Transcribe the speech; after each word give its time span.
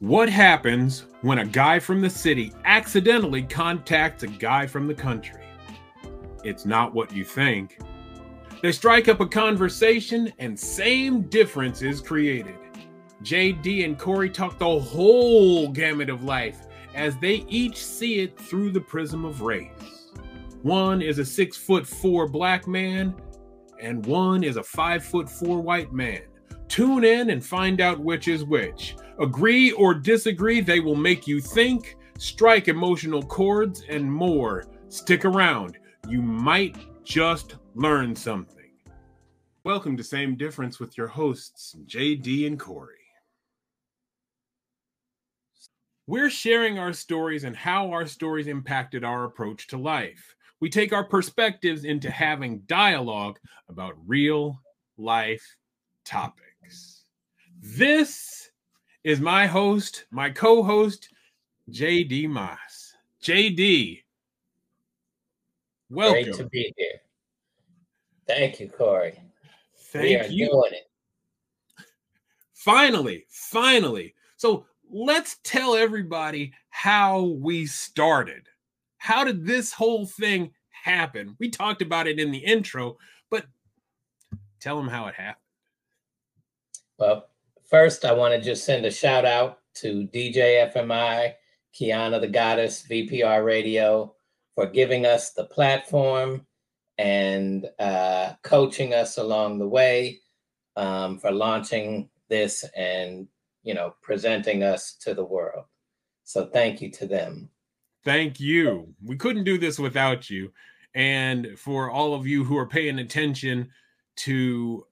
What 0.00 0.28
happens 0.28 1.04
when 1.22 1.38
a 1.38 1.46
guy 1.46 1.78
from 1.78 2.00
the 2.00 2.10
city 2.10 2.52
accidentally 2.64 3.42
contacts 3.42 4.24
a 4.24 4.26
guy 4.26 4.66
from 4.66 4.88
the 4.88 4.94
country? 4.94 5.40
It's 6.42 6.66
not 6.66 6.92
what 6.92 7.14
you 7.14 7.24
think. 7.24 7.78
They 8.60 8.72
strike 8.72 9.08
up 9.08 9.20
a 9.20 9.26
conversation, 9.26 10.32
and 10.40 10.58
same 10.58 11.22
difference 11.22 11.80
is 11.80 12.00
created. 12.00 12.56
JD 13.22 13.84
and 13.84 13.96
Corey 13.96 14.28
talk 14.28 14.58
the 14.58 14.80
whole 14.80 15.68
gamut 15.68 16.10
of 16.10 16.24
life 16.24 16.66
as 16.94 17.16
they 17.18 17.44
each 17.48 17.76
see 17.76 18.18
it 18.18 18.38
through 18.38 18.72
the 18.72 18.80
prism 18.80 19.24
of 19.24 19.42
race. 19.42 20.10
One 20.62 21.02
is 21.02 21.18
a 21.20 21.24
six 21.24 21.56
foot 21.56 21.86
four 21.86 22.26
black 22.28 22.66
man, 22.66 23.14
and 23.80 24.04
one 24.06 24.42
is 24.42 24.56
a 24.56 24.62
five 24.62 25.04
foot 25.04 25.30
four 25.30 25.60
white 25.60 25.92
man. 25.92 26.22
Tune 26.74 27.04
in 27.04 27.30
and 27.30 27.46
find 27.46 27.80
out 27.80 28.00
which 28.00 28.26
is 28.26 28.42
which. 28.42 28.96
Agree 29.20 29.70
or 29.70 29.94
disagree, 29.94 30.60
they 30.60 30.80
will 30.80 30.96
make 30.96 31.24
you 31.24 31.40
think, 31.40 31.96
strike 32.18 32.66
emotional 32.66 33.22
chords, 33.22 33.84
and 33.88 34.12
more. 34.12 34.64
Stick 34.88 35.24
around. 35.24 35.78
You 36.08 36.20
might 36.20 36.76
just 37.04 37.54
learn 37.76 38.16
something. 38.16 38.72
Welcome 39.62 39.96
to 39.98 40.02
Same 40.02 40.34
Difference 40.34 40.80
with 40.80 40.98
your 40.98 41.06
hosts, 41.06 41.76
JD 41.86 42.48
and 42.48 42.58
Corey. 42.58 42.96
We're 46.08 46.28
sharing 46.28 46.80
our 46.80 46.92
stories 46.92 47.44
and 47.44 47.54
how 47.54 47.92
our 47.92 48.04
stories 48.04 48.48
impacted 48.48 49.04
our 49.04 49.26
approach 49.26 49.68
to 49.68 49.76
life. 49.76 50.34
We 50.58 50.70
take 50.70 50.92
our 50.92 51.04
perspectives 51.04 51.84
into 51.84 52.10
having 52.10 52.62
dialogue 52.66 53.38
about 53.68 53.94
real 54.08 54.60
life 54.98 55.56
topics. 56.04 56.43
This 57.66 58.50
is 59.04 59.20
my 59.20 59.46
host, 59.46 60.04
my 60.10 60.28
co 60.28 60.62
host, 60.62 61.08
JD 61.70 62.28
Moss. 62.28 62.92
JD, 63.22 64.02
welcome. 65.88 66.22
Great 66.24 66.34
to 66.34 66.44
be 66.50 66.74
here. 66.76 67.00
Thank 68.26 68.60
you, 68.60 68.68
Corey. 68.68 69.18
Thank 69.78 70.04
we 70.04 70.16
are 70.16 70.26
you. 70.26 70.50
doing 70.50 70.72
it. 70.74 70.90
Finally, 72.52 73.24
finally. 73.30 74.14
So 74.36 74.66
let's 74.90 75.38
tell 75.42 75.74
everybody 75.74 76.52
how 76.68 77.22
we 77.22 77.64
started. 77.64 78.46
How 78.98 79.24
did 79.24 79.46
this 79.46 79.72
whole 79.72 80.04
thing 80.04 80.50
happen? 80.68 81.34
We 81.40 81.48
talked 81.48 81.80
about 81.80 82.08
it 82.08 82.18
in 82.20 82.30
the 82.30 82.44
intro, 82.44 82.98
but 83.30 83.46
tell 84.60 84.76
them 84.76 84.88
how 84.88 85.06
it 85.06 85.14
happened. 85.14 85.40
Well, 86.98 87.28
first, 87.74 88.04
I 88.04 88.12
want 88.12 88.32
to 88.32 88.40
just 88.40 88.64
send 88.64 88.86
a 88.86 88.90
shout 88.90 89.24
out 89.24 89.58
to 89.74 90.06
DJ 90.14 90.72
FMI, 90.72 91.32
Kiana 91.74 92.20
the 92.20 92.28
Goddess, 92.28 92.86
VPR 92.88 93.44
Radio, 93.44 94.14
for 94.54 94.66
giving 94.66 95.06
us 95.06 95.32
the 95.32 95.46
platform 95.46 96.46
and 96.98 97.68
uh, 97.80 98.34
coaching 98.44 98.94
us 98.94 99.18
along 99.18 99.58
the 99.58 99.66
way, 99.66 100.20
um, 100.76 101.18
for 101.18 101.32
launching 101.32 102.08
this 102.28 102.64
and 102.76 103.26
you 103.64 103.74
know 103.74 103.96
presenting 104.02 104.62
us 104.62 104.94
to 105.00 105.12
the 105.12 105.24
world. 105.24 105.64
So 106.22 106.46
thank 106.46 106.80
you 106.80 106.92
to 106.92 107.08
them. 107.08 107.50
Thank 108.04 108.38
you. 108.38 108.94
We 109.04 109.16
couldn't 109.16 109.42
do 109.42 109.58
this 109.58 109.80
without 109.80 110.30
you. 110.30 110.52
And 110.94 111.58
for 111.58 111.90
all 111.90 112.14
of 112.14 112.24
you 112.24 112.44
who 112.44 112.56
are 112.56 112.68
paying 112.68 113.00
attention 113.00 113.68
to 114.18 114.86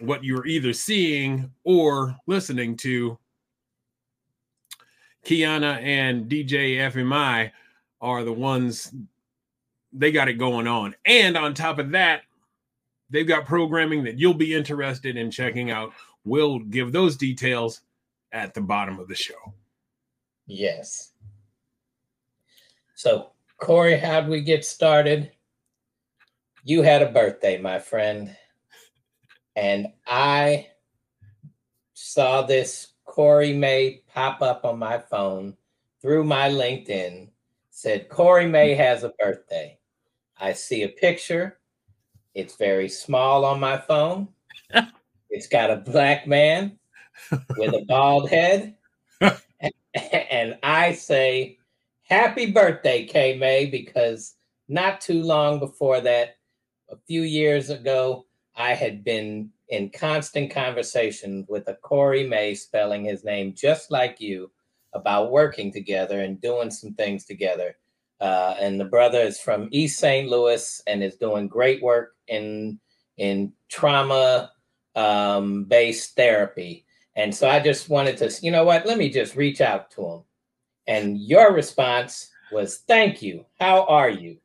what 0.00 0.24
you're 0.24 0.46
either 0.46 0.72
seeing 0.72 1.50
or 1.64 2.16
listening 2.26 2.76
to, 2.78 3.18
Kiana 5.24 5.80
and 5.82 6.28
DJ 6.30 6.76
FMI 6.90 7.50
are 8.00 8.24
the 8.24 8.32
ones 8.32 8.92
they 9.92 10.12
got 10.12 10.28
it 10.28 10.34
going 10.34 10.66
on. 10.66 10.94
And 11.04 11.36
on 11.36 11.54
top 11.54 11.78
of 11.78 11.90
that, 11.90 12.22
they've 13.10 13.26
got 13.26 13.44
programming 13.44 14.04
that 14.04 14.18
you'll 14.18 14.34
be 14.34 14.54
interested 14.54 15.16
in 15.16 15.30
checking 15.30 15.70
out. 15.70 15.92
We'll 16.24 16.60
give 16.60 16.92
those 16.92 17.16
details 17.16 17.82
at 18.32 18.54
the 18.54 18.60
bottom 18.60 18.98
of 18.98 19.08
the 19.08 19.14
show. 19.14 19.54
Yes. 20.46 21.12
So, 22.94 23.30
Corey, 23.58 23.98
how'd 23.98 24.28
we 24.28 24.42
get 24.42 24.64
started? 24.64 25.32
You 26.64 26.82
had 26.82 27.02
a 27.02 27.10
birthday, 27.10 27.58
my 27.58 27.78
friend. 27.78 28.36
And 29.60 29.88
I 30.06 30.68
saw 31.92 32.40
this 32.40 32.94
Corey 33.04 33.52
May 33.52 34.00
pop 34.08 34.40
up 34.40 34.64
on 34.64 34.78
my 34.78 34.96
phone 34.96 35.54
through 36.00 36.24
my 36.24 36.48
LinkedIn, 36.48 37.28
said, 37.68 38.08
Corey 38.08 38.46
May 38.46 38.74
has 38.74 39.04
a 39.04 39.12
birthday. 39.18 39.78
I 40.40 40.54
see 40.54 40.82
a 40.84 40.88
picture. 40.88 41.58
It's 42.32 42.56
very 42.56 42.88
small 42.88 43.44
on 43.44 43.60
my 43.60 43.76
phone. 43.76 44.28
it's 45.28 45.46
got 45.46 45.70
a 45.70 45.76
black 45.76 46.26
man 46.26 46.78
with 47.58 47.74
a 47.74 47.84
bald 47.86 48.30
head. 48.30 48.76
and 49.20 50.58
I 50.62 50.94
say, 50.94 51.58
Happy 52.04 52.50
birthday, 52.50 53.04
K 53.04 53.36
May, 53.36 53.66
because 53.66 54.36
not 54.68 55.02
too 55.02 55.22
long 55.22 55.58
before 55.58 56.00
that, 56.00 56.36
a 56.88 56.96
few 57.06 57.22
years 57.22 57.68
ago, 57.68 58.24
I 58.60 58.74
had 58.74 59.02
been 59.02 59.50
in 59.70 59.88
constant 59.88 60.52
conversation 60.52 61.46
with 61.48 61.66
a 61.68 61.74
Corey 61.74 62.28
May 62.28 62.54
spelling 62.54 63.04
his 63.04 63.24
name 63.24 63.54
just 63.56 63.90
like 63.90 64.20
you 64.20 64.50
about 64.92 65.32
working 65.32 65.72
together 65.72 66.20
and 66.20 66.40
doing 66.42 66.70
some 66.70 66.92
things 66.92 67.24
together. 67.24 67.76
Uh, 68.20 68.54
and 68.60 68.78
the 68.78 68.84
brother 68.84 69.18
is 69.18 69.40
from 69.40 69.70
East 69.70 69.98
St. 69.98 70.28
Louis 70.28 70.82
and 70.86 71.02
is 71.02 71.16
doing 71.16 71.48
great 71.48 71.82
work 71.82 72.16
in 72.28 72.78
in 73.16 73.50
trauma 73.70 74.52
um, 74.94 75.64
based 75.64 76.14
therapy. 76.14 76.84
And 77.16 77.34
so 77.34 77.48
I 77.48 77.60
just 77.60 77.88
wanted 77.88 78.18
to, 78.18 78.30
you 78.42 78.50
know 78.50 78.64
what? 78.64 78.84
Let 78.84 78.98
me 78.98 79.08
just 79.08 79.36
reach 79.36 79.62
out 79.62 79.90
to 79.92 80.06
him. 80.06 80.22
And 80.86 81.18
your 81.18 81.54
response 81.54 82.30
was, 82.52 82.78
"Thank 82.86 83.22
you. 83.22 83.46
How 83.58 83.84
are 83.86 84.10
you?" 84.10 84.36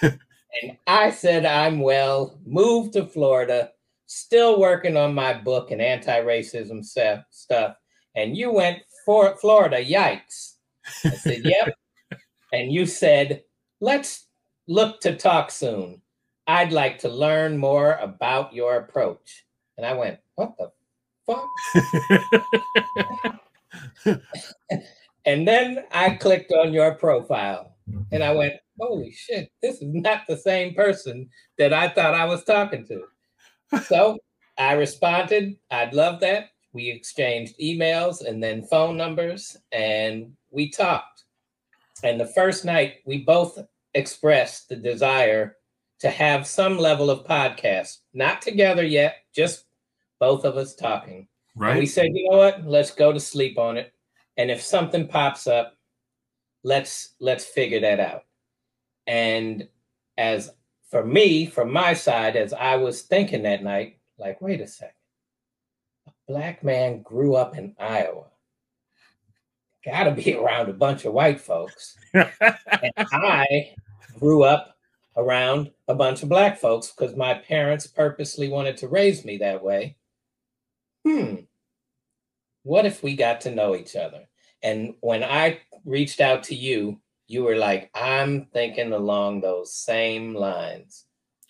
and 0.62 0.76
I 0.86 1.10
said, 1.10 1.44
"I'm 1.44 1.80
well. 1.80 2.38
Moved 2.46 2.94
to 2.94 3.06
Florida. 3.06 3.72
Still 4.06 4.60
working 4.60 4.96
on 4.96 5.14
my 5.14 5.34
book 5.34 5.70
and 5.70 5.80
anti-racism 5.82 6.84
stuff." 6.84 7.24
Stuff. 7.30 7.76
And 8.14 8.36
you 8.36 8.52
went 8.52 8.78
for 9.04 9.36
Florida. 9.36 9.84
Yikes! 9.84 10.54
I 11.04 11.10
said, 11.10 11.40
"Yep." 11.44 11.74
and 12.52 12.72
you 12.72 12.86
said, 12.86 13.42
let's 13.80 14.26
look 14.66 15.00
to 15.00 15.16
talk 15.16 15.50
soon. 15.50 16.00
I'd 16.46 16.72
like 16.72 16.98
to 17.00 17.08
learn 17.08 17.58
more 17.58 17.94
about 17.94 18.54
your 18.54 18.76
approach. 18.76 19.44
And 19.76 19.84
I 19.84 19.92
went, 19.94 20.18
what 20.36 20.56
the 20.56 20.70
fuck? 21.26 21.48
and 25.26 25.46
then 25.46 25.84
I 25.92 26.10
clicked 26.10 26.52
on 26.52 26.72
your 26.72 26.94
profile 26.94 27.75
and 28.10 28.22
I 28.22 28.32
went, 28.32 28.54
holy 28.78 29.12
shit, 29.12 29.50
this 29.62 29.76
is 29.76 29.88
not 29.94 30.22
the 30.26 30.36
same 30.36 30.74
person 30.74 31.28
that 31.58 31.72
I 31.72 31.88
thought 31.88 32.14
I 32.14 32.24
was 32.24 32.44
talking 32.44 32.86
to. 32.86 33.04
So 33.86 34.18
I 34.56 34.74
responded, 34.74 35.56
I'd 35.72 35.92
love 35.92 36.20
that. 36.20 36.50
We 36.72 36.88
exchanged 36.88 37.58
emails 37.60 38.24
and 38.24 38.40
then 38.40 38.62
phone 38.62 38.96
numbers 38.96 39.56
and 39.72 40.32
we 40.50 40.70
talked. 40.70 41.24
And 42.04 42.20
the 42.20 42.26
first 42.26 42.64
night, 42.64 42.98
we 43.06 43.24
both 43.24 43.58
expressed 43.94 44.68
the 44.68 44.76
desire 44.76 45.56
to 46.00 46.10
have 46.10 46.46
some 46.46 46.78
level 46.78 47.10
of 47.10 47.26
podcast, 47.26 47.98
not 48.14 48.40
together 48.40 48.84
yet, 48.84 49.16
just 49.34 49.64
both 50.20 50.44
of 50.44 50.56
us 50.56 50.74
talking. 50.74 51.26
Right. 51.56 51.70
And 51.70 51.80
we 51.80 51.86
said, 51.86 52.10
you 52.14 52.30
know 52.30 52.36
what? 52.36 52.66
Let's 52.66 52.90
go 52.90 53.12
to 53.12 53.20
sleep 53.20 53.58
on 53.58 53.76
it. 53.76 53.92
And 54.36 54.50
if 54.50 54.62
something 54.62 55.08
pops 55.08 55.46
up, 55.46 55.75
let's 56.66 57.14
let's 57.20 57.44
figure 57.44 57.80
that 57.80 58.00
out. 58.00 58.24
And 59.06 59.68
as 60.18 60.50
for 60.90 61.04
me, 61.04 61.46
from 61.46 61.72
my 61.72 61.94
side, 61.94 62.36
as 62.36 62.52
I 62.52 62.76
was 62.76 63.02
thinking 63.02 63.42
that 63.42 63.62
night, 63.62 63.98
like, 64.18 64.40
wait 64.40 64.60
a 64.60 64.66
second. 64.66 64.92
A 66.06 66.12
black 66.28 66.62
man 66.64 67.02
grew 67.02 67.36
up 67.36 67.56
in 67.56 67.74
Iowa 67.78 68.26
got 69.86 70.04
to 70.04 70.10
be 70.10 70.34
around 70.34 70.68
a 70.68 70.74
bunch 70.74 71.04
of 71.04 71.12
white 71.12 71.40
folks. 71.40 71.96
and 72.12 72.28
I 73.12 73.74
grew 74.18 74.42
up 74.42 74.76
around 75.16 75.70
a 75.88 75.94
bunch 75.94 76.22
of 76.22 76.28
black 76.28 76.58
folks 76.58 76.92
because 76.92 77.16
my 77.16 77.34
parents 77.34 77.86
purposely 77.86 78.48
wanted 78.48 78.76
to 78.78 78.88
raise 78.88 79.24
me 79.24 79.38
that 79.38 79.62
way. 79.62 79.96
Hmm. 81.06 81.36
What 82.64 82.84
if 82.84 83.02
we 83.02 83.14
got 83.14 83.40
to 83.42 83.54
know 83.54 83.76
each 83.76 83.94
other? 83.94 84.24
And 84.66 84.94
when 85.00 85.22
I 85.22 85.60
reached 85.84 86.20
out 86.20 86.42
to 86.44 86.54
you, 86.54 87.00
you 87.28 87.44
were 87.44 87.56
like, 87.56 87.90
I'm 87.94 88.46
thinking 88.52 88.92
along 88.92 89.40
those 89.40 89.72
same 89.72 90.34
lines. 90.34 91.04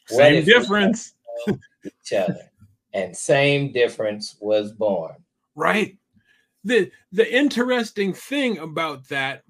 Same 0.06 0.44
difference. 0.44 1.14
each 1.48 2.12
other. 2.12 2.50
And 2.92 3.16
same 3.16 3.72
difference 3.72 4.36
was 4.40 4.72
born. 4.72 5.16
Right 5.54 5.96
the 6.66 6.90
the 7.12 7.34
interesting 7.34 8.12
thing 8.12 8.58
about 8.58 9.08
that 9.08 9.44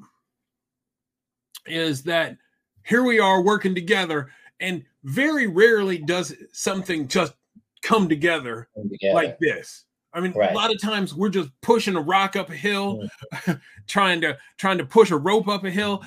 is 1.67 2.03
that 2.03 2.37
here 2.85 3.03
we 3.03 3.19
are 3.19 3.41
working 3.41 3.75
together 3.75 4.31
and 4.61 4.85
very 5.03 5.47
rarely 5.47 5.99
does 5.99 6.35
something 6.53 7.09
just 7.09 7.35
come 7.83 8.09
together, 8.09 8.69
together. 8.91 9.15
like 9.15 9.39
this 9.39 9.86
I 10.17 10.21
mean, 10.21 10.33
right. 10.33 10.51
a 10.51 10.55
lot 10.55 10.75
of 10.75 10.81
times 10.81 11.15
we're 11.15 11.29
just 11.29 11.51
pushing 11.61 11.95
a 11.95 12.01
rock 12.01 12.37
up 12.37 12.49
a 12.49 12.57
hill, 12.57 13.07
mm. 13.33 13.61
trying 13.87 14.23
to 14.23 14.39
trying 14.57 14.79
to 14.79 14.87
push 14.87 15.11
a 15.11 15.17
rope 15.17 15.47
up 15.47 15.65
a 15.65 15.71
hill, 15.71 16.03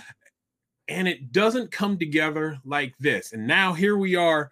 and 0.88 1.08
it 1.08 1.32
doesn't 1.32 1.72
come 1.72 2.00
together 2.00 2.58
like 2.66 2.98
this. 3.00 3.34
And 3.34 3.46
now 3.46 3.74
here 3.74 3.98
we 3.98 4.16
are 4.16 4.52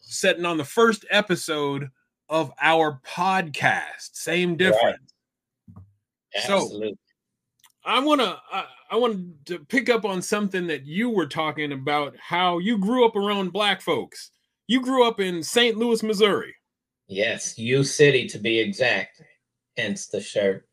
setting 0.00 0.44
on 0.44 0.56
the 0.56 0.64
first 0.64 1.04
episode 1.10 1.90
of 2.28 2.52
our 2.60 3.00
podcast. 3.06 4.10
Same 4.14 4.56
difference. 4.56 5.14
Right. 5.72 6.44
So 6.44 6.92
I 7.84 8.00
want 8.00 8.20
to 8.20 8.36
I, 8.52 8.64
I 8.90 8.96
wanted 8.96 9.46
to 9.46 9.58
pick 9.60 9.88
up 9.88 10.04
on 10.04 10.22
something 10.22 10.66
that 10.66 10.84
you 10.84 11.08
were 11.08 11.28
talking 11.28 11.70
about 11.70 12.16
how 12.18 12.58
you 12.58 12.78
grew 12.78 13.06
up 13.06 13.14
around 13.14 13.52
black 13.52 13.80
folks. 13.80 14.32
You 14.66 14.80
grew 14.82 15.06
up 15.06 15.20
in 15.20 15.40
St. 15.40 15.78
Louis, 15.78 16.02
Missouri. 16.02 16.56
Yes, 17.08 17.58
U 17.58 17.82
City 17.82 18.26
to 18.28 18.38
be 18.38 18.58
exact. 18.60 19.22
Hence 19.76 20.06
the 20.06 20.20
shirt. 20.20 20.68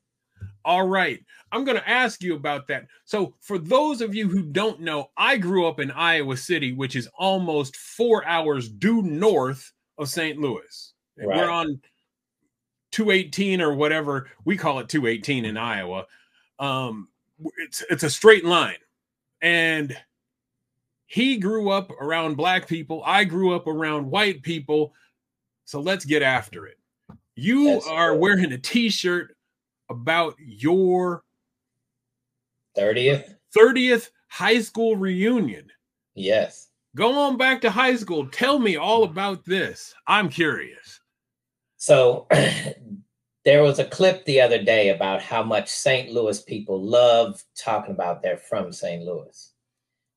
All 0.66 0.88
right. 0.88 1.24
I'm 1.52 1.64
going 1.64 1.78
to 1.78 1.90
ask 1.90 2.22
you 2.22 2.36
about 2.36 2.68
that. 2.68 2.88
So, 3.06 3.36
for 3.40 3.58
those 3.58 4.02
of 4.02 4.14
you 4.14 4.28
who 4.28 4.42
don't 4.42 4.82
know, 4.82 5.12
I 5.16 5.38
grew 5.38 5.68
up 5.68 5.80
in 5.80 5.92
Iowa 5.92 6.36
City, 6.36 6.74
which 6.74 6.96
is 6.96 7.08
almost 7.18 7.78
four 7.78 8.26
hours 8.26 8.68
due 8.68 9.02
north 9.02 9.72
of 9.98 10.10
St. 10.10 10.40
Louis. 10.40 10.94
Right. 11.18 11.38
We're 11.38 11.50
on 11.50 11.80
218 12.92 13.62
or 13.62 13.74
whatever 13.74 14.30
we 14.44 14.58
call 14.58 14.80
it 14.80 14.90
218 14.90 15.46
in 15.46 15.58
Iowa. 15.58 16.06
Um, 16.60 17.10
it's 17.58 17.84
it's 17.90 18.04
a 18.04 18.10
straight 18.10 18.46
line, 18.46 18.78
and 19.42 19.96
he 21.06 21.38
grew 21.38 21.70
up 21.70 21.92
around 21.92 22.36
black 22.36 22.68
people. 22.68 23.04
I 23.06 23.24
grew 23.26 23.56
up 23.56 23.68
around 23.68 24.10
white 24.10 24.42
people. 24.42 24.94
So 25.66 25.80
let's 25.80 26.06
get 26.06 26.22
after 26.22 26.68
it. 26.68 26.78
You 27.36 27.82
are 27.90 28.16
wearing 28.16 28.54
a 28.54 28.58
t-shirt 28.58 29.36
about 29.90 30.36
your 30.40 31.24
30th 32.78 33.36
30th 33.56 34.10
high 34.30 34.62
school 34.62 34.96
reunion. 34.96 35.72
Yes. 36.14 36.70
Go 36.96 37.20
on 37.20 37.38
back 37.38 37.62
to 37.62 37.70
high 37.70 37.96
school. 37.96 38.28
Tell 38.28 38.60
me 38.60 38.78
all 38.78 39.04
about 39.04 39.44
this. 39.46 39.94
I'm 40.08 40.30
curious. 40.30 41.02
So 41.78 42.28
there 43.46 43.64
was 43.64 43.80
a 43.80 43.86
clip 43.86 44.24
the 44.26 44.40
other 44.40 44.62
day 44.62 44.90
about 44.90 45.22
how 45.22 45.44
much 45.44 45.70
St. 45.70 46.12
Louis 46.12 46.42
people 46.42 46.82
love 46.82 47.44
talking 47.58 47.94
about 47.94 48.22
they're 48.22 48.38
from 48.38 48.72
St. 48.72 49.04
Louis. 49.04 49.52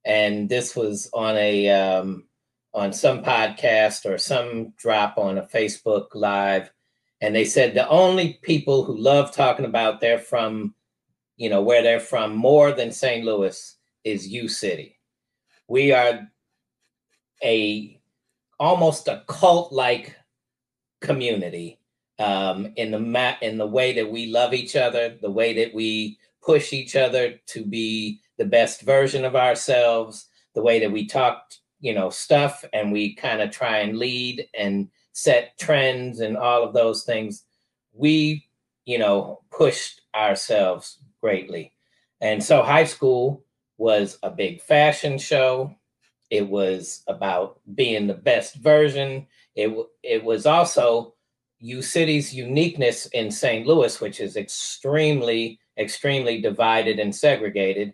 And 0.04 0.48
this 0.48 0.76
was 0.76 1.10
on 1.12 1.36
a 1.36 1.68
um, 1.68 2.27
on 2.74 2.92
some 2.92 3.22
podcast 3.22 4.04
or 4.04 4.18
some 4.18 4.72
drop 4.76 5.18
on 5.18 5.38
a 5.38 5.42
Facebook 5.42 6.08
live, 6.14 6.70
and 7.20 7.34
they 7.34 7.44
said 7.44 7.74
the 7.74 7.88
only 7.88 8.38
people 8.42 8.84
who 8.84 8.96
love 8.96 9.32
talking 9.32 9.64
about 9.64 10.00
they're 10.00 10.18
from, 10.18 10.74
you 11.36 11.48
know, 11.48 11.62
where 11.62 11.82
they're 11.82 12.00
from 12.00 12.36
more 12.36 12.72
than 12.72 12.92
St. 12.92 13.24
Louis 13.24 13.76
is 14.04 14.28
U 14.28 14.48
City. 14.48 14.98
We 15.66 15.92
are 15.92 16.28
a 17.42 18.00
almost 18.60 19.08
a 19.08 19.22
cult 19.26 19.72
like 19.72 20.16
community 21.00 21.78
um, 22.18 22.72
in 22.76 22.90
the 22.90 22.98
mat 22.98 23.42
in 23.42 23.58
the 23.58 23.66
way 23.66 23.92
that 23.94 24.10
we 24.10 24.26
love 24.26 24.52
each 24.52 24.76
other, 24.76 25.16
the 25.20 25.30
way 25.30 25.54
that 25.54 25.74
we 25.74 26.18
push 26.42 26.72
each 26.72 26.96
other 26.96 27.38
to 27.46 27.64
be 27.64 28.20
the 28.36 28.44
best 28.44 28.82
version 28.82 29.24
of 29.24 29.36
ourselves, 29.36 30.26
the 30.54 30.62
way 30.62 30.80
that 30.80 30.90
we 30.90 31.06
talk 31.06 31.52
you 31.80 31.94
know 31.94 32.10
stuff 32.10 32.64
and 32.72 32.92
we 32.92 33.14
kind 33.14 33.40
of 33.40 33.50
try 33.50 33.78
and 33.78 33.98
lead 33.98 34.48
and 34.58 34.88
set 35.12 35.58
trends 35.58 36.20
and 36.20 36.36
all 36.36 36.62
of 36.64 36.74
those 36.74 37.04
things 37.04 37.44
we 37.92 38.48
you 38.84 38.98
know 38.98 39.40
pushed 39.50 40.00
ourselves 40.14 40.98
greatly. 41.20 41.72
And 42.20 42.42
so 42.42 42.62
high 42.62 42.84
school 42.84 43.44
was 43.76 44.18
a 44.22 44.30
big 44.30 44.60
fashion 44.62 45.18
show. 45.18 45.74
It 46.30 46.48
was 46.48 47.02
about 47.06 47.60
being 47.74 48.06
the 48.06 48.14
best 48.14 48.56
version. 48.56 49.26
It, 49.54 49.76
it 50.02 50.24
was 50.24 50.46
also 50.46 51.14
u 51.60 51.82
city's 51.82 52.32
uniqueness 52.32 53.06
in 53.06 53.32
st 53.32 53.66
louis 53.66 54.00
which 54.00 54.20
is 54.20 54.36
extremely 54.36 55.58
extremely 55.76 56.40
divided 56.40 56.98
and 56.98 57.14
segregated. 57.14 57.92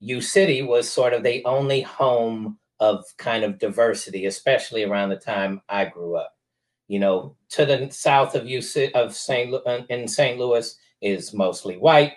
U 0.00 0.20
city 0.20 0.62
was 0.62 0.90
sort 0.90 1.12
of 1.12 1.22
the 1.22 1.44
only 1.44 1.82
home 1.82 2.58
of 2.80 3.04
kind 3.16 3.44
of 3.44 3.58
diversity, 3.58 4.26
especially 4.26 4.84
around 4.84 5.08
the 5.08 5.16
time 5.16 5.60
I 5.68 5.86
grew 5.86 6.16
up. 6.16 6.34
You 6.86 7.00
know, 7.00 7.36
to 7.50 7.66
the 7.66 7.90
south 7.90 8.34
of 8.34 8.46
you 8.46 8.62
of 8.94 9.14
St. 9.14 9.54
Uh, 9.54 9.82
in 9.90 10.08
St. 10.08 10.38
Louis 10.38 10.74
is 11.02 11.34
mostly 11.34 11.76
white. 11.76 12.14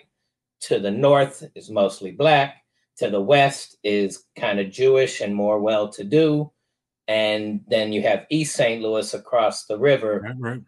To 0.62 0.78
the 0.78 0.90
north 0.90 1.44
is 1.54 1.70
mostly 1.70 2.12
black. 2.12 2.62
To 2.98 3.10
the 3.10 3.20
west 3.20 3.76
is 3.82 4.24
kind 4.36 4.60
of 4.60 4.70
Jewish 4.70 5.20
and 5.20 5.34
more 5.34 5.58
well-to-do. 5.60 6.52
And 7.08 7.60
then 7.66 7.92
you 7.92 8.02
have 8.02 8.26
East 8.30 8.54
St. 8.54 8.80
Louis 8.80 9.12
across 9.12 9.66
the 9.66 9.78
river. 9.78 10.20
Right, 10.24 10.36
right. 10.38 10.62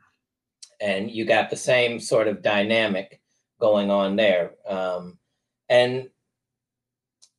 And 0.81 1.11
you 1.11 1.25
got 1.25 1.49
the 1.49 1.57
same 1.57 2.01
sort 2.01 2.27
of 2.29 2.43
dynamic 2.43 3.21
going 3.61 3.91
on 3.91 4.17
there. 4.17 4.53
Um, 4.69 5.19
and 5.69 6.11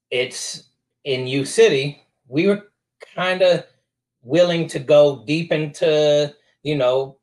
it's 0.10 0.69
in 1.04 1.28
U 1.28 1.46
City, 1.46 2.05
we 2.27 2.48
were 2.48 2.72
kind 3.16 3.42
of 3.42 3.66
willing 4.22 4.68
to 4.68 4.80
go 4.80 5.24
deep 5.25 5.51
into, 5.51 6.33
you 6.63 6.75
know, 6.75 7.18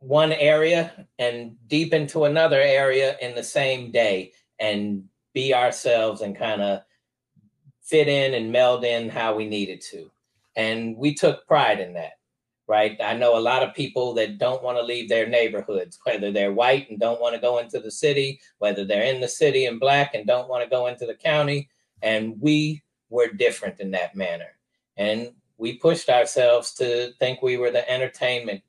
one 0.00 0.32
area 0.32 1.06
and 1.18 1.56
deep 1.68 1.94
into 1.94 2.24
another 2.24 2.60
area 2.60 3.16
in 3.22 3.34
the 3.34 3.44
same 3.44 3.90
day 3.90 4.32
and 4.58 5.04
be 5.32 5.54
ourselves 5.54 6.20
and 6.20 6.36
kind 6.36 6.60
of 6.60 6.80
fit 7.82 8.08
in 8.08 8.34
and 8.34 8.52
meld 8.52 8.84
in 8.84 9.08
how 9.08 9.34
we 9.34 9.46
needed 9.46 9.80
to. 9.80 10.10
And 10.56 10.96
we 10.96 11.14
took 11.14 11.46
pride 11.46 11.80
in 11.80 11.94
that, 11.94 12.12
right? 12.66 12.98
I 13.02 13.14
know 13.14 13.38
a 13.38 13.40
lot 13.40 13.62
of 13.62 13.74
people 13.74 14.12
that 14.14 14.38
don't 14.38 14.62
want 14.62 14.76
to 14.76 14.84
leave 14.84 15.08
their 15.08 15.28
neighborhoods, 15.28 15.98
whether 16.04 16.30
they're 16.30 16.52
white 16.52 16.90
and 16.90 17.00
don't 17.00 17.20
want 17.20 17.34
to 17.34 17.40
go 17.40 17.58
into 17.58 17.80
the 17.80 17.90
city, 17.90 18.40
whether 18.58 18.84
they're 18.84 19.04
in 19.04 19.20
the 19.20 19.28
city 19.28 19.66
and 19.66 19.80
black 19.80 20.14
and 20.14 20.26
don't 20.26 20.48
want 20.48 20.62
to 20.62 20.70
go 20.70 20.88
into 20.88 21.06
the 21.06 21.14
county. 21.14 21.68
And 22.02 22.40
we 22.40 22.82
were 23.12 23.28
different 23.28 23.78
in 23.78 23.90
that 23.92 24.16
manner. 24.16 24.56
And 24.96 25.32
we 25.58 25.74
pushed 25.74 26.08
ourselves 26.08 26.74
to 26.74 27.12
think 27.18 27.42
we 27.42 27.58
were 27.58 27.70
the 27.70 27.88
entertainment 27.88 28.62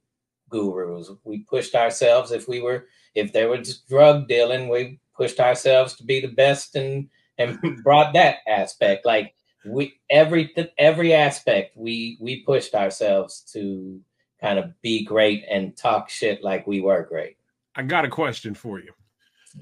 gurus. 0.50 1.10
We 1.24 1.40
pushed 1.40 1.74
ourselves 1.74 2.32
if 2.32 2.48
we 2.48 2.62
were 2.62 2.88
if 3.16 3.32
there 3.32 3.50
was 3.50 3.80
drug 3.90 4.28
dealing, 4.28 4.70
we 4.70 5.00
pushed 5.16 5.40
ourselves 5.40 5.96
to 5.96 6.04
be 6.04 6.20
the 6.20 6.28
best 6.28 6.76
and 6.76 7.10
and 7.38 7.58
brought 7.84 8.14
that 8.14 8.38
aspect. 8.48 9.06
Like 9.06 9.34
we 9.66 9.96
every 10.10 10.54
every 10.78 11.14
aspect 11.14 11.76
we 11.78 12.18
we 12.20 12.44
pushed 12.44 12.76
ourselves 12.76 13.42
to 13.54 14.02
kind 14.42 14.60
of 14.60 14.80
be 14.82 15.06
great 15.06 15.46
and 15.50 15.76
talk 15.78 16.10
shit 16.10 16.44
like 16.44 16.68
we 16.68 16.82
were 16.82 17.04
great. 17.04 17.38
I 17.76 17.84
got 17.84 18.06
a 18.06 18.10
question 18.10 18.54
for 18.54 18.80
you. 18.80 18.92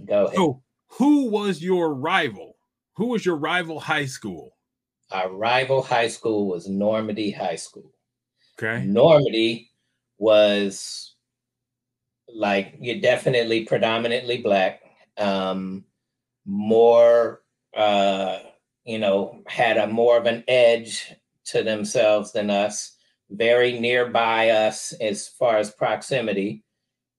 Go 0.07 0.25
ahead. 0.25 0.35
So, 0.35 0.63
who 0.87 1.29
was 1.29 1.61
your 1.61 1.93
rival? 1.93 2.57
Who 2.95 3.07
was 3.07 3.25
your 3.25 3.37
rival 3.37 3.79
high 3.79 4.05
school? 4.05 4.57
Our 5.11 5.31
rival 5.31 5.81
high 5.81 6.07
school 6.07 6.47
was 6.47 6.67
Normandy 6.67 7.31
High 7.31 7.55
School. 7.55 7.93
Okay. 8.61 8.85
Normandy 8.85 9.71
was 10.17 11.15
like 12.27 12.75
you're 12.79 13.01
definitely 13.01 13.65
predominantly 13.65 14.37
black. 14.37 14.81
Um, 15.17 15.85
more 16.45 17.41
uh, 17.75 18.39
you 18.85 18.99
know, 18.99 19.41
had 19.47 19.77
a 19.77 19.87
more 19.87 20.17
of 20.17 20.25
an 20.25 20.43
edge 20.47 21.13
to 21.45 21.63
themselves 21.63 22.31
than 22.31 22.49
us, 22.49 22.97
very 23.29 23.79
nearby 23.79 24.49
us 24.49 24.93
as 24.93 25.27
far 25.27 25.57
as 25.57 25.71
proximity. 25.71 26.63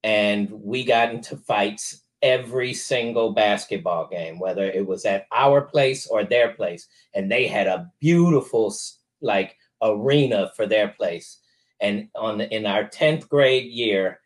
And 0.02 0.50
we 0.50 0.84
got 0.84 1.12
into 1.12 1.36
fights 1.36 2.01
every 2.22 2.72
single 2.72 3.32
basketball 3.32 4.08
game, 4.08 4.38
whether 4.38 4.64
it 4.64 4.86
was 4.86 5.04
at 5.04 5.26
our 5.32 5.60
place 5.60 6.06
or 6.06 6.24
their 6.24 6.52
place. 6.52 6.86
And 7.14 7.30
they 7.30 7.46
had 7.46 7.66
a 7.66 7.90
beautiful 8.00 8.74
like 9.20 9.56
arena 9.82 10.50
for 10.56 10.66
their 10.66 10.88
place. 10.88 11.38
And 11.80 12.08
on 12.14 12.38
the, 12.38 12.54
in 12.54 12.64
our 12.64 12.84
10th 12.84 13.28
grade 13.28 13.70
year, 13.70 14.20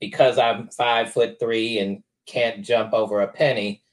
because 0.00 0.38
I'm 0.38 0.68
five 0.68 1.12
foot 1.12 1.36
three 1.38 1.78
and 1.78 2.02
can't 2.26 2.64
jump 2.64 2.94
over 2.94 3.20
a 3.20 3.28
penny, 3.28 3.84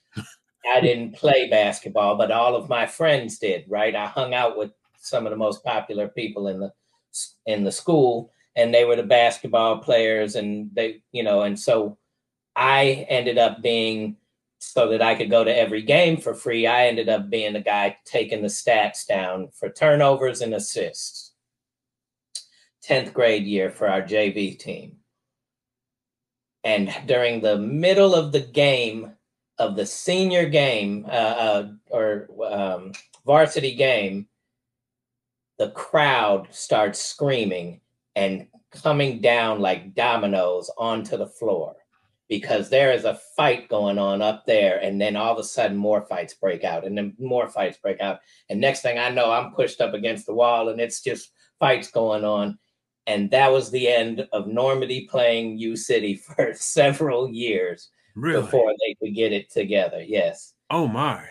I 0.73 0.79
didn't 0.81 1.15
play 1.15 1.49
basketball, 1.49 2.15
but 2.15 2.31
all 2.31 2.55
of 2.55 2.69
my 2.69 2.87
friends 2.87 3.39
did, 3.39 3.65
right? 3.67 3.95
I 3.95 4.07
hung 4.07 4.33
out 4.33 4.57
with 4.57 4.71
some 5.01 5.25
of 5.25 5.31
the 5.31 5.37
most 5.37 5.63
popular 5.63 6.07
people 6.07 6.47
in 6.47 6.59
the 6.59 6.71
in 7.45 7.63
the 7.63 7.71
school 7.71 8.31
and 8.55 8.73
they 8.73 8.85
were 8.85 8.95
the 8.95 9.03
basketball 9.03 9.79
players 9.79 10.35
and 10.35 10.69
they, 10.73 11.01
you 11.11 11.23
know, 11.23 11.41
and 11.41 11.59
so 11.59 11.97
I 12.59 13.07
ended 13.07 13.37
up 13.37 13.61
being 13.61 14.17
so 14.59 14.89
that 14.89 15.01
I 15.01 15.15
could 15.15 15.29
go 15.29 15.45
to 15.45 15.57
every 15.57 15.81
game 15.81 16.17
for 16.17 16.33
free. 16.33 16.67
I 16.67 16.87
ended 16.87 17.07
up 17.07 17.29
being 17.29 17.53
the 17.53 17.61
guy 17.61 17.95
taking 18.03 18.41
the 18.41 18.49
stats 18.49 19.07
down 19.07 19.47
for 19.53 19.69
turnovers 19.69 20.41
and 20.41 20.53
assists. 20.53 21.31
10th 22.85 23.13
grade 23.13 23.45
year 23.45 23.69
for 23.69 23.87
our 23.87 24.01
JV 24.01 24.59
team. 24.59 24.97
And 26.65 26.93
during 27.05 27.39
the 27.39 27.57
middle 27.57 28.13
of 28.13 28.33
the 28.33 28.41
game, 28.41 29.13
of 29.57 29.77
the 29.77 29.85
senior 29.85 30.49
game 30.49 31.05
uh, 31.07 31.11
uh, 31.11 31.67
or 31.89 32.27
um, 32.45 32.91
varsity 33.25 33.73
game, 33.73 34.27
the 35.59 35.71
crowd 35.71 36.49
starts 36.51 36.99
screaming 36.99 37.79
and 38.17 38.47
coming 38.83 39.21
down 39.21 39.61
like 39.61 39.95
dominoes 39.95 40.69
onto 40.77 41.15
the 41.15 41.27
floor 41.27 41.78
because 42.29 42.69
there 42.69 42.93
is 42.93 43.05
a 43.05 43.19
fight 43.36 43.67
going 43.67 43.98
on 43.98 44.21
up 44.21 44.45
there 44.45 44.77
and 44.77 45.01
then 45.01 45.15
all 45.15 45.33
of 45.33 45.39
a 45.39 45.43
sudden 45.43 45.75
more 45.75 46.03
fights 46.03 46.36
break 46.36 46.63
out 46.63 46.86
and 46.86 46.95
then 46.95 47.13
more 47.19 47.50
fights 47.50 47.77
break 47.77 48.00
out. 48.00 48.19
And 48.50 48.62
next 48.62 48.81
thing 48.81 49.00
i 49.00 49.09
know 49.09 49.31
i'm 49.31 49.51
pushed 49.51 49.81
up 49.81 49.93
against 49.93 50.27
the 50.27 50.33
wall 50.33 50.69
and 50.69 50.79
it's 50.79 51.01
just 51.01 51.31
fights 51.59 51.91
going 51.91 52.24
on. 52.24 52.57
And 53.07 53.31
that 53.31 53.51
was 53.51 53.71
the 53.71 53.88
end 53.88 54.27
of 54.31 54.48
normandy 54.48 55.07
playing 55.07 55.57
u 55.57 55.75
city 55.75 56.15
for 56.36 56.53
several 56.53 57.27
years 57.27 57.89
really? 58.15 58.41
before 58.43 58.74
they 58.79 58.93
could 59.01 59.15
get 59.15 59.33
it 59.33 59.51
together 59.51 60.01
yes. 60.01 60.53
Oh 60.69 60.88
my. 60.88 61.25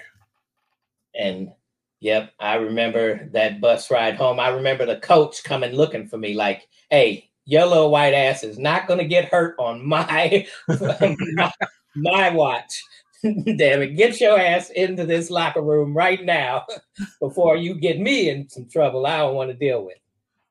And 1.15 1.53
yep 2.01 2.33
i 2.41 2.57
remember 2.57 3.29
that 3.33 3.61
bus 3.61 3.91
ride 3.91 4.17
home. 4.17 4.41
I 4.41 4.49
remember 4.49 4.85
the 4.85 4.97
coach 4.97 5.45
coming 5.45 5.73
looking 5.73 6.09
for 6.09 6.19
me 6.19 6.35
like 6.35 6.69
hey 6.91 7.28
little 7.49 7.91
white 7.91 8.15
ass 8.15 8.45
is 8.45 8.59
not 8.59 8.87
going 8.87 8.99
to 8.99 9.07
get 9.07 9.27
hurt 9.27 9.57
on 9.59 9.85
my, 9.87 10.47
my, 10.69 11.53
my 11.97 12.31
watch. 12.31 12.83
Damn 13.23 13.83
it, 13.83 13.97
get 13.97 14.21
your 14.21 14.39
ass 14.39 14.71
into 14.71 15.05
this 15.05 15.29
locker 15.29 15.63
room 15.63 15.97
right 15.97 16.25
now 16.25 16.67
before 17.21 17.57
you 17.57 17.75
get 17.75 17.99
me 17.99 18.31
in 18.31 18.49
some 18.49 18.69
trouble 18.69 19.07
I 19.07 19.19
don't 19.19 19.35
want 19.35 19.51
to 19.51 19.57
deal 19.57 19.85
with. 19.85 19.99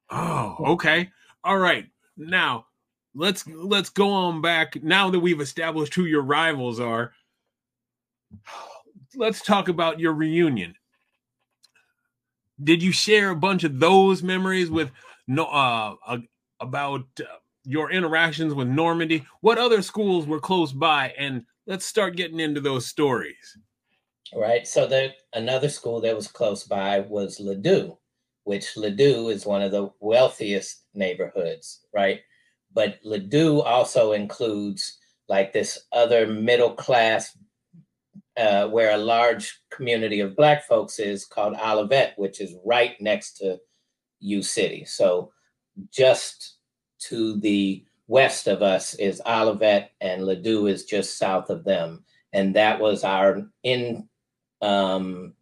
Oh, 0.09 0.57
okay. 0.73 1.09
All 1.43 1.57
right. 1.57 1.85
Now, 2.17 2.65
let's 3.15 3.47
let's 3.47 3.89
go 3.89 4.09
on 4.11 4.41
back 4.41 4.81
now 4.83 5.09
that 5.09 5.19
we've 5.19 5.39
established 5.39 5.95
who 5.95 6.05
your 6.05 6.23
rivals 6.23 6.79
are. 6.79 7.13
Let's 9.15 9.41
talk 9.41 9.67
about 9.67 9.99
your 9.99 10.13
reunion. 10.13 10.75
Did 12.63 12.83
you 12.83 12.91
share 12.91 13.31
a 13.31 13.35
bunch 13.35 13.63
of 13.63 13.79
those 13.79 14.21
memories 14.21 14.69
with 14.69 14.91
no 15.27 15.45
uh, 15.45 15.95
a, 16.07 16.19
about 16.59 17.05
uh, 17.19 17.25
your 17.63 17.91
interactions 17.91 18.53
with 18.53 18.67
Normandy. 18.67 19.25
What 19.41 19.57
other 19.57 19.81
schools 19.81 20.25
were 20.25 20.39
close 20.39 20.71
by? 20.71 21.13
And 21.17 21.45
let's 21.65 21.85
start 21.85 22.15
getting 22.15 22.39
into 22.39 22.61
those 22.61 22.85
stories. 22.85 23.57
Right. 24.33 24.67
So 24.67 24.87
the 24.87 25.13
another 25.33 25.69
school 25.69 26.01
that 26.01 26.15
was 26.15 26.27
close 26.27 26.63
by 26.63 26.99
was 27.01 27.39
Ladue, 27.39 27.97
which 28.43 28.75
Ladue 28.75 29.31
is 29.31 29.45
one 29.45 29.61
of 29.61 29.71
the 29.71 29.89
wealthiest 29.99 30.83
neighborhoods, 30.93 31.85
right? 31.93 32.21
But 32.73 33.01
Ladue 33.03 33.63
also 33.65 34.11
includes 34.11 34.97
like 35.29 35.53
this 35.53 35.79
other 35.91 36.27
middle 36.27 36.73
class 36.73 37.37
uh, 38.37 38.67
where 38.67 38.91
a 38.91 38.97
large 38.97 39.61
community 39.71 40.19
of 40.19 40.35
black 40.35 40.65
folks 40.67 40.99
is 40.99 41.25
called 41.25 41.55
Olivette, 41.55 42.13
which 42.17 42.39
is 42.39 42.55
right 42.65 42.99
next 43.01 43.37
to 43.37 43.57
U 44.19 44.41
City. 44.41 44.85
So 44.85 45.31
just 45.91 46.55
to 46.99 47.39
the 47.39 47.83
west 48.07 48.47
of 48.47 48.61
us 48.61 48.93
is 48.95 49.21
Olivette, 49.25 49.89
and 50.01 50.23
Ladue 50.23 50.69
is 50.69 50.85
just 50.85 51.17
south 51.17 51.49
of 51.49 51.63
them. 51.63 52.03
And 52.33 52.55
that 52.55 52.79
was 52.79 53.03
our 53.03 53.43
in 53.63 54.07
um, 54.61 55.33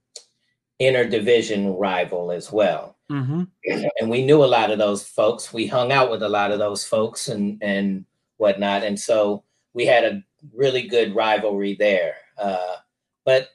interdivision 0.81 1.79
rival 1.79 2.31
as 2.31 2.51
well. 2.51 2.97
Mm-hmm. 3.11 3.43
And 3.99 4.09
we 4.09 4.25
knew 4.25 4.43
a 4.43 4.45
lot 4.45 4.71
of 4.71 4.77
those 4.77 5.03
folks. 5.07 5.53
We 5.53 5.67
hung 5.67 5.91
out 5.91 6.11
with 6.11 6.23
a 6.23 6.29
lot 6.29 6.51
of 6.51 6.59
those 6.59 6.83
folks 6.83 7.27
and 7.27 7.61
and 7.61 8.05
whatnot. 8.37 8.83
And 8.83 8.99
so 8.99 9.43
we 9.73 9.85
had 9.85 10.03
a 10.03 10.23
really 10.53 10.87
good 10.87 11.15
rivalry 11.15 11.75
there. 11.75 12.15
Uh, 12.37 12.75
but 13.23 13.49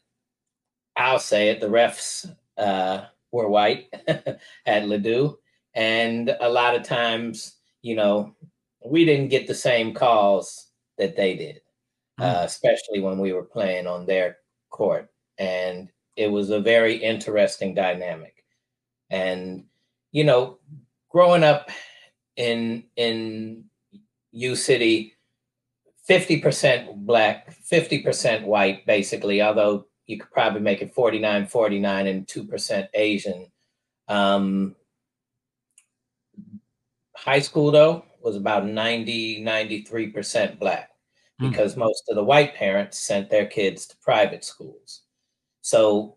I'll 0.96 1.18
say 1.18 1.50
it: 1.50 1.60
the 1.60 1.68
refs 1.68 2.32
uh, 2.56 3.02
were 3.32 3.48
white 3.48 3.88
at 4.08 4.84
Ladue, 4.84 5.36
and 5.74 6.36
a 6.40 6.48
lot 6.48 6.74
of 6.74 6.82
times, 6.82 7.56
you 7.82 7.94
know, 7.94 8.34
we 8.84 9.04
didn't 9.04 9.28
get 9.28 9.46
the 9.46 9.54
same 9.54 9.94
calls 9.94 10.68
that 10.98 11.16
they 11.16 11.36
did, 11.36 11.60
mm. 12.18 12.24
uh, 12.24 12.44
especially 12.44 13.00
when 13.00 13.18
we 13.18 13.32
were 13.32 13.44
playing 13.44 13.86
on 13.86 14.06
their 14.06 14.38
court. 14.70 15.10
And 15.38 15.88
it 16.16 16.28
was 16.28 16.50
a 16.50 16.60
very 16.60 16.96
interesting 16.96 17.74
dynamic. 17.74 18.44
And, 19.10 19.64
you 20.12 20.24
know, 20.24 20.58
growing 21.08 21.44
up 21.44 21.70
in 22.36 22.84
in 22.96 23.64
U 24.32 24.54
City, 24.54 25.14
50% 26.08 26.96
black, 27.06 27.54
50% 27.64 28.44
white, 28.44 28.84
basically, 28.86 29.42
although 29.42 29.86
you 30.06 30.18
could 30.18 30.30
probably 30.30 30.60
make 30.60 30.82
it 30.82 30.92
49, 30.92 31.46
49, 31.46 32.06
and 32.06 32.26
2% 32.26 32.88
Asian. 32.94 33.46
Um, 34.08 34.74
High 37.24 37.40
school, 37.40 37.70
though, 37.70 38.04
was 38.22 38.36
about 38.36 38.66
90, 38.66 39.44
93% 39.44 40.58
black 40.58 40.90
hmm. 41.38 41.50
because 41.50 41.74
mm. 41.74 41.78
most 41.78 42.04
of 42.08 42.16
the 42.16 42.24
white 42.24 42.54
parents 42.54 42.98
sent 42.98 43.28
their 43.28 43.46
kids 43.46 43.86
to 43.86 43.96
private 43.98 44.44
schools. 44.44 45.02
So 45.60 46.16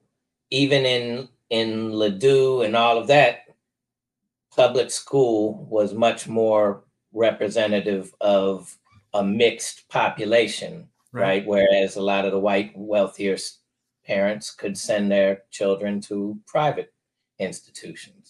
even 0.50 0.86
in 0.86 1.30
in 1.50 1.92
Ladue 1.92 2.66
and 2.66 2.76
all 2.76 2.98
of 2.98 3.08
that, 3.08 3.42
public 4.56 4.90
school 4.90 5.68
was 5.70 5.94
much 5.94 6.28
more 6.28 6.86
representative 7.12 8.14
of 8.22 8.76
a 9.14 9.24
mixed 9.24 9.88
population, 9.90 10.88
right? 11.12 11.22
right? 11.22 11.46
Whereas 11.46 11.96
a 11.96 12.02
lot 12.02 12.26
of 12.26 12.32
the 12.32 12.40
white 12.40 12.72
wealthier 12.76 13.38
parents 14.06 14.52
could 14.52 14.78
send 14.78 15.12
their 15.12 15.44
children 15.52 16.02
to 16.02 16.40
private 16.48 16.94
institutions. 17.40 18.23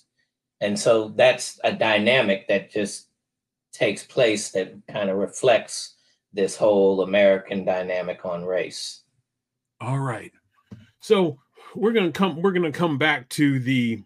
And 0.64 0.80
so 0.80 1.10
that's 1.10 1.60
a 1.66 1.74
dynamic 1.74 2.48
that 2.48 2.72
just 2.72 3.10
takes 3.74 4.06
place 4.06 4.52
that 4.52 4.74
kind 4.88 5.10
of 5.10 5.18
reflects 5.18 5.96
this 6.32 6.56
whole 6.56 7.02
American 7.02 7.66
dynamic 7.66 8.26
on 8.26 8.46
race. 8.46 9.02
All 9.82 10.00
right. 10.00 10.32
So 11.02 11.38
we're 11.76 11.92
gonna 11.92 12.14
come 12.14 12.42
we're 12.42 12.54
gonna 12.54 12.72
come 12.72 12.98
back 12.98 13.28
to 13.30 13.60
the 13.60 14.04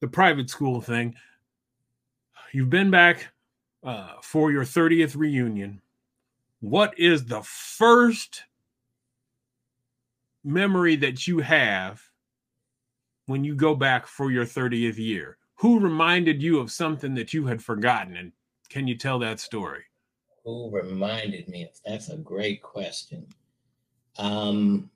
the 0.00 0.06
private 0.06 0.50
school 0.50 0.80
thing. 0.80 1.16
You've 2.52 2.70
been 2.70 2.92
back 2.92 3.26
uh, 3.82 4.12
for 4.22 4.52
your 4.52 4.62
30th 4.62 5.16
reunion. 5.16 5.82
What 6.60 6.96
is 6.96 7.24
the 7.24 7.42
first 7.42 8.44
memory 10.44 10.94
that 10.94 11.26
you 11.26 11.40
have 11.40 12.07
when 13.28 13.44
you 13.44 13.54
go 13.54 13.74
back 13.74 14.06
for 14.06 14.30
your 14.32 14.46
30th 14.46 14.96
year? 14.96 15.36
Who 15.56 15.78
reminded 15.78 16.42
you 16.42 16.58
of 16.60 16.72
something 16.72 17.14
that 17.14 17.34
you 17.34 17.46
had 17.46 17.62
forgotten? 17.62 18.16
And 18.16 18.32
can 18.70 18.88
you 18.88 18.96
tell 18.96 19.18
that 19.18 19.38
story? 19.38 19.84
Who 20.44 20.70
reminded 20.70 21.46
me 21.48 21.70
that's 21.84 22.08
a 22.08 22.16
great 22.16 22.62
question. 22.62 23.26
Um, 24.16 24.90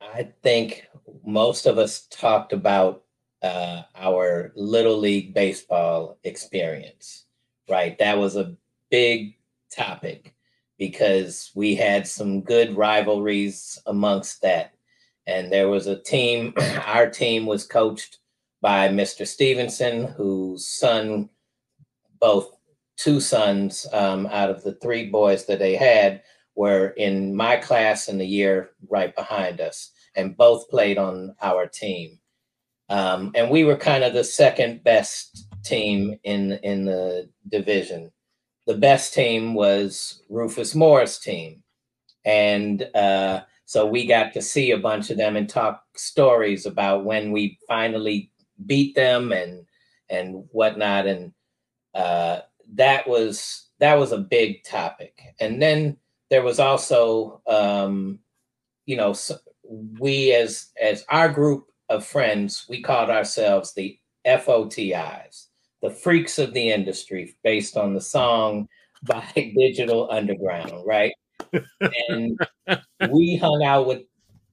I 0.00 0.32
think 0.42 0.88
most 1.24 1.66
of 1.66 1.76
us 1.78 2.06
talked 2.10 2.54
about 2.54 3.04
uh, 3.42 3.82
our 3.94 4.52
little 4.56 4.96
league 4.96 5.34
baseball 5.34 6.18
experience, 6.24 7.26
right? 7.68 7.98
That 7.98 8.16
was 8.16 8.36
a 8.36 8.56
big 8.90 9.36
topic 9.70 10.34
because 10.78 11.50
we 11.54 11.74
had 11.74 12.06
some 12.06 12.40
good 12.40 12.74
rivalries 12.76 13.78
amongst 13.86 14.40
that 14.42 14.72
and 15.26 15.52
there 15.52 15.68
was 15.68 15.86
a 15.86 16.00
team. 16.02 16.54
Our 16.86 17.08
team 17.08 17.46
was 17.46 17.66
coached 17.66 18.18
by 18.60 18.88
Mr. 18.88 19.26
Stevenson, 19.26 20.04
whose 20.04 20.66
son, 20.66 21.28
both 22.20 22.56
two 22.96 23.20
sons 23.20 23.86
um, 23.92 24.26
out 24.26 24.50
of 24.50 24.62
the 24.62 24.74
three 24.74 25.10
boys 25.10 25.46
that 25.46 25.58
they 25.58 25.74
had, 25.74 26.22
were 26.54 26.88
in 26.90 27.34
my 27.34 27.56
class 27.56 28.08
in 28.08 28.18
the 28.18 28.26
year 28.26 28.70
right 28.88 29.14
behind 29.16 29.60
us, 29.60 29.90
and 30.14 30.36
both 30.36 30.68
played 30.68 30.98
on 30.98 31.34
our 31.42 31.66
team. 31.66 32.18
Um, 32.88 33.32
and 33.34 33.50
we 33.50 33.64
were 33.64 33.76
kind 33.76 34.04
of 34.04 34.12
the 34.12 34.24
second 34.24 34.84
best 34.84 35.48
team 35.64 36.18
in 36.24 36.52
in 36.62 36.84
the 36.84 37.28
division. 37.48 38.12
The 38.66 38.76
best 38.76 39.14
team 39.14 39.54
was 39.54 40.22
Rufus 40.28 40.74
Moore's 40.74 41.18
team, 41.18 41.62
and 42.24 42.82
uh, 42.94 43.40
so 43.72 43.86
we 43.86 44.04
got 44.04 44.34
to 44.34 44.42
see 44.42 44.72
a 44.72 44.76
bunch 44.76 45.08
of 45.08 45.16
them 45.16 45.34
and 45.34 45.48
talk 45.48 45.82
stories 45.96 46.66
about 46.66 47.06
when 47.06 47.32
we 47.32 47.58
finally 47.66 48.30
beat 48.66 48.94
them 48.94 49.32
and 49.32 49.64
and 50.10 50.44
whatnot. 50.52 51.06
And 51.06 51.32
uh, 51.94 52.40
that 52.74 53.08
was 53.08 53.70
that 53.78 53.94
was 53.94 54.12
a 54.12 54.18
big 54.18 54.62
topic. 54.62 55.22
And 55.40 55.62
then 55.62 55.96
there 56.28 56.42
was 56.42 56.60
also, 56.60 57.40
um, 57.46 58.18
you 58.84 58.98
know, 58.98 59.14
we 59.98 60.34
as 60.34 60.68
as 60.78 61.06
our 61.08 61.30
group 61.30 61.70
of 61.88 62.04
friends, 62.04 62.66
we 62.68 62.82
called 62.82 63.08
ourselves 63.08 63.72
the 63.72 63.98
FOTIs, 64.26 65.46
the 65.80 65.88
freaks 65.88 66.38
of 66.38 66.52
the 66.52 66.70
industry, 66.70 67.34
based 67.42 67.78
on 67.78 67.94
the 67.94 68.02
song 68.02 68.68
by 69.04 69.54
Digital 69.56 70.10
Underground, 70.10 70.84
right? 70.84 71.14
And 72.08 72.38
we 73.10 73.36
hung 73.36 73.62
out 73.64 73.86
with 73.86 74.02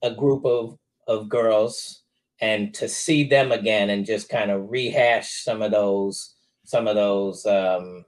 a 0.01 0.11
group 0.11 0.45
of 0.45 0.77
of 1.07 1.29
girls. 1.29 2.03
And 2.41 2.73
to 2.75 2.87
see 2.87 3.25
them 3.25 3.51
again 3.51 3.89
and 3.89 4.05
just 4.05 4.29
kind 4.29 4.49
of 4.49 4.69
rehash 4.71 5.43
some 5.43 5.61
of 5.61 5.71
those 5.71 6.35
some 6.63 6.87
of 6.87 6.95
those 6.95 7.45
um, 7.45 8.05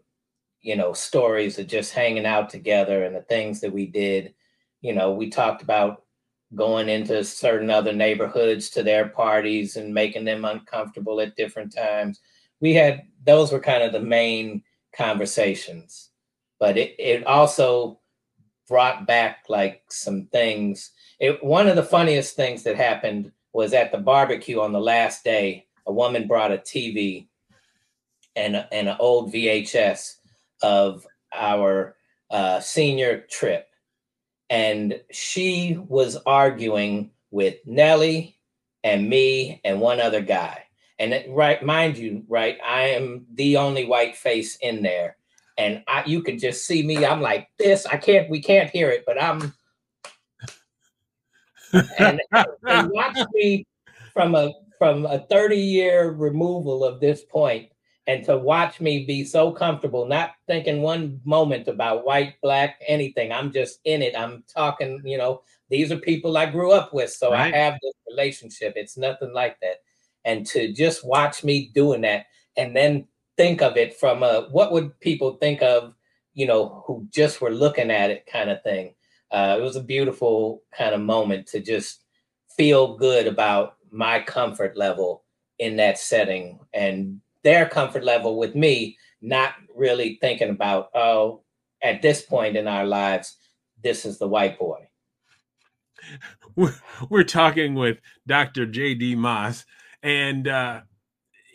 you 0.62 0.76
know 0.76 0.94
stories 0.94 1.60
of 1.60 1.68
just 1.68 1.94
hanging 1.94 2.26
out 2.26 2.50
together 2.50 3.04
and 3.04 3.16
the 3.16 3.24
things 3.24 3.60
that 3.62 3.74
we 3.74 3.88
did. 3.88 4.34
You 4.82 4.94
know 4.94 5.12
we 5.12 5.30
talked 5.30 5.62
about 5.64 6.04
going 6.56 6.90
into 6.90 7.24
certain 7.24 7.70
other 7.70 7.94
neighborhoods 7.94 8.70
to 8.72 8.84
their 8.84 9.10
parties 9.10 9.78
and 9.78 9.94
making 9.94 10.26
them 10.26 10.46
uncomfortable 10.46 11.22
at 11.22 11.36
different 11.36 11.74
times. 11.76 12.20
We 12.62 12.74
had 12.74 13.04
those 13.26 13.52
were 13.52 13.60
kind 13.60 13.84
of 13.84 13.92
the 13.94 14.00
main 14.02 14.64
conversations. 14.96 16.10
But 16.60 16.78
it, 16.78 16.96
it 17.00 17.26
also 17.26 18.00
brought 18.72 19.06
back 19.06 19.44
like 19.50 19.84
some 19.90 20.25
things 20.32 20.92
it, 21.20 21.44
one 21.44 21.68
of 21.68 21.75
the 21.75 21.84
funniest 21.84 22.36
things 22.36 22.63
that 22.63 22.75
happened 22.75 23.32
was 23.54 23.74
at 23.74 23.92
the 23.92 23.98
barbecue 23.98 24.62
on 24.62 24.72
the 24.72 24.80
last 24.80 25.24
day 25.24 25.66
a 25.86 25.94
woman 25.94 26.28
brought 26.28 26.51
a 26.51 26.58
tv 26.58 27.28
and, 28.36 28.56
and 28.72 28.88
an 28.88 28.96
old 29.00 29.34
vhs 29.34 30.16
of 30.62 31.06
our 31.34 31.96
uh, 32.30 32.60
senior 32.60 33.25
trip. 33.30 33.68
And 34.50 35.01
she 35.12 35.78
was 35.88 36.18
arguing 36.25 37.12
with 37.30 37.56
Nellie 37.66 38.38
and 38.84 39.10
me 39.10 39.62
and 39.63 39.80
one 39.80 40.00
other 40.00 40.22
guy. 40.22 40.63
And 41.00 41.13
it, 41.13 41.30
right, 41.30 41.63
mind 41.63 41.98
you, 41.98 42.24
right, 42.28 42.58
I 42.66 42.90
am 42.90 43.25
the 43.34 43.58
only 43.58 43.86
white 43.86 44.16
face 44.16 44.58
in 44.58 44.84
there. 44.84 45.18
And 45.62 45.84
I, 45.88 46.03
you 46.08 46.24
can 46.24 46.39
just 46.39 46.65
see 46.65 46.82
me. 46.82 47.06
I'm 47.06 47.22
like 47.22 47.48
this. 47.60 47.86
I 47.86 47.98
can't. 47.98 48.27
We 48.32 48.41
can't 48.41 48.72
hear 48.72 48.89
it, 48.89 49.03
but 49.06 49.22
I'm. 49.22 49.53
and, 52.00 52.20
and 52.68 52.89
watch 52.91 53.18
me 53.34 53.68
from 54.12 54.34
a 54.34 54.51
from 54.80 55.06
a 55.06 55.20
30 55.20 55.58
year 55.58 56.10
removal 56.10 56.84
of 56.84 57.00
this 57.00 57.24
point 57.24 57.70
and 58.08 58.25
to 58.25 58.36
watch 58.36 58.82
me 58.82 59.06
be 59.06 59.24
so 59.24 59.51
comfortable, 59.51 60.08
not 60.08 60.32
thinking 60.48 60.82
one 60.82 61.22
moment 61.24 61.68
about 61.68 62.06
white, 62.06 62.34
black, 62.41 62.82
anything. 62.88 63.32
I'm 63.32 63.51
just 63.51 63.80
in 63.86 64.01
it. 64.01 64.18
I'm 64.18 64.44
talking, 64.51 65.00
you 65.06 65.20
know, 65.20 65.44
these 65.70 65.91
are 65.91 65.98
people 65.98 66.36
I 66.36 66.48
grew 66.48 66.72
up 66.72 66.91
with. 66.91 67.12
So 67.12 67.32
right. 67.32 67.53
I 67.53 67.58
have 67.58 67.77
this 67.84 67.94
relationship. 68.10 68.74
It's 68.75 68.98
nothing 68.98 69.32
like 69.32 69.60
that. 69.62 69.84
And 70.25 70.48
to 70.48 70.74
just 70.74 71.06
watch 71.06 71.44
me 71.44 71.70
doing 71.75 72.01
that 72.01 72.25
and 72.58 72.75
then 72.75 73.08
think 73.38 73.62
of 73.62 73.78
it 73.78 73.96
from 73.96 74.24
a 74.24 74.48
what 74.52 74.72
would 74.72 75.00
people 75.00 75.36
think 75.36 75.62
of, 75.62 75.94
you 76.34 76.46
know, 76.46 76.84
who 76.86 77.08
just 77.12 77.42
were 77.42 77.52
looking 77.52 77.92
at 77.92 78.12
it 78.12 78.26
kind 78.26 78.50
of 78.50 78.62
thing. 78.64 78.94
Uh, 79.32 79.56
it 79.58 79.62
was 79.62 79.76
a 79.76 79.84
beautiful 79.84 80.64
kind 80.78 80.94
of 80.94 81.02
moment 81.02 81.48
to 81.48 81.62
just 81.62 82.04
feel 82.58 82.98
good 82.98 83.28
about 83.28 83.78
my 83.92 84.20
comfort 84.20 84.78
level 84.78 85.24
in 85.60 85.78
that 85.78 85.98
setting 85.98 86.60
and 86.74 87.22
their 87.44 87.68
comfort 87.68 88.04
level 88.04 88.38
with 88.38 88.56
me, 88.56 88.98
not 89.22 89.54
really 89.76 90.18
thinking 90.22 90.50
about, 90.50 90.90
oh, 90.94 91.42
at 91.84 92.02
this 92.02 92.22
point 92.22 92.56
in 92.56 92.68
our 92.68 92.86
lives, 92.86 93.38
this 93.84 94.06
is 94.06 94.20
the 94.20 94.28
white 94.28 94.60
boy. 94.60 94.88
We're, 97.10 97.24
talking 97.24 97.75
with 97.75 98.00
Dr. 98.27 98.66
J.D. 98.66 99.16
Moss, 99.16 99.66
and 100.03 100.48
uh, 100.48 100.82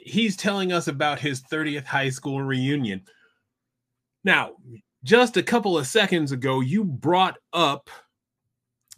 he's 0.07 0.37
telling 0.37 0.73
us 0.73 0.89
about 0.89 1.19
his 1.19 1.43
30th 1.43 1.85
high 1.85 2.11
school 2.11 2.41
reunion. 2.41 3.03
Now, 4.25 4.53
just 5.05 5.37
a 5.37 5.43
couple 5.43 5.77
of 5.77 5.87
seconds 5.87 6.33
ago, 6.33 6.61
you 6.61 6.85
brought 6.85 7.37
up 7.53 7.91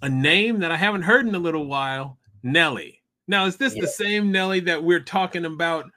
a 0.03 0.09
name 0.09 0.61
that 0.61 0.71
I 0.71 0.77
haven't 0.77 1.03
heard 1.03 1.27
in 1.27 1.35
a 1.35 1.39
little 1.41 1.67
while 1.67 2.19
Nelly. 2.43 3.03
Now, 3.27 3.47
is 3.47 3.57
this 3.57 3.75
yeah. 3.75 3.83
the 3.83 3.89
same 3.89 4.31
Nelly 4.31 4.61
that 4.61 4.83
we're 4.83 5.01
talking 5.01 5.45
about 5.45 5.91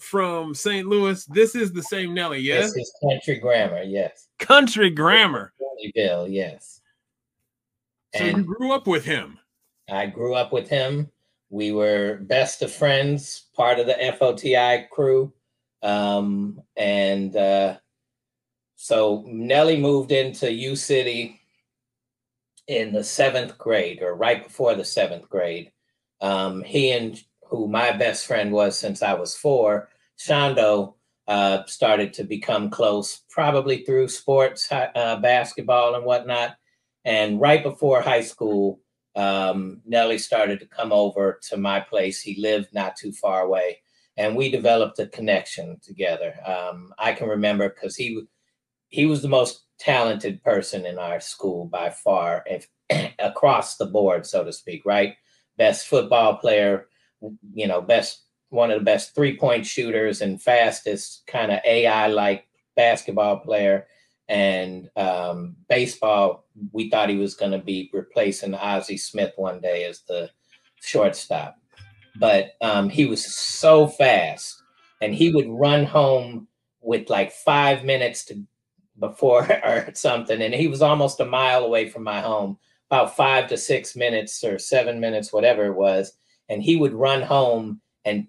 from 0.00 0.54
St. 0.54 0.86
Louis. 0.86 1.24
This 1.26 1.54
is 1.54 1.72
the 1.72 1.82
same 1.82 2.14
Nelly, 2.14 2.40
yes? 2.40 2.72
This 2.72 2.88
is 2.88 2.94
Country 3.02 3.38
Grammar, 3.38 3.82
yes. 3.82 4.28
Country 4.38 4.90
Grammar. 4.90 5.52
Bill, 5.94 6.28
yes. 6.28 6.80
So 8.14 8.22
and 8.22 8.38
you 8.38 8.44
grew 8.44 8.72
up 8.72 8.86
with 8.86 9.04
him. 9.04 9.38
I 9.90 10.06
grew 10.06 10.34
up 10.34 10.52
with 10.52 10.68
him. 10.68 11.10
We 11.52 11.70
were 11.70 12.20
best 12.22 12.62
of 12.62 12.72
friends, 12.72 13.50
part 13.54 13.78
of 13.78 13.84
the 13.84 13.92
FOTI 13.92 14.88
crew. 14.88 15.34
Um, 15.82 16.62
and 16.78 17.36
uh, 17.36 17.76
so 18.76 19.22
Nelly 19.26 19.76
moved 19.78 20.12
into 20.12 20.50
U 20.50 20.74
City 20.74 21.42
in 22.68 22.94
the 22.94 23.04
seventh 23.04 23.58
grade 23.58 24.02
or 24.02 24.14
right 24.14 24.42
before 24.42 24.74
the 24.74 24.84
seventh 24.84 25.28
grade. 25.28 25.70
Um, 26.22 26.62
he 26.62 26.92
and 26.92 27.22
who 27.44 27.68
my 27.68 27.92
best 27.92 28.26
friend 28.26 28.50
was 28.50 28.78
since 28.78 29.02
I 29.02 29.12
was 29.12 29.36
four, 29.36 29.90
Shondo, 30.18 30.94
uh, 31.28 31.64
started 31.66 32.14
to 32.14 32.24
become 32.24 32.70
close, 32.70 33.24
probably 33.28 33.84
through 33.84 34.08
sports, 34.08 34.72
uh, 34.72 35.18
basketball, 35.20 35.96
and 35.96 36.06
whatnot. 36.06 36.56
And 37.04 37.38
right 37.42 37.62
before 37.62 38.00
high 38.00 38.22
school, 38.22 38.80
um, 39.14 39.80
Nelly 39.84 40.18
started 40.18 40.60
to 40.60 40.66
come 40.66 40.92
over 40.92 41.38
to 41.50 41.56
my 41.56 41.80
place. 41.80 42.20
He 42.20 42.40
lived 42.40 42.68
not 42.72 42.96
too 42.96 43.12
far 43.12 43.42
away, 43.42 43.78
and 44.16 44.36
we 44.36 44.50
developed 44.50 44.98
a 44.98 45.06
connection 45.06 45.78
together. 45.82 46.34
Um, 46.46 46.92
I 46.98 47.12
can 47.12 47.28
remember 47.28 47.68
because 47.68 47.96
he 47.96 48.22
he 48.88 49.06
was 49.06 49.22
the 49.22 49.28
most 49.28 49.64
talented 49.78 50.42
person 50.42 50.86
in 50.86 50.98
our 50.98 51.18
school 51.18 51.66
by 51.66 51.90
far, 51.90 52.44
if, 52.46 52.68
across 53.18 53.76
the 53.76 53.86
board, 53.86 54.26
so 54.26 54.44
to 54.44 54.52
speak. 54.52 54.84
Right, 54.84 55.14
best 55.56 55.86
football 55.86 56.36
player, 56.36 56.88
you 57.54 57.66
know, 57.66 57.80
best 57.80 58.24
one 58.48 58.70
of 58.70 58.78
the 58.78 58.84
best 58.84 59.14
three 59.14 59.36
point 59.36 59.66
shooters 59.66 60.20
and 60.20 60.40
fastest 60.40 61.22
kind 61.26 61.50
of 61.50 61.60
AI 61.64 62.06
like 62.08 62.46
basketball 62.76 63.38
player. 63.38 63.86
And 64.28 64.88
um, 64.96 65.56
baseball, 65.68 66.46
we 66.72 66.88
thought 66.88 67.08
he 67.08 67.16
was 67.16 67.34
going 67.34 67.52
to 67.52 67.58
be 67.58 67.90
replacing 67.92 68.54
Ozzie 68.54 68.96
Smith 68.96 69.32
one 69.36 69.60
day 69.60 69.84
as 69.84 70.02
the 70.08 70.30
shortstop. 70.80 71.56
But 72.18 72.52
um, 72.60 72.88
he 72.88 73.06
was 73.06 73.24
so 73.34 73.86
fast, 73.86 74.62
and 75.00 75.14
he 75.14 75.32
would 75.32 75.48
run 75.48 75.84
home 75.84 76.48
with 76.80 77.08
like 77.10 77.32
five 77.32 77.84
minutes 77.84 78.24
to 78.26 78.42
before 78.98 79.42
or 79.64 79.90
something, 79.94 80.40
and 80.40 80.54
he 80.54 80.68
was 80.68 80.82
almost 80.82 81.20
a 81.20 81.24
mile 81.24 81.64
away 81.64 81.88
from 81.88 82.04
my 82.04 82.20
home, 82.20 82.58
about 82.90 83.16
five 83.16 83.48
to 83.48 83.56
six 83.56 83.96
minutes 83.96 84.44
or 84.44 84.58
seven 84.58 85.00
minutes, 85.00 85.32
whatever 85.32 85.66
it 85.66 85.74
was 85.74 86.12
and 86.52 86.62
he 86.62 86.76
would 86.76 86.92
run 86.92 87.22
home 87.22 87.80
and 88.04 88.26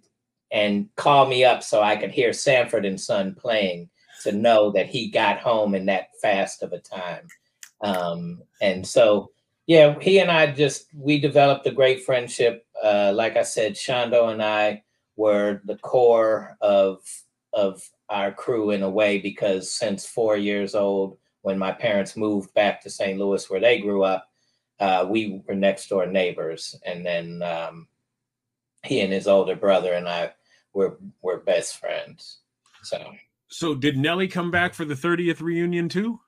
and 0.52 0.88
call 0.96 1.26
me 1.26 1.44
up 1.44 1.64
so 1.64 1.82
I 1.82 1.96
could 1.96 2.12
hear 2.12 2.32
Sanford 2.32 2.86
and 2.86 3.00
Son 3.00 3.36
playing 3.36 3.90
to 4.24 4.32
know 4.32 4.72
that 4.72 4.88
he 4.88 5.10
got 5.10 5.40
home 5.40 5.76
in 5.76 5.86
that 5.86 6.10
fast 6.22 6.64
of 6.64 6.74
a 6.74 6.80
time. 6.80 7.28
Um, 7.82 8.42
and 8.62 8.86
so, 8.86 9.32
yeah, 9.68 9.98
he 10.00 10.20
and 10.20 10.32
I 10.32 10.52
just 10.52 10.88
we 10.94 11.20
developed 11.20 11.68
a 11.68 11.72
great 11.72 12.04
friendship. 12.04 12.66
Uh, 12.84 13.14
like 13.16 13.38
I 13.38 13.44
said, 13.44 13.74
Shondo 13.74 14.32
and 14.32 14.44
I 14.44 14.84
were 15.16 15.62
the 15.66 15.78
core 15.78 16.58
of 16.62 17.02
of 17.54 17.82
our 18.10 18.32
crew 18.32 18.72
in 18.72 18.84
a 18.84 18.90
way 18.90 19.20
because 19.20 19.72
since 19.72 20.06
four 20.06 20.38
years 20.38 20.76
old, 20.76 21.18
when 21.42 21.58
my 21.58 21.72
parents 21.72 22.18
moved 22.18 22.54
back 22.54 22.82
to 22.82 22.90
St. 22.90 23.20
Louis 23.20 23.50
where 23.50 23.60
they 23.60 23.80
grew 23.80 24.04
up, 24.04 24.30
uh, 24.80 25.06
we 25.08 25.42
were 25.48 25.56
next 25.56 25.88
door 25.88 26.06
neighbors, 26.06 26.76
and 26.86 27.06
then 27.06 27.42
um, 27.44 27.88
he 28.84 29.02
and 29.02 29.14
his 29.14 29.28
older 29.28 29.56
brother 29.56 29.94
and 29.94 30.08
I 30.08 30.34
were 30.74 30.98
were 31.22 31.40
best 31.40 31.78
friends. 31.78 32.40
So 32.84 33.14
So 33.54 33.76
did 33.76 33.98
Nelly 33.98 34.28
come 34.28 34.50
back 34.50 34.74
for 34.74 34.84
the 34.84 34.96
30th 34.96 35.40
reunion 35.40 35.88
too? 35.88 36.20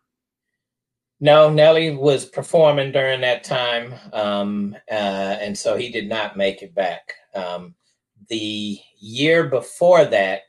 No, 1.19 1.49
Nelly 1.49 1.95
was 1.95 2.25
performing 2.25 2.91
during 2.91 3.21
that 3.21 3.43
time. 3.43 3.95
Um, 4.13 4.75
uh, 4.91 4.93
and 5.41 5.57
so 5.57 5.75
he 5.75 5.89
did 5.89 6.07
not 6.07 6.37
make 6.37 6.61
it 6.61 6.75
back. 6.75 7.13
Um, 7.33 7.73
the 8.29 8.77
year 8.99 9.45
before 9.45 10.05
that, 10.05 10.41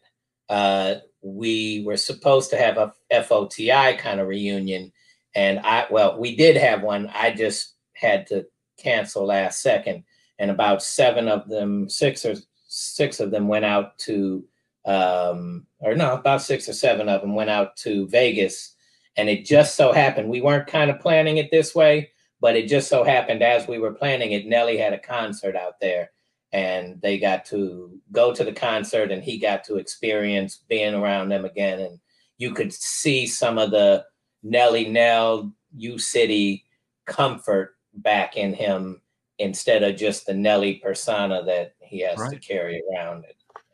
uh, 0.51 0.97
we 1.23 1.83
were 1.87 1.97
supposed 1.97 2.51
to 2.51 2.59
have 2.59 2.77
a 2.77 2.93
FOTI 3.11 3.97
kind 3.99 4.21
of 4.21 4.29
reunion. 4.29 4.93
And 5.35 5.61
I, 5.61 5.87
well, 5.91 6.19
we 6.19 6.37
did 6.37 6.57
have 6.59 6.83
one. 6.83 7.11
I 7.15 7.33
just 7.33 7.77
had 7.95 8.27
to 8.27 8.45
cancel 8.79 9.25
last 9.25 9.63
second 9.63 10.05
and 10.39 10.51
about 10.51 10.83
seven 10.83 11.27
of 11.27 11.49
them, 11.49 11.89
six 11.89 12.27
or 12.27 12.35
six 12.69 13.19
of 13.19 13.31
them 13.31 13.49
went 13.49 13.65
out 13.65 13.97
to 14.01 14.45
um, 14.87 15.67
or 15.81 15.95
no, 15.95 16.15
about 16.15 16.43
six 16.43 16.69
or 16.69 16.73
seven 16.73 17.09
of 17.09 17.21
them 17.21 17.35
went 17.35 17.51
out 17.51 17.77
to 17.79 18.07
Vegas. 18.09 18.75
And 19.17 19.29
it 19.29 19.45
just 19.45 19.77
so 19.77 19.93
happened, 19.93 20.29
we 20.29 20.41
weren't 20.41 20.69
kind 20.69 20.91
of 20.91 21.01
planning 21.01 21.39
it 21.39 21.51
this 21.51 21.75
way, 21.75 22.11
but 22.41 22.55
it 22.55 22.69
just 22.69 22.89
so 22.89 23.03
happened 23.03 23.43
as 23.43 23.67
we 23.67 23.79
were 23.79 23.93
planning 23.93 24.33
it, 24.33 24.47
Nelly 24.47 24.77
had 24.77 24.93
a 24.93 24.99
concert 24.99 25.57
out 25.57 25.81
there 25.81 26.11
and 26.53 27.01
they 27.03 27.19
got 27.19 27.45
to 27.47 27.99
go 28.13 28.33
to 28.33 28.45
the 28.45 28.53
concert 28.53 29.11
and 29.11 29.23
he 29.23 29.39
got 29.39 29.65
to 29.65 29.77
experience 29.77 30.63
being 30.69 30.95
around 30.95 31.31
them 31.31 31.45
again. 31.45 31.81
And 31.81 31.99
you 32.39 32.53
could 32.53 32.73
see 32.73 33.27
some 33.27 33.59
of 33.59 33.71
the 33.71 34.05
Nelly 34.43 34.89
Nell, 34.89 35.53
U 35.77 35.99
City 35.99 36.65
comfort 37.07 37.75
back 37.95 38.37
in 38.37 38.55
him 38.55 39.01
instead 39.39 39.83
of 39.83 39.97
just 39.97 40.27
the 40.27 40.35
Nelly 40.35 40.75
persona 40.75 41.43
that 41.45 41.75
he 41.81 42.01
has 42.01 42.19
right. 42.19 42.33
to 42.33 42.39
carry 42.39 42.83
around 42.93 43.25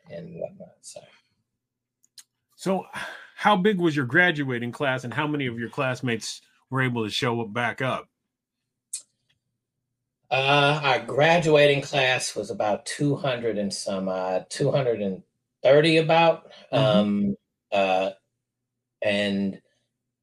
and 0.09 0.35
whatnot. 0.35 0.75
So. 0.81 1.01
so, 2.55 2.85
how 3.35 3.55
big 3.55 3.79
was 3.79 3.95
your 3.95 4.05
graduating 4.05 4.71
class, 4.71 5.03
and 5.03 5.13
how 5.13 5.27
many 5.27 5.47
of 5.47 5.59
your 5.59 5.69
classmates 5.69 6.41
were 6.69 6.81
able 6.81 7.03
to 7.03 7.11
show 7.11 7.41
up 7.41 7.53
back 7.53 7.81
up? 7.81 8.07
Uh, 10.31 10.79
our 10.83 10.99
graduating 10.99 11.81
class 11.81 12.35
was 12.35 12.49
about 12.49 12.87
200 12.87 13.59
and 13.59 13.71
some 13.71 14.09
uh 14.09 14.39
230 14.49 15.97
about. 15.97 16.51
Mm-hmm. 16.71 16.75
Um, 16.75 17.37
uh, 17.71 18.11
and 19.03 19.61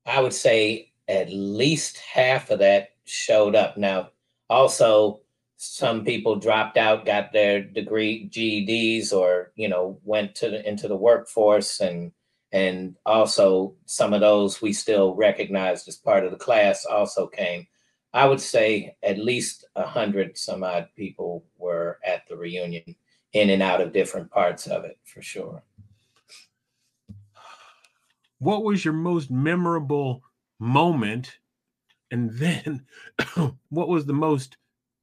I 0.06 0.20
would 0.20 0.32
say 0.32 0.92
at 1.06 1.30
least 1.30 1.98
half 1.98 2.50
of 2.50 2.58
that 2.58 2.90
showed 3.04 3.54
up. 3.54 3.76
Now, 3.76 4.10
also, 4.48 5.19
some 5.62 6.06
people 6.06 6.36
dropped 6.36 6.78
out, 6.78 7.04
got 7.04 7.34
their 7.34 7.60
degree 7.60 8.26
GEDs, 8.30 9.12
or 9.12 9.52
you 9.56 9.68
know, 9.68 10.00
went 10.04 10.34
to 10.36 10.48
the, 10.48 10.66
into 10.66 10.88
the 10.88 10.96
workforce, 10.96 11.80
and 11.80 12.12
and 12.50 12.96
also 13.04 13.74
some 13.84 14.14
of 14.14 14.22
those 14.22 14.62
we 14.62 14.72
still 14.72 15.14
recognized 15.14 15.86
as 15.86 15.96
part 15.96 16.24
of 16.24 16.30
the 16.30 16.38
class 16.38 16.86
also 16.86 17.26
came. 17.26 17.66
I 18.14 18.26
would 18.26 18.40
say 18.40 18.96
at 19.02 19.18
least 19.18 19.66
a 19.76 19.86
hundred 19.86 20.38
some 20.38 20.64
odd 20.64 20.88
people 20.96 21.44
were 21.58 21.98
at 22.06 22.26
the 22.26 22.38
reunion, 22.38 22.96
in 23.34 23.50
and 23.50 23.62
out 23.62 23.82
of 23.82 23.92
different 23.92 24.30
parts 24.30 24.66
of 24.66 24.86
it 24.86 24.98
for 25.04 25.20
sure. 25.20 25.62
What 28.38 28.64
was 28.64 28.82
your 28.82 28.94
most 28.94 29.30
memorable 29.30 30.24
moment? 30.58 31.36
And 32.10 32.30
then, 32.30 32.86
what 33.68 33.88
was 33.88 34.06
the 34.06 34.14
most? 34.14 34.56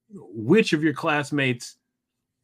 Which 0.09 0.73
of 0.73 0.83
your 0.83 0.93
classmates 0.93 1.77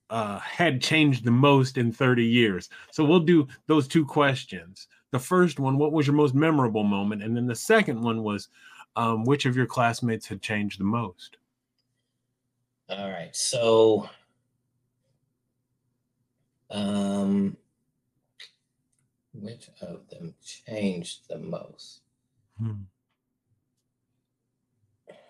uh, 0.09 0.39
had 0.39 0.81
changed 0.81 1.23
the 1.23 1.31
most 1.31 1.77
in 1.77 1.91
30 1.91 2.25
years? 2.25 2.69
So 2.91 3.03
we'll 3.03 3.19
do 3.19 3.47
those 3.67 3.87
two 3.87 4.05
questions. 4.05 4.87
The 5.11 5.19
first 5.19 5.59
one, 5.59 5.77
what 5.77 5.91
was 5.91 6.07
your 6.07 6.15
most 6.15 6.33
memorable 6.33 6.83
moment? 6.83 7.23
And 7.23 7.35
then 7.35 7.45
the 7.45 7.55
second 7.55 8.01
one 8.01 8.23
was, 8.23 8.49
um, 8.95 9.23
which 9.25 9.45
of 9.45 9.55
your 9.55 9.65
classmates 9.65 10.27
had 10.27 10.41
changed 10.41 10.79
the 10.79 10.85
most? 10.85 11.37
All 12.89 13.09
right. 13.09 13.35
So, 13.35 14.09
um, 16.69 17.55
which 19.33 19.69
of 19.81 20.07
them 20.09 20.33
changed 20.43 21.27
the 21.29 21.37
most? 21.37 22.01
Hmm. 22.59 22.83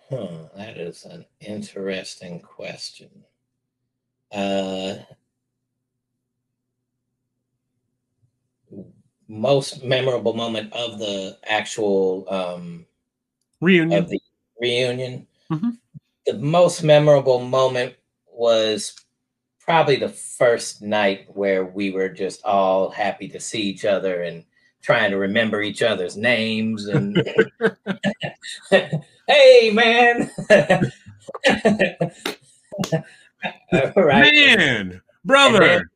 Huh, 0.09 0.49
that 0.55 0.77
is 0.77 1.05
an 1.05 1.25
interesting 1.39 2.39
question. 2.39 3.09
Uh, 4.31 4.95
most 9.27 9.83
memorable 9.83 10.33
moment 10.33 10.71
of 10.73 10.99
the 10.99 11.37
actual 11.45 12.25
um, 12.29 12.85
reunion. 13.61 14.03
Of 14.03 14.09
the 14.09 14.19
reunion. 14.59 15.27
Mm-hmm. 15.51 15.69
The 16.25 16.33
most 16.33 16.83
memorable 16.83 17.39
moment 17.39 17.95
was 18.27 18.95
probably 19.59 19.95
the 19.95 20.09
first 20.09 20.81
night 20.81 21.25
where 21.29 21.65
we 21.65 21.91
were 21.91 22.09
just 22.09 22.43
all 22.43 22.89
happy 22.89 23.29
to 23.29 23.39
see 23.39 23.61
each 23.61 23.85
other 23.85 24.23
and 24.23 24.43
trying 24.81 25.11
to 25.11 25.17
remember 25.17 25.61
each 25.61 25.81
other's 25.81 26.17
names 26.17 26.87
and 26.87 27.15
hey 29.27 29.71
man 29.71 30.29
right 33.95 34.33
man 34.33 35.01
brother 35.25 35.63
and 35.63 35.71
then, 35.71 35.89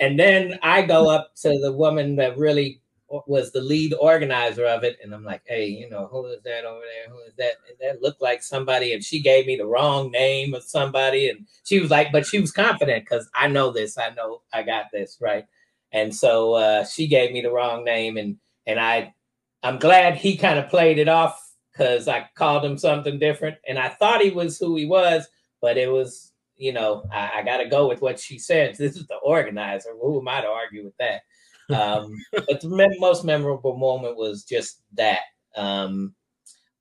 and 0.00 0.18
then 0.18 0.58
i 0.62 0.82
go 0.82 1.08
up 1.08 1.34
to 1.34 1.58
the 1.60 1.72
woman 1.72 2.16
that 2.16 2.36
really 2.36 2.80
was 3.26 3.50
the 3.50 3.60
lead 3.60 3.92
organizer 4.00 4.64
of 4.64 4.84
it, 4.84 4.98
and 5.02 5.12
I'm 5.12 5.24
like, 5.24 5.42
hey, 5.44 5.66
you 5.66 5.90
know, 5.90 6.06
who 6.06 6.26
is 6.26 6.42
that 6.44 6.64
over 6.64 6.80
there? 6.80 7.12
Who 7.12 7.20
is 7.22 7.34
that? 7.38 7.54
And 7.68 7.76
that 7.80 8.02
looked 8.02 8.22
like 8.22 8.42
somebody, 8.42 8.92
and 8.92 9.02
she 9.02 9.20
gave 9.20 9.46
me 9.46 9.56
the 9.56 9.66
wrong 9.66 10.10
name 10.10 10.54
of 10.54 10.62
somebody, 10.62 11.28
and 11.28 11.46
she 11.64 11.80
was 11.80 11.90
like, 11.90 12.12
but 12.12 12.26
she 12.26 12.40
was 12.40 12.52
confident 12.52 13.04
because 13.04 13.28
I 13.34 13.48
know 13.48 13.72
this, 13.72 13.98
I 13.98 14.10
know 14.10 14.42
I 14.52 14.62
got 14.62 14.86
this 14.92 15.18
right, 15.20 15.46
and 15.92 16.14
so 16.14 16.54
uh, 16.54 16.84
she 16.84 17.08
gave 17.08 17.32
me 17.32 17.40
the 17.40 17.50
wrong 17.50 17.84
name, 17.84 18.16
and 18.16 18.36
and 18.66 18.78
I, 18.78 19.14
I'm 19.62 19.78
glad 19.78 20.16
he 20.16 20.36
kind 20.36 20.58
of 20.58 20.68
played 20.68 20.98
it 20.98 21.08
off 21.08 21.49
because 21.80 22.08
I 22.08 22.28
called 22.34 22.62
him 22.62 22.76
something 22.76 23.18
different, 23.18 23.56
and 23.66 23.78
I 23.78 23.88
thought 23.88 24.20
he 24.20 24.30
was 24.30 24.58
who 24.58 24.76
he 24.76 24.84
was, 24.84 25.26
but 25.62 25.78
it 25.78 25.90
was, 25.90 26.32
you 26.58 26.74
know, 26.74 27.04
I, 27.10 27.38
I 27.38 27.42
got 27.42 27.56
to 27.56 27.68
go 27.70 27.88
with 27.88 28.02
what 28.02 28.20
she 28.20 28.38
said. 28.38 28.74
This 28.78 28.96
is 28.96 29.06
the 29.06 29.16
organizer. 29.16 29.94
Who 29.98 30.20
am 30.20 30.28
I 30.28 30.42
to 30.42 30.46
argue 30.46 30.84
with 30.84 30.92
that? 30.98 31.22
Um, 31.74 32.14
but 32.32 32.60
the 32.60 32.96
most 32.98 33.24
memorable 33.24 33.78
moment 33.78 34.18
was 34.18 34.44
just 34.44 34.82
that. 34.94 35.20
Um, 35.56 36.14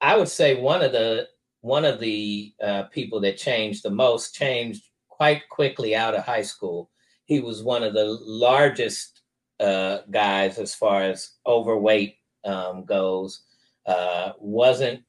I 0.02 0.18
would 0.18 0.28
say 0.28 0.60
one 0.60 0.82
of 0.82 0.92
the 0.92 1.30
one 1.62 1.86
of 1.86 2.02
the 2.02 2.54
uh, 2.62 2.84
people 2.84 3.22
that 3.22 3.38
changed 3.38 3.84
the 3.84 3.90
most 3.90 4.36
changed 4.36 4.84
quite 5.08 5.48
quickly 5.50 5.96
out 5.96 6.16
of 6.16 6.26
high 6.26 6.42
school. 6.42 6.90
He 7.24 7.40
was 7.40 7.64
one 7.64 7.84
of 7.84 7.94
the 7.94 8.18
largest 8.22 9.22
uh, 9.62 10.00
guys 10.12 10.58
as 10.58 10.76
far 10.76 11.04
as 11.04 11.36
overweight 11.46 12.18
um, 12.44 12.84
goes. 12.84 13.44
Uh, 13.86 14.34
wasn't 14.40 15.04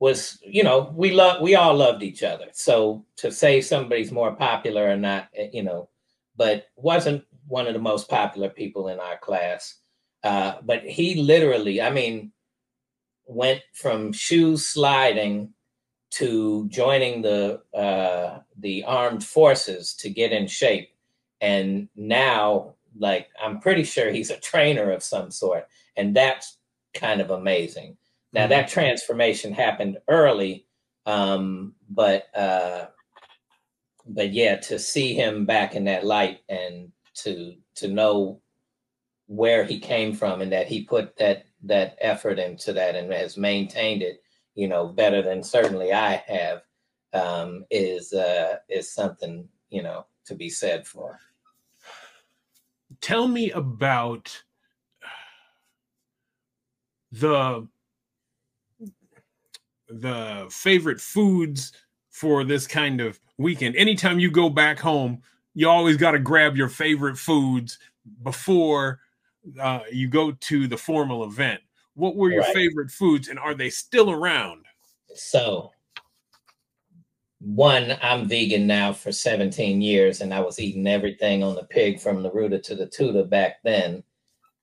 was 0.00 0.38
you 0.42 0.64
know 0.64 0.92
we 0.96 1.10
love 1.12 1.42
we 1.42 1.54
all 1.54 1.74
loved 1.76 2.02
each 2.02 2.22
other. 2.22 2.46
So 2.52 3.04
to 3.16 3.30
say 3.30 3.60
somebody's 3.60 4.10
more 4.12 4.32
popular 4.34 4.88
or 4.90 4.96
not, 4.96 5.28
eh, 5.36 5.50
you 5.52 5.62
know, 5.62 5.88
but 6.36 6.66
wasn't 6.76 7.24
one 7.46 7.66
of 7.66 7.74
the 7.74 7.80
most 7.80 8.08
popular 8.08 8.48
people 8.48 8.88
in 8.88 8.98
our 8.98 9.18
class. 9.18 9.76
Uh, 10.24 10.54
but 10.62 10.82
he 10.84 11.22
literally, 11.22 11.80
I 11.82 11.90
mean, 11.90 12.32
went 13.26 13.62
from 13.72 14.12
shoes 14.12 14.66
sliding 14.66 15.52
to 16.12 16.68
joining 16.68 17.22
the 17.22 17.62
uh, 17.74 18.40
the 18.58 18.84
armed 18.84 19.24
forces 19.24 19.94
to 19.96 20.10
get 20.10 20.32
in 20.32 20.46
shape, 20.48 20.90
and 21.40 21.88
now, 21.96 22.74
like, 22.98 23.28
I'm 23.42 23.60
pretty 23.60 23.84
sure 23.84 24.10
he's 24.10 24.30
a 24.30 24.38
trainer 24.40 24.92
of 24.92 25.02
some 25.04 25.30
sort, 25.32 25.68
and 25.96 26.16
that's 26.16 26.58
kind 26.94 27.20
of 27.20 27.30
amazing. 27.30 27.96
Now 28.32 28.42
mm-hmm. 28.42 28.50
that 28.50 28.68
transformation 28.68 29.52
happened 29.52 29.98
early, 30.08 30.66
um, 31.06 31.74
but 31.88 32.26
uh, 32.36 32.86
but 34.06 34.32
yeah, 34.32 34.56
to 34.56 34.78
see 34.78 35.14
him 35.14 35.46
back 35.46 35.74
in 35.74 35.84
that 35.84 36.04
light 36.04 36.40
and 36.48 36.92
to 37.22 37.54
to 37.76 37.88
know 37.88 38.40
where 39.30 39.64
he 39.64 39.78
came 39.78 40.12
from 40.12 40.40
and 40.40 40.52
that 40.52 40.66
he 40.66 40.82
put 40.82 41.16
that 41.16 41.44
that 41.62 41.96
effort 42.00 42.38
into 42.38 42.72
that 42.72 42.96
and 42.96 43.12
has 43.12 43.36
maintained 43.36 44.02
it 44.02 44.20
you 44.54 44.66
know 44.66 44.88
better 44.88 45.22
than 45.22 45.42
certainly 45.42 45.92
i 45.92 46.22
have 46.26 46.62
um, 47.12 47.64
is 47.70 48.12
uh, 48.12 48.56
is 48.68 48.92
something 48.92 49.48
you 49.68 49.82
know 49.82 50.06
to 50.24 50.34
be 50.34 50.48
said 50.48 50.86
for 50.86 51.18
tell 53.00 53.28
me 53.28 53.50
about 53.52 54.42
the 57.12 57.66
the 59.88 60.46
favorite 60.50 61.00
foods 61.00 61.72
for 62.10 62.44
this 62.44 62.66
kind 62.66 63.00
of 63.00 63.18
weekend 63.38 63.74
anytime 63.76 64.20
you 64.20 64.30
go 64.30 64.48
back 64.48 64.78
home 64.78 65.20
you 65.54 65.68
always 65.68 65.96
got 65.96 66.12
to 66.12 66.18
grab 66.18 66.56
your 66.56 66.68
favorite 66.68 67.16
foods 67.16 67.78
before 68.22 69.00
uh, 69.60 69.80
you 69.90 70.08
go 70.08 70.32
to 70.32 70.66
the 70.66 70.76
formal 70.76 71.24
event. 71.24 71.60
What 71.94 72.16
were 72.16 72.30
your 72.30 72.42
right. 72.42 72.54
favorite 72.54 72.90
foods, 72.90 73.28
and 73.28 73.38
are 73.38 73.54
they 73.54 73.70
still 73.70 74.10
around? 74.10 74.64
So, 75.14 75.72
one, 77.40 77.96
I'm 78.00 78.28
vegan 78.28 78.66
now 78.66 78.92
for 78.92 79.12
17 79.12 79.82
years, 79.82 80.20
and 80.20 80.32
I 80.32 80.40
was 80.40 80.60
eating 80.60 80.86
everything 80.86 81.42
on 81.42 81.54
the 81.54 81.64
pig 81.64 82.00
from 82.00 82.22
the 82.22 82.30
rooter 82.30 82.58
to 82.58 82.74
the 82.74 82.86
tutor 82.86 83.24
back 83.24 83.56
then. 83.64 84.02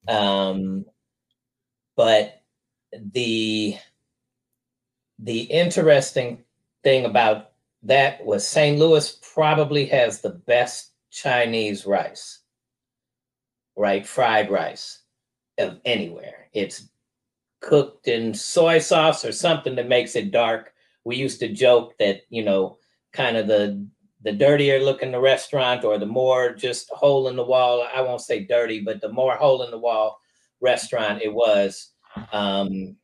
Um, 0.07 0.85
but 1.95 2.36
the 3.13 3.77
the 5.19 5.41
interesting 5.41 6.43
thing 6.83 7.05
about 7.05 7.51
that 7.83 8.23
was 8.25 8.47
St. 8.47 8.77
Louis 8.79 9.19
probably 9.33 9.85
has 9.87 10.21
the 10.21 10.31
best 10.31 10.91
Chinese 11.11 11.85
rice. 11.85 12.39
right? 13.75 14.05
Fried 14.05 14.49
rice 14.49 15.03
of 15.57 15.79
anywhere. 15.85 16.47
It's 16.53 16.89
cooked 17.61 18.07
in 18.07 18.33
soy 18.33 18.79
sauce 18.79 19.25
or 19.25 19.31
something 19.31 19.75
that 19.75 19.87
makes 19.87 20.15
it 20.15 20.31
dark. 20.31 20.73
We 21.03 21.15
used 21.15 21.39
to 21.41 21.49
joke 21.53 21.97
that, 21.99 22.21
you 22.29 22.43
know, 22.43 22.77
kind 23.13 23.37
of 23.37 23.47
the 23.47 23.87
the 24.23 24.33
dirtier 24.33 24.79
looking 24.79 25.11
the 25.11 25.19
restaurant 25.19 25.85
or 25.85 25.97
the 25.99 26.05
more 26.05 26.53
just 26.53 26.89
hole 26.89 27.27
in 27.29 27.35
the 27.35 27.43
wall, 27.45 27.87
I 27.95 28.01
won't 28.01 28.21
say 28.21 28.43
dirty, 28.45 28.81
but 28.81 28.99
the 28.99 29.11
more 29.11 29.35
hole 29.35 29.63
in 29.63 29.71
the 29.71 29.77
wall 29.77 30.19
restaurant 30.59 31.21
it 31.21 31.33
was, 31.33 31.91
um 32.31 32.95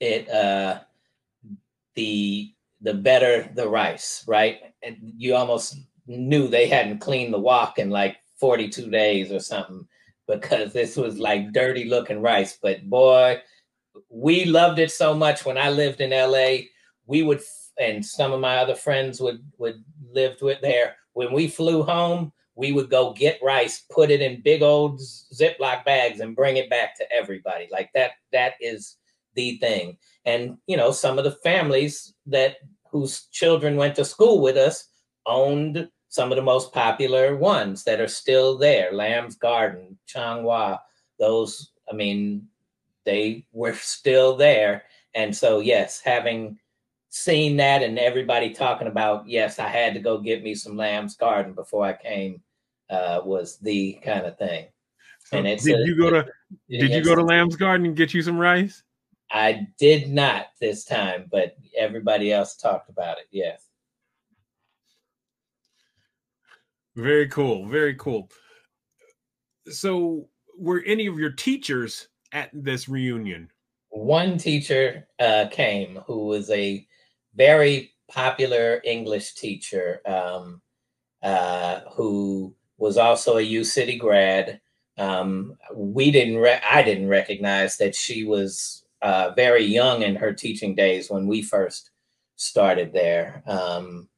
it 0.00 0.28
uh 0.28 0.80
the 1.94 2.52
the 2.80 2.94
better 2.94 3.48
the 3.54 3.68
rice, 3.68 4.24
right? 4.26 4.58
And 4.82 4.96
you 5.00 5.34
almost 5.34 5.76
knew 6.06 6.48
they 6.48 6.66
hadn't 6.66 6.98
cleaned 6.98 7.32
the 7.32 7.38
wok 7.38 7.78
in 7.78 7.90
like 7.90 8.16
42 8.40 8.90
days 8.90 9.30
or 9.30 9.38
something 9.38 9.86
because 10.26 10.72
this 10.72 10.96
was 10.96 11.18
like 11.18 11.52
dirty 11.52 11.84
looking 11.84 12.20
rice. 12.20 12.58
But 12.60 12.88
boy, 12.88 13.40
we 14.08 14.44
loved 14.44 14.78
it 14.78 14.90
so 14.90 15.14
much 15.14 15.44
when 15.44 15.58
I 15.58 15.70
lived 15.70 16.00
in 16.00 16.10
LA. 16.10 16.66
We 17.06 17.22
would, 17.22 17.40
and 17.78 18.04
some 18.04 18.32
of 18.32 18.40
my 18.40 18.56
other 18.58 18.74
friends 18.74 19.20
would 19.20 19.44
would 19.58 19.82
lived 20.10 20.42
with 20.42 20.60
there. 20.60 20.96
When 21.12 21.32
we 21.32 21.46
flew 21.48 21.82
home, 21.82 22.32
we 22.54 22.72
would 22.72 22.90
go 22.90 23.12
get 23.12 23.40
rice, 23.42 23.84
put 23.90 24.10
it 24.10 24.20
in 24.20 24.42
big 24.42 24.62
old 24.62 25.00
Ziploc 25.00 25.84
bags, 25.84 26.20
and 26.20 26.36
bring 26.36 26.56
it 26.56 26.70
back 26.70 26.96
to 26.98 27.12
everybody. 27.12 27.68
Like 27.70 27.90
that. 27.94 28.12
That 28.32 28.54
is 28.60 28.96
the 29.34 29.56
thing. 29.58 29.96
And 30.24 30.58
you 30.66 30.76
know, 30.76 30.92
some 30.92 31.18
of 31.18 31.24
the 31.24 31.38
families 31.42 32.14
that 32.26 32.56
whose 32.90 33.26
children 33.32 33.76
went 33.76 33.96
to 33.96 34.04
school 34.04 34.40
with 34.40 34.56
us 34.56 34.88
owned 35.26 35.88
some 36.08 36.30
of 36.30 36.36
the 36.36 36.42
most 36.42 36.74
popular 36.74 37.36
ones 37.36 37.84
that 37.84 38.00
are 38.00 38.08
still 38.08 38.58
there 38.58 38.92
lamb's 38.92 39.34
garden 39.36 39.98
changhua 40.06 40.78
those 41.18 41.72
i 41.90 41.94
mean 41.94 42.46
they 43.04 43.44
were 43.52 43.72
still 43.72 44.36
there 44.36 44.84
and 45.14 45.34
so 45.34 45.60
yes 45.60 46.00
having 46.04 46.58
seen 47.14 47.56
that 47.58 47.82
and 47.82 47.98
everybody 47.98 48.50
talking 48.50 48.88
about 48.88 49.28
yes 49.28 49.58
i 49.58 49.68
had 49.68 49.92
to 49.92 50.00
go 50.00 50.18
get 50.18 50.42
me 50.42 50.54
some 50.54 50.76
lamb's 50.76 51.14
garden 51.14 51.52
before 51.52 51.84
i 51.84 51.92
came 51.92 52.40
uh, 52.90 53.20
was 53.24 53.58
the 53.58 53.94
kind 54.04 54.26
of 54.26 54.36
thing 54.38 54.66
so 55.24 55.38
and 55.38 55.46
it's 55.46 55.64
did 55.64 55.80
a, 55.80 55.84
you 55.86 55.96
go 55.96 56.10
to 56.10 56.26
did 56.68 56.90
you 56.90 57.02
go 57.04 57.14
to 57.14 57.22
lamb's 57.22 57.56
garden 57.56 57.86
and 57.86 57.96
get 57.96 58.12
you 58.14 58.22
some 58.22 58.38
rice 58.38 58.82
i 59.30 59.66
did 59.78 60.10
not 60.10 60.46
this 60.60 60.84
time 60.84 61.26
but 61.30 61.54
everybody 61.76 62.32
else 62.32 62.56
talked 62.56 62.88
about 62.88 63.18
it 63.18 63.26
yes 63.30 63.68
very 66.94 67.28
cool. 67.28 67.66
Very 67.68 67.94
cool. 67.94 68.30
So, 69.68 70.28
were 70.58 70.82
any 70.86 71.06
of 71.06 71.18
your 71.18 71.30
teachers 71.30 72.08
at 72.32 72.50
this 72.52 72.88
reunion? 72.88 73.50
One 73.90 74.36
teacher 74.36 75.08
uh, 75.18 75.46
came 75.50 76.00
who 76.06 76.26
was 76.26 76.50
a 76.50 76.86
very 77.34 77.92
popular 78.08 78.80
English 78.84 79.34
teacher 79.34 80.00
um, 80.06 80.60
uh, 81.22 81.80
who 81.92 82.54
was 82.78 82.96
also 82.96 83.38
a 83.38 83.42
U 83.42 83.64
City 83.64 83.96
grad. 83.96 84.60
Um, 84.98 85.56
we 85.74 86.10
didn't, 86.10 86.36
re- 86.36 86.60
I 86.68 86.82
didn't 86.82 87.08
recognize 87.08 87.78
that 87.78 87.94
she 87.94 88.24
was 88.24 88.84
uh, 89.00 89.30
very 89.34 89.64
young 89.64 90.02
in 90.02 90.16
her 90.16 90.32
teaching 90.32 90.74
days 90.74 91.10
when 91.10 91.26
we 91.26 91.42
first 91.42 91.90
started 92.36 92.92
there. 92.92 93.42
Um, 93.46 94.08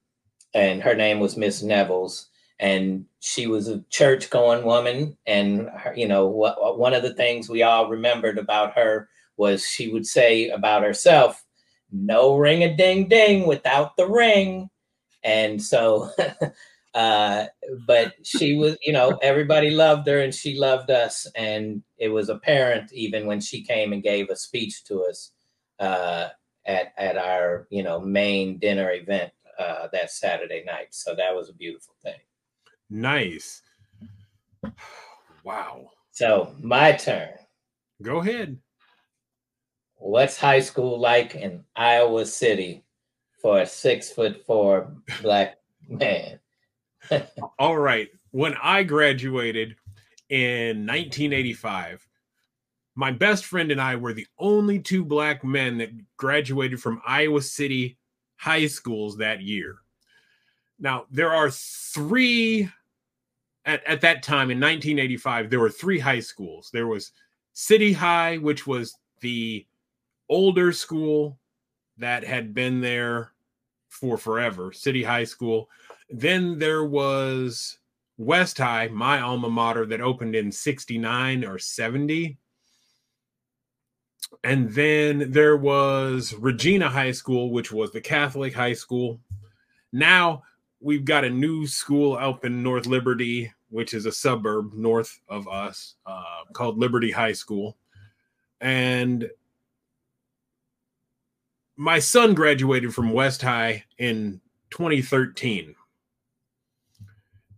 and 0.54 0.82
her 0.82 0.94
name 0.94 1.20
was 1.20 1.36
Miss 1.36 1.62
Nevels 1.62 2.28
and 2.60 3.04
she 3.20 3.46
was 3.46 3.68
a 3.68 3.82
church 3.90 4.30
going 4.30 4.64
woman 4.64 5.16
and 5.26 5.68
you 5.96 6.06
know 6.06 6.26
what, 6.26 6.78
one 6.78 6.94
of 6.94 7.02
the 7.02 7.14
things 7.14 7.48
we 7.48 7.62
all 7.62 7.88
remembered 7.88 8.38
about 8.38 8.74
her 8.74 9.08
was 9.36 9.66
she 9.66 9.88
would 9.88 10.06
say 10.06 10.48
about 10.50 10.82
herself 10.82 11.43
no 11.94 12.36
ring 12.36 12.62
a 12.64 12.76
ding 12.76 13.08
ding 13.08 13.46
without 13.46 13.96
the 13.96 14.06
ring 14.06 14.68
and 15.22 15.62
so 15.62 16.10
uh 16.94 17.46
but 17.86 18.14
she 18.22 18.56
was 18.56 18.76
you 18.82 18.92
know 18.92 19.18
everybody 19.22 19.70
loved 19.70 20.06
her 20.06 20.20
and 20.20 20.34
she 20.34 20.58
loved 20.58 20.90
us 20.90 21.26
and 21.36 21.82
it 21.98 22.08
was 22.08 22.28
apparent 22.28 22.92
even 22.92 23.26
when 23.26 23.40
she 23.40 23.62
came 23.62 23.92
and 23.92 24.02
gave 24.02 24.28
a 24.28 24.36
speech 24.36 24.84
to 24.84 25.04
us 25.04 25.32
uh 25.80 26.28
at 26.66 26.92
at 26.98 27.16
our 27.16 27.66
you 27.70 27.82
know 27.82 28.00
main 28.00 28.58
dinner 28.58 28.90
event 28.92 29.32
uh 29.58 29.88
that 29.92 30.10
saturday 30.10 30.62
night 30.66 30.88
so 30.90 31.14
that 31.14 31.34
was 31.34 31.48
a 31.48 31.54
beautiful 31.54 31.94
thing 32.02 32.18
Nice. 32.90 33.62
Wow. 35.42 35.90
So 36.10 36.54
my 36.62 36.92
turn. 36.92 37.28
Go 38.00 38.20
ahead. 38.20 38.56
What's 40.04 40.36
high 40.36 40.60
school 40.60 41.00
like 41.00 41.34
in 41.34 41.64
Iowa 41.74 42.26
City 42.26 42.84
for 43.40 43.60
a 43.60 43.66
six 43.66 44.10
foot 44.10 44.44
four 44.44 44.94
black 45.22 45.56
man? 45.88 46.38
All 47.58 47.78
right. 47.78 48.10
When 48.30 48.54
I 48.62 48.82
graduated 48.82 49.76
in 50.28 50.86
1985, 50.86 52.06
my 52.94 53.12
best 53.12 53.46
friend 53.46 53.72
and 53.72 53.80
I 53.80 53.96
were 53.96 54.12
the 54.12 54.26
only 54.38 54.78
two 54.78 55.06
black 55.06 55.42
men 55.42 55.78
that 55.78 55.88
graduated 56.18 56.82
from 56.82 57.00
Iowa 57.06 57.40
City 57.40 57.96
high 58.36 58.66
schools 58.66 59.16
that 59.16 59.40
year. 59.40 59.78
Now, 60.78 61.06
there 61.10 61.32
are 61.32 61.48
three 61.50 62.68
at, 63.64 63.82
at 63.86 64.02
that 64.02 64.22
time 64.22 64.50
in 64.50 64.60
1985, 64.60 65.48
there 65.48 65.60
were 65.60 65.70
three 65.70 65.98
high 65.98 66.20
schools. 66.20 66.68
There 66.74 66.88
was 66.88 67.12
City 67.54 67.94
High, 67.94 68.36
which 68.36 68.66
was 68.66 68.94
the 69.22 69.66
older 70.28 70.72
school 70.72 71.38
that 71.98 72.24
had 72.24 72.54
been 72.54 72.80
there 72.80 73.32
for 73.88 74.18
forever, 74.18 74.72
City 74.72 75.02
High 75.02 75.24
School. 75.24 75.68
Then 76.10 76.58
there 76.58 76.84
was 76.84 77.78
West 78.18 78.58
High, 78.58 78.88
my 78.88 79.20
alma 79.20 79.48
mater, 79.48 79.86
that 79.86 80.00
opened 80.00 80.34
in 80.34 80.50
69 80.50 81.44
or 81.44 81.58
70. 81.58 82.36
And 84.42 84.70
then 84.72 85.30
there 85.30 85.56
was 85.56 86.34
Regina 86.34 86.88
High 86.88 87.12
School, 87.12 87.50
which 87.50 87.72
was 87.72 87.92
the 87.92 88.00
Catholic 88.00 88.52
high 88.52 88.72
school. 88.72 89.20
Now 89.92 90.42
we've 90.80 91.04
got 91.04 91.24
a 91.24 91.30
new 91.30 91.66
school 91.66 92.16
up 92.16 92.44
in 92.44 92.62
North 92.62 92.86
Liberty, 92.86 93.52
which 93.70 93.94
is 93.94 94.06
a 94.06 94.12
suburb 94.12 94.74
north 94.74 95.20
of 95.28 95.48
us, 95.48 95.94
uh, 96.04 96.44
called 96.52 96.78
Liberty 96.78 97.10
High 97.10 97.32
School. 97.32 97.76
And 98.60 99.30
my 101.76 101.98
son 101.98 102.34
graduated 102.34 102.94
from 102.94 103.12
West 103.12 103.42
High 103.42 103.84
in 103.98 104.40
2013. 104.70 105.74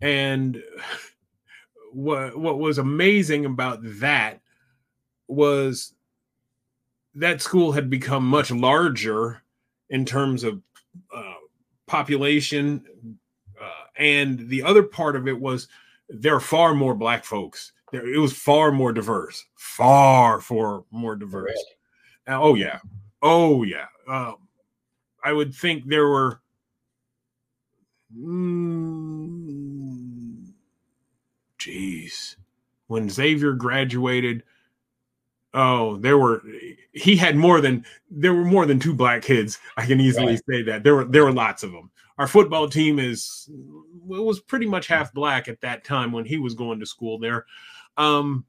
And 0.01 0.63
what 1.93 2.37
what 2.37 2.59
was 2.59 2.79
amazing 2.79 3.47
about 3.47 3.79
that 3.83 4.41
was 5.29 5.95
that 7.15 7.41
school 7.41 7.73
had 7.73 7.89
become 7.89 8.27
much 8.27 8.51
larger 8.51 9.43
in 9.89 10.05
terms 10.05 10.45
of 10.45 10.61
uh, 11.15 11.35
population. 11.87 12.85
Uh, 13.61 13.85
and 13.99 14.49
the 14.51 14.63
other 14.63 14.83
part 14.83 15.17
of 15.17 15.27
it 15.27 15.41
was 15.41 15.69
there 16.11 16.35
are 16.35 16.41
far 16.41 16.75
more 16.75 16.95
black 16.95 17.25
folks. 17.25 17.73
There, 17.91 18.07
it 18.07 18.19
was 18.19 18.33
far 18.35 18.71
more 18.71 18.93
diverse, 18.93 19.47
far, 19.55 20.41
far 20.41 20.85
more 20.91 21.17
diverse. 21.17 21.65
Uh, 22.29 22.39
oh 22.41 22.55
yeah, 22.55 22.81
oh 23.23 23.63
yeah. 23.63 23.87
Um, 24.09 24.37
I 25.25 25.33
would 25.33 25.55
think 25.55 25.87
there 25.87 26.09
were. 26.09 26.41
Mm, 28.17 29.33
geez, 31.59 32.37
when 32.87 33.11
Xavier 33.11 33.53
graduated, 33.53 34.45
Oh, 35.59 35.97
there 35.97 36.19
were 36.19 36.43
he 36.93 37.17
had 37.17 37.35
more 37.35 37.63
than 37.63 37.87
there 38.11 38.35
were 38.35 38.45
more 38.45 38.67
than 38.67 38.79
two 38.79 38.93
black 38.93 39.23
kids. 39.23 39.59
I 39.79 39.87
can 39.87 40.01
easily 40.01 40.35
right. 40.35 40.43
say 40.51 40.63
that. 40.65 40.85
There 40.85 40.95
were 40.95 41.05
there 41.07 41.25
were 41.25 41.33
lots 41.33 41.63
of 41.63 41.73
them. 41.73 41.91
Our 42.19 42.27
football 42.27 42.69
team 42.69 42.99
is 42.99 43.49
it 43.49 44.23
was 44.23 44.39
pretty 44.39 44.67
much 44.67 44.87
half 44.87 45.15
black 45.15 45.49
at 45.49 45.63
that 45.63 45.83
time 45.83 46.13
when 46.13 46.27
he 46.27 46.37
was 46.37 46.53
going 46.53 46.79
to 46.81 46.87
school 46.87 47.19
there. 47.19 47.47
Um 47.97 48.45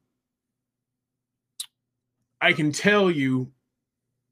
I 2.42 2.52
can 2.52 2.72
tell 2.72 3.10
you 3.10 3.50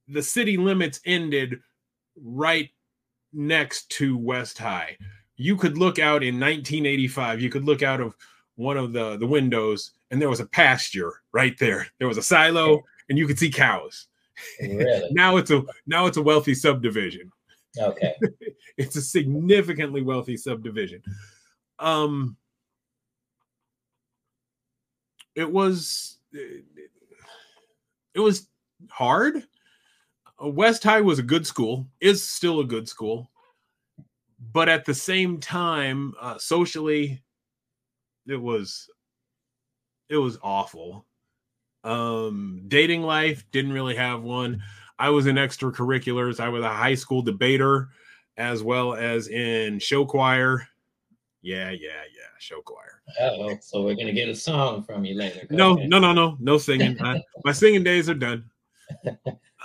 the 0.09 0.23
city 0.23 0.57
limits 0.57 1.01
ended 1.05 1.61
right 2.23 2.71
next 3.33 3.89
to 3.91 4.17
West 4.17 4.59
High. 4.59 4.97
You 5.37 5.57
could 5.57 5.77
look 5.77 5.99
out 5.99 6.23
in 6.23 6.41
1985, 6.41 7.41
you 7.41 7.51
could 7.51 7.65
look 7.65 7.83
out 7.83 8.01
of 8.01 8.17
one 8.57 8.77
of 8.79 8.93
the 8.93 9.17
the 9.19 9.27
windows 9.27 9.93
and 10.11 10.21
there 10.21 10.31
was 10.31 10.41
a 10.41 10.47
pasture 10.47 11.23
right 11.33 11.59
there. 11.59 11.87
There 11.99 12.09
was 12.09 12.19
a 12.19 12.23
silo 12.23 12.83
and 13.09 13.19
you 13.19 13.27
could 13.27 13.39
see 13.39 13.51
cows. 13.51 14.07
Really? 14.61 15.09
now 15.13 15.37
it's 15.37 15.51
a 15.51 15.63
now 15.87 16.07
it's 16.07 16.17
a 16.17 16.23
wealthy 16.23 16.55
subdivision. 16.55 17.31
Okay. 17.79 18.15
it's 18.79 18.97
a 18.97 19.03
significantly 19.03 20.03
wealthy 20.03 20.37
subdivision. 20.37 21.03
Um 21.79 22.37
it 25.35 25.51
was 25.51 26.19
it 26.33 28.21
was 28.21 28.49
hard. 28.91 29.47
West 30.41 30.83
High 30.83 31.01
was 31.01 31.19
a 31.19 31.23
good 31.23 31.47
school, 31.47 31.87
is 32.01 32.27
still 32.27 32.61
a 32.61 32.65
good 32.65 32.89
school, 32.89 33.31
but 34.53 34.69
at 34.69 34.85
the 34.85 34.95
same 34.95 35.41
time, 35.41 36.15
uh, 36.21 36.39
socially, 36.39 37.23
it 38.27 38.41
was 38.41 38.89
it 40.09 40.17
was 40.17 40.39
awful. 40.43 41.07
Um, 41.85 42.63
dating 42.69 43.03
life 43.03 43.45
didn't 43.51 43.73
really 43.73 43.97
have 43.97 44.23
one. 44.23 44.63
I 44.99 45.11
was 45.11 45.27
in 45.27 45.37
extracurriculars. 45.37 46.41
I 46.41 46.49
was 46.49 46.65
a 46.65 46.73
high 46.73 46.95
school 46.95 47.23
debater 47.23 47.91
as 48.37 48.63
well 48.63 48.95
as 48.95 49.29
in 49.29 49.79
show 49.79 50.05
choir. 50.05 50.67
Yeah, 51.43 51.71
yeah, 51.71 52.03
yeah, 52.15 52.29
show 52.39 52.61
choir. 52.61 53.03
Oh, 53.21 53.57
so 53.61 53.83
we're 53.83 53.95
gonna 53.95 54.13
get 54.13 54.29
a 54.29 54.35
song 54.35 54.83
from 54.83 55.05
you 55.05 55.15
later. 55.15 55.47
No, 55.51 55.75
no, 55.75 55.99
no, 55.99 56.13
no, 56.13 56.37
no 56.41 56.59
singing. 56.59 56.97
I, 57.01 57.23
my 57.45 57.53
singing 57.53 57.85
days 57.85 58.09
are 58.11 58.15
done. 58.15 58.51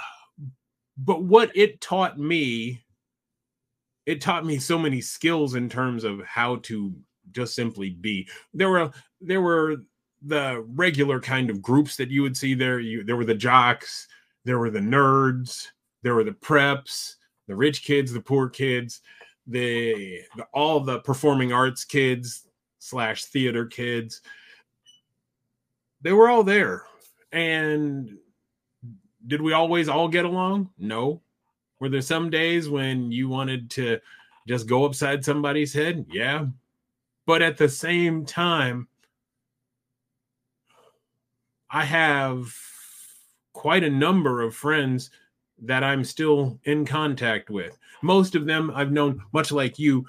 but 0.98 1.24
what 1.24 1.52
it 1.56 1.82
taught 1.82 2.20
me, 2.20 2.82
it 4.06 4.22
taught 4.22 4.46
me 4.46 4.58
so 4.58 4.78
many 4.78 5.02
skills 5.02 5.56
in 5.56 5.70
terms 5.70 6.04
of 6.04 6.22
how 6.24 6.58
to 6.58 6.94
just 7.32 7.56
simply 7.56 7.92
be. 7.92 8.28
There 8.54 8.70
were 8.70 8.92
there 9.20 9.42
were 9.42 9.78
the 10.22 10.64
regular 10.68 11.20
kind 11.20 11.50
of 11.50 11.62
groups 11.62 11.96
that 11.96 12.10
you 12.10 12.22
would 12.22 12.38
see 12.38 12.54
there. 12.54 12.80
You 12.80 13.04
there 13.04 13.16
were 13.16 13.26
the 13.26 13.36
jocks, 13.36 14.08
there 14.44 14.60
were 14.60 14.70
the 14.70 14.80
nerds, 14.80 15.68
there 16.04 16.16
were 16.16 16.24
the 16.24 16.32
preps, 16.32 17.16
the 17.48 17.56
rich 17.56 17.84
kids, 17.84 18.14
the 18.14 18.22
poor 18.22 18.50
kids, 18.50 19.02
the, 19.48 20.22
the 20.36 20.44
all 20.54 20.80
the 20.80 21.00
performing 21.00 21.52
arts 21.52 21.84
kids 21.84 22.48
slash 22.80 23.26
theater 23.26 23.66
kids. 23.66 24.22
They 26.02 26.14
were 26.14 26.30
all 26.30 26.44
there. 26.44 26.84
And 27.32 28.18
did 29.28 29.42
we 29.42 29.54
always 29.54 29.88
all 29.90 30.08
get 30.08 30.26
along? 30.26 30.70
No. 30.78 31.22
Were 31.80 31.90
there 31.90 32.02
some 32.02 32.30
days 32.30 32.70
when 32.70 33.12
you 33.12 33.28
wanted 33.28 33.70
to 33.72 34.00
just 34.48 34.68
go 34.68 34.86
upside 34.86 35.26
somebody's 35.26 35.74
head? 35.74 36.06
Yeah. 36.10 36.46
But 37.26 37.42
at 37.42 37.58
the 37.58 37.70
same 37.70 38.26
time, 38.26 38.88
I 41.70 41.86
have 41.86 42.54
quite 43.54 43.84
a 43.84 43.90
number 43.90 44.42
of 44.42 44.56
friends 44.56 45.10
that 45.64 45.84
I'm 45.84 46.04
still 46.04 46.60
in 46.66 46.86
contact 46.86 47.50
with. 47.50 47.78
Most 48.02 48.36
of 48.36 48.46
them 48.46 48.72
I've 48.74 48.92
known, 48.92 49.22
much 49.32 49.52
like 49.52 49.78
you, 49.78 50.06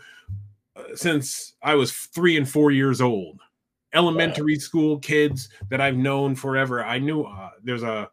uh, 0.75 0.95
since 0.95 1.55
I 1.63 1.75
was 1.75 1.93
three 1.93 2.37
and 2.37 2.49
four 2.49 2.71
years 2.71 3.01
old. 3.01 3.41
Elementary 3.95 4.55
wow. 4.55 4.61
school 4.61 4.99
kids 4.99 5.51
that 5.69 5.81
I've 5.81 5.97
known 5.97 6.35
forever. 6.35 6.83
I 6.83 6.99
knew 6.99 7.25
uh, 7.25 7.51
there's 7.63 7.83
a, 7.83 8.11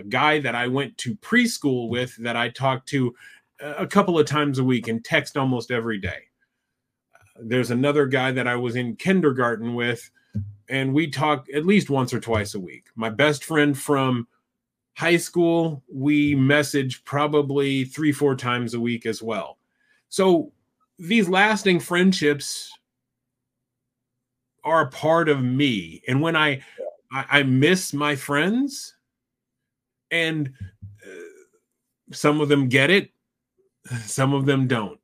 a 0.00 0.04
guy 0.04 0.38
that 0.40 0.54
I 0.54 0.66
went 0.66 0.96
to 0.98 1.14
preschool 1.16 1.88
with 1.88 2.16
that 2.16 2.36
I 2.36 2.48
talked 2.48 2.88
to 2.88 3.14
a 3.60 3.86
couple 3.86 4.18
of 4.18 4.26
times 4.26 4.58
a 4.58 4.64
week 4.64 4.88
and 4.88 5.04
text 5.04 5.36
almost 5.36 5.70
every 5.70 5.98
day. 5.98 6.22
There's 7.38 7.70
another 7.70 8.06
guy 8.06 8.32
that 8.32 8.48
I 8.48 8.56
was 8.56 8.76
in 8.76 8.96
kindergarten 8.96 9.74
with, 9.74 10.10
and 10.68 10.94
we 10.94 11.10
talk 11.10 11.46
at 11.54 11.66
least 11.66 11.90
once 11.90 12.14
or 12.14 12.20
twice 12.20 12.54
a 12.54 12.60
week. 12.60 12.86
My 12.94 13.10
best 13.10 13.44
friend 13.44 13.78
from 13.78 14.26
high 14.94 15.18
school, 15.18 15.82
we 15.92 16.34
message 16.34 17.04
probably 17.04 17.84
three, 17.84 18.12
four 18.12 18.34
times 18.34 18.74
a 18.74 18.80
week 18.80 19.04
as 19.04 19.22
well. 19.22 19.58
So 20.08 20.52
these 20.98 21.28
lasting 21.28 21.80
friendships 21.80 22.72
are 24.64 24.82
a 24.82 24.90
part 24.90 25.28
of 25.28 25.42
me. 25.42 26.02
And 26.08 26.20
when 26.20 26.36
I, 26.36 26.62
I, 27.12 27.24
I 27.30 27.42
miss 27.42 27.92
my 27.92 28.16
friends, 28.16 28.94
and 30.10 30.52
uh, 31.04 32.12
some 32.12 32.40
of 32.40 32.48
them 32.48 32.68
get 32.68 32.90
it, 32.90 33.10
some 34.04 34.34
of 34.34 34.46
them 34.46 34.66
don't. 34.66 34.98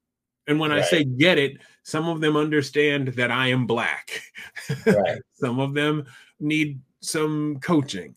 And 0.47 0.61
when 0.61 0.71
right. 0.71 0.81
I 0.81 0.85
say 0.85 1.05
get 1.05 1.39
it, 1.39 1.59
some 1.83 2.09
of 2.09 2.21
them 2.21 2.37
understand 2.37 3.09
that 3.09 3.31
I 3.31 3.49
am 3.49 3.67
black. 3.67 4.23
Right. 4.87 5.21
some 5.35 5.59
of 5.59 5.75
them 5.75 6.07
need 6.39 6.81
some 7.01 7.59
coaching 7.61 8.15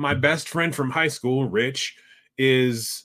my 0.00 0.14
best 0.14 0.48
friend 0.48 0.74
from 0.74 0.90
high 0.90 1.08
school, 1.08 1.46
Rich, 1.46 1.94
is 2.38 3.04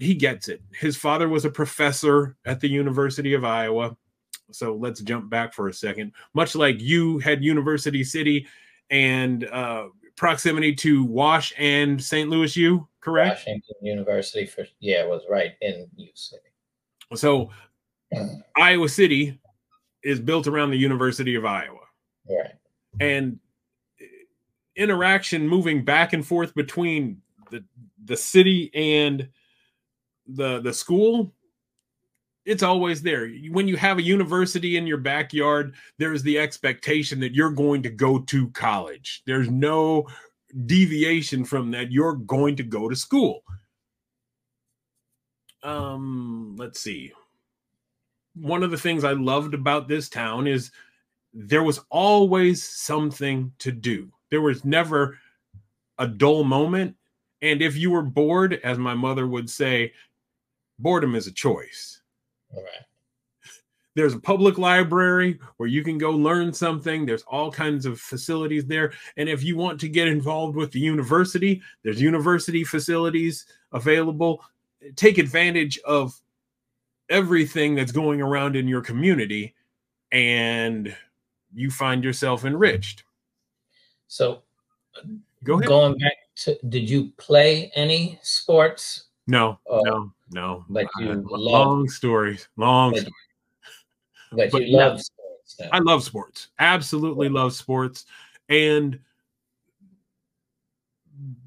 he 0.00 0.14
gets 0.14 0.48
it. 0.48 0.62
His 0.72 0.96
father 0.96 1.28
was 1.28 1.44
a 1.44 1.50
professor 1.50 2.36
at 2.46 2.60
the 2.60 2.68
University 2.68 3.34
of 3.34 3.44
Iowa. 3.44 3.96
So 4.50 4.74
let's 4.74 5.02
jump 5.02 5.28
back 5.28 5.52
for 5.52 5.68
a 5.68 5.74
second. 5.74 6.12
Much 6.32 6.54
like 6.54 6.80
you 6.80 7.18
had 7.18 7.44
University 7.44 8.02
City 8.02 8.46
and 8.88 9.44
uh, 9.44 9.88
proximity 10.16 10.74
to 10.74 11.04
Wash 11.04 11.52
and 11.58 12.02
St. 12.02 12.28
Louis 12.28 12.56
U, 12.56 12.86
correct? 13.00 13.40
Washington 13.40 13.76
University 13.82 14.46
for 14.46 14.66
yeah, 14.80 15.02
it 15.02 15.08
was 15.08 15.22
right 15.28 15.52
in 15.60 15.86
U 15.96 16.08
City. 16.14 16.42
So 17.14 17.50
Iowa 18.56 18.88
City 18.88 19.38
is 20.02 20.20
built 20.20 20.46
around 20.46 20.70
the 20.70 20.78
University 20.78 21.34
of 21.34 21.44
Iowa. 21.44 21.80
Right. 22.28 22.54
And 23.00 23.38
eh, 24.00 24.04
interaction 24.76 25.48
moving 25.48 25.84
back 25.84 26.12
and 26.12 26.26
forth 26.26 26.54
between 26.54 27.20
the 27.50 27.64
the 28.04 28.16
city 28.16 28.70
and 28.74 29.28
the 30.26 30.60
the 30.60 30.72
school 30.72 31.32
it's 32.46 32.62
always 32.62 33.02
there. 33.02 33.28
When 33.50 33.68
you 33.68 33.76
have 33.76 33.98
a 33.98 34.02
university 34.02 34.76
in 34.76 34.86
your 34.86 34.98
backyard 34.98 35.74
there's 35.98 36.22
the 36.22 36.38
expectation 36.38 37.20
that 37.20 37.34
you're 37.34 37.50
going 37.50 37.82
to 37.82 37.90
go 37.90 38.20
to 38.20 38.48
college. 38.50 39.22
There's 39.26 39.50
no 39.50 40.06
deviation 40.64 41.44
from 41.44 41.72
that. 41.72 41.92
You're 41.92 42.14
going 42.14 42.56
to 42.56 42.62
go 42.62 42.88
to 42.88 42.96
school. 42.96 43.42
Um 45.62 46.56
let's 46.56 46.80
see. 46.80 47.12
One 48.34 48.62
of 48.62 48.70
the 48.70 48.78
things 48.78 49.04
i 49.04 49.12
loved 49.12 49.54
about 49.54 49.88
this 49.88 50.08
town 50.08 50.46
is 50.46 50.70
there 51.34 51.62
was 51.62 51.80
always 51.90 52.62
something 52.62 53.52
to 53.58 53.72
do. 53.72 54.10
There 54.30 54.40
was 54.40 54.64
never 54.64 55.18
a 55.98 56.06
dull 56.06 56.44
moment. 56.44 56.96
And 57.42 57.60
if 57.60 57.76
you 57.76 57.90
were 57.90 58.02
bored, 58.02 58.60
as 58.64 58.78
my 58.78 58.94
mother 58.94 59.26
would 59.26 59.50
say, 59.50 59.92
boredom 60.78 61.14
is 61.14 61.26
a 61.26 61.32
choice. 61.32 61.95
All 62.56 62.62
right. 62.62 62.84
There's 63.94 64.14
a 64.14 64.20
public 64.20 64.58
library 64.58 65.38
where 65.56 65.68
you 65.68 65.82
can 65.82 65.96
go 65.96 66.10
learn 66.10 66.52
something. 66.52 67.06
There's 67.06 67.22
all 67.22 67.50
kinds 67.50 67.86
of 67.86 67.98
facilities 67.98 68.66
there. 68.66 68.92
And 69.16 69.26
if 69.26 69.42
you 69.42 69.56
want 69.56 69.80
to 69.80 69.88
get 69.88 70.06
involved 70.06 70.54
with 70.54 70.70
the 70.70 70.80
university, 70.80 71.62
there's 71.82 72.00
university 72.00 72.62
facilities 72.62 73.46
available. 73.72 74.44
Take 74.96 75.16
advantage 75.16 75.78
of 75.86 76.20
everything 77.08 77.74
that's 77.74 77.92
going 77.92 78.20
around 78.20 78.54
in 78.54 78.68
your 78.68 78.82
community 78.82 79.54
and 80.12 80.94
you 81.54 81.70
find 81.70 82.04
yourself 82.04 82.44
enriched. 82.44 83.04
So, 84.08 84.42
go 85.42 85.54
ahead. 85.54 85.68
Going 85.68 85.98
back 85.98 86.12
to, 86.36 86.58
did 86.68 86.88
you 86.88 87.12
play 87.16 87.72
any 87.74 88.18
sports? 88.22 89.04
No, 89.26 89.58
uh, 89.70 89.80
no, 89.84 90.12
no. 90.30 90.64
But 90.68 90.86
you 90.98 91.10
uh, 91.10 91.14
love, 91.14 91.24
long 91.26 91.88
stories, 91.88 92.48
long. 92.56 92.92
But, 92.92 93.00
story. 93.00 93.14
but, 94.32 94.50
but 94.50 94.66
you 94.66 94.76
love 94.76 95.00
sports. 95.00 95.60
I 95.72 95.78
love 95.78 96.02
sports. 96.02 96.48
Absolutely 96.58 97.28
yeah. 97.28 97.34
love 97.34 97.52
sports, 97.52 98.06
and 98.48 98.98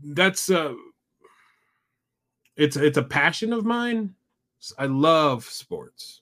that's 0.03 0.49
uh 0.49 0.73
it's 2.55 2.75
it's 2.77 2.97
a 2.97 3.03
passion 3.03 3.53
of 3.53 3.65
mine. 3.65 4.15
I 4.77 4.85
love 4.85 5.45
sports. 5.45 6.21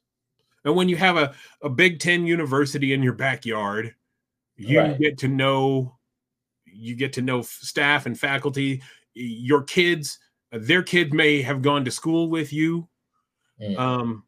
And 0.64 0.76
when 0.76 0.90
you 0.90 0.98
have 0.98 1.18
a, 1.18 1.34
a 1.62 1.70
Big 1.70 2.00
Ten 2.00 2.28
university 2.28 2.94
in 2.94 3.02
your 3.02 3.14
backyard, 3.14 3.96
you 4.58 4.80
right. 4.80 5.00
get 5.00 5.18
to 5.20 5.28
know 5.28 5.98
you 6.66 6.96
get 6.96 7.14
to 7.14 7.22
know 7.22 7.42
staff 7.42 8.06
and 8.06 8.20
faculty 8.20 8.84
your 9.14 9.64
kids 9.64 10.20
their 10.52 10.84
kids 10.84 11.14
may 11.14 11.42
have 11.42 11.62
gone 11.62 11.86
to 11.86 11.92
school 11.92 12.30
with 12.30 12.54
you 12.54 12.88
mm. 13.62 13.78
um, 13.78 14.24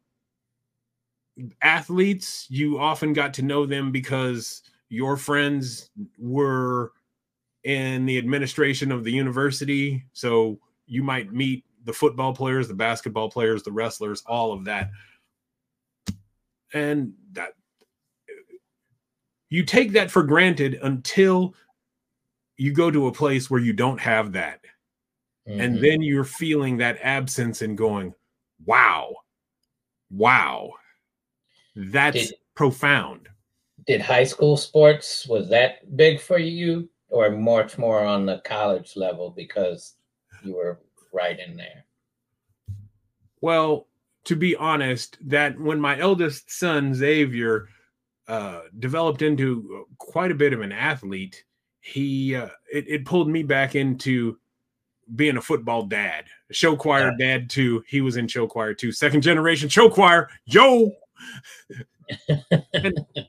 athletes 1.62 2.46
you 2.50 2.78
often 2.78 3.12
got 3.12 3.34
to 3.34 3.42
know 3.42 3.66
them 3.66 3.90
because 3.90 4.62
your 4.88 5.16
friends 5.16 5.90
were 6.18 6.92
in 7.64 8.06
the 8.06 8.18
administration 8.18 8.90
of 8.90 9.04
the 9.04 9.12
university 9.12 10.04
so 10.12 10.58
you 10.86 11.02
might 11.02 11.32
meet 11.32 11.64
the 11.84 11.92
football 11.92 12.34
players 12.34 12.68
the 12.68 12.74
basketball 12.74 13.30
players 13.30 13.62
the 13.62 13.72
wrestlers 13.72 14.22
all 14.26 14.52
of 14.52 14.64
that 14.64 14.90
and 16.72 17.12
that 17.32 17.52
you 19.50 19.64
take 19.64 19.92
that 19.92 20.10
for 20.10 20.22
granted 20.22 20.78
until 20.82 21.54
you 22.56 22.72
go 22.72 22.90
to 22.90 23.08
a 23.08 23.12
place 23.12 23.50
where 23.50 23.60
you 23.60 23.72
don't 23.72 24.00
have 24.00 24.32
that. 24.32 24.60
Mm-hmm. 25.50 25.60
And 25.60 25.82
then 25.82 26.00
you're 26.00 26.22
feeling 26.22 26.76
that 26.76 26.98
absence 27.02 27.60
and 27.60 27.76
going, 27.76 28.14
wow, 28.64 29.12
wow, 30.10 30.70
that's 31.74 32.28
Did, 32.28 32.34
profound. 32.54 33.28
did 33.86 34.00
high 34.00 34.24
school 34.24 34.56
sports 34.56 35.26
was 35.26 35.48
that 35.48 35.96
big 35.96 36.20
for 36.20 36.38
you 36.38 36.88
or 37.08 37.30
much 37.30 37.78
more 37.78 38.04
on 38.04 38.26
the 38.26 38.40
college 38.44 38.92
level 38.96 39.30
because 39.30 39.94
you 40.44 40.54
were 40.54 40.80
right 41.12 41.38
in 41.40 41.56
there 41.56 41.84
well 43.40 43.86
to 44.24 44.36
be 44.36 44.54
honest 44.56 45.16
that 45.26 45.58
when 45.58 45.80
my 45.80 45.98
eldest 45.98 46.50
son 46.50 46.94
xavier 46.94 47.68
uh, 48.28 48.60
developed 48.78 49.22
into 49.22 49.86
quite 49.98 50.30
a 50.30 50.36
bit 50.36 50.52
of 50.52 50.60
an 50.60 50.72
athlete 50.72 51.44
he 51.80 52.36
uh, 52.36 52.48
it, 52.72 52.84
it 52.86 53.04
pulled 53.04 53.28
me 53.28 53.42
back 53.42 53.74
into 53.74 54.38
being 55.16 55.36
a 55.36 55.40
football 55.40 55.82
dad 55.82 56.24
show 56.52 56.76
choir 56.76 57.12
yeah. 57.18 57.38
dad 57.38 57.50
too 57.50 57.82
he 57.88 58.00
was 58.00 58.16
in 58.16 58.28
show 58.28 58.46
choir 58.46 58.74
too 58.74 58.92
second 58.92 59.20
generation 59.20 59.68
show 59.68 59.88
choir 59.88 60.28
yo 60.44 60.92
and 62.28 62.98
uh, 63.16 63.22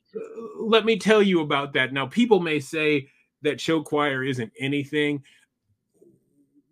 let 0.59 0.85
me 0.85 0.97
tell 0.97 1.21
you 1.21 1.41
about 1.41 1.73
that. 1.73 1.93
Now, 1.93 2.05
people 2.05 2.39
may 2.39 2.59
say 2.59 3.09
that 3.41 3.59
show 3.59 3.81
choir 3.81 4.23
isn't 4.23 4.51
anything. 4.59 5.23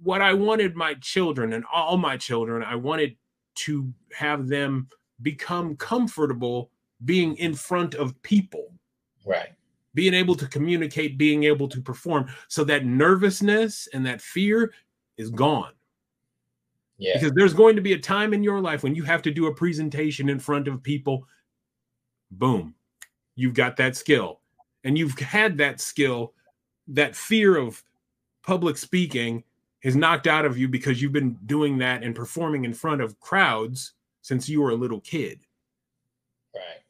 What 0.02 0.22
I 0.22 0.34
wanted 0.34 0.76
my 0.76 0.94
children 0.96 1.54
and 1.54 1.66
all 1.72 1.98
my 1.98 2.18
children, 2.18 2.64
I 2.64 2.76
wanted 2.76 3.16
to 3.56 3.92
have 4.14 4.48
them 4.48 4.88
become 5.22 5.76
comfortable 5.76 6.72
being 7.04 7.36
in 7.38 7.54
front 7.54 7.96
of 7.96 8.22
people. 8.22 8.74
Right. 9.26 9.50
Being 9.94 10.14
able 10.14 10.36
to 10.36 10.48
communicate, 10.48 11.18
being 11.18 11.44
able 11.44 11.68
to 11.68 11.82
perform. 11.82 12.30
So 12.48 12.64
that 12.66 12.86
nervousness 12.86 13.88
and 13.94 14.06
that 14.06 14.22
fear 14.22 14.72
is 15.20 15.30
gone. 15.30 15.74
Yeah. 16.98 17.14
Because 17.14 17.34
there's 17.34 17.54
going 17.54 17.76
to 17.76 17.82
be 17.82 17.94
a 17.94 18.00
time 18.00 18.34
in 18.34 18.42
your 18.42 18.60
life 18.60 18.82
when 18.82 18.96
you 18.96 19.04
have 19.04 19.22
to 19.22 19.32
do 19.32 19.46
a 19.46 19.54
presentation 19.54 20.30
in 20.30 20.40
front 20.40 20.68
of 20.68 20.82
people 20.82 21.28
boom, 22.32 22.76
you've 23.36 23.54
got 23.54 23.78
that 23.78 23.96
skill. 23.96 24.40
And 24.84 24.98
you've 24.98 25.18
had 25.20 25.58
that 25.58 25.82
skill, 25.82 26.34
that 26.88 27.16
fear 27.16 27.58
of 27.58 27.84
public 28.44 28.78
speaking 28.78 29.44
is 29.84 29.96
knocked 29.96 30.28
out 30.28 30.46
of 30.46 30.58
you 30.58 30.68
because 30.68 31.02
you've 31.02 31.12
been 31.12 31.38
doing 31.46 31.78
that 31.80 32.04
and 32.04 32.16
performing 32.16 32.66
in 32.66 32.74
front 32.74 33.02
of 33.02 33.20
crowds 33.20 33.94
since 34.22 34.50
you 34.50 34.62
were 34.62 34.72
a 34.72 34.76
little 34.76 35.02
kid. 35.02 35.40
Right. 36.56 36.82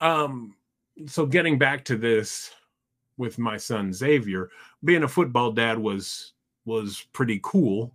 Um, 0.00 0.56
so 1.06 1.26
getting 1.26 1.58
back 1.58 1.84
to 1.86 1.96
this 1.96 2.52
with 3.16 3.38
my 3.38 3.56
son 3.56 3.92
Xavier, 3.92 4.50
being 4.84 5.04
a 5.04 5.08
football 5.08 5.52
dad 5.52 5.78
was 5.78 6.31
was 6.64 7.06
pretty 7.12 7.40
cool 7.42 7.92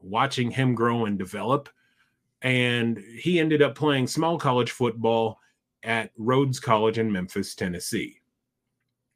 watching 0.00 0.50
him 0.50 0.74
grow 0.74 1.04
and 1.06 1.18
develop 1.18 1.68
and 2.42 2.98
he 2.98 3.38
ended 3.38 3.62
up 3.62 3.74
playing 3.74 4.06
small 4.06 4.38
college 4.38 4.72
football 4.72 5.38
at 5.84 6.10
Rhodes 6.16 6.60
College 6.60 6.98
in 6.98 7.10
Memphis, 7.10 7.54
Tennessee. 7.54 8.20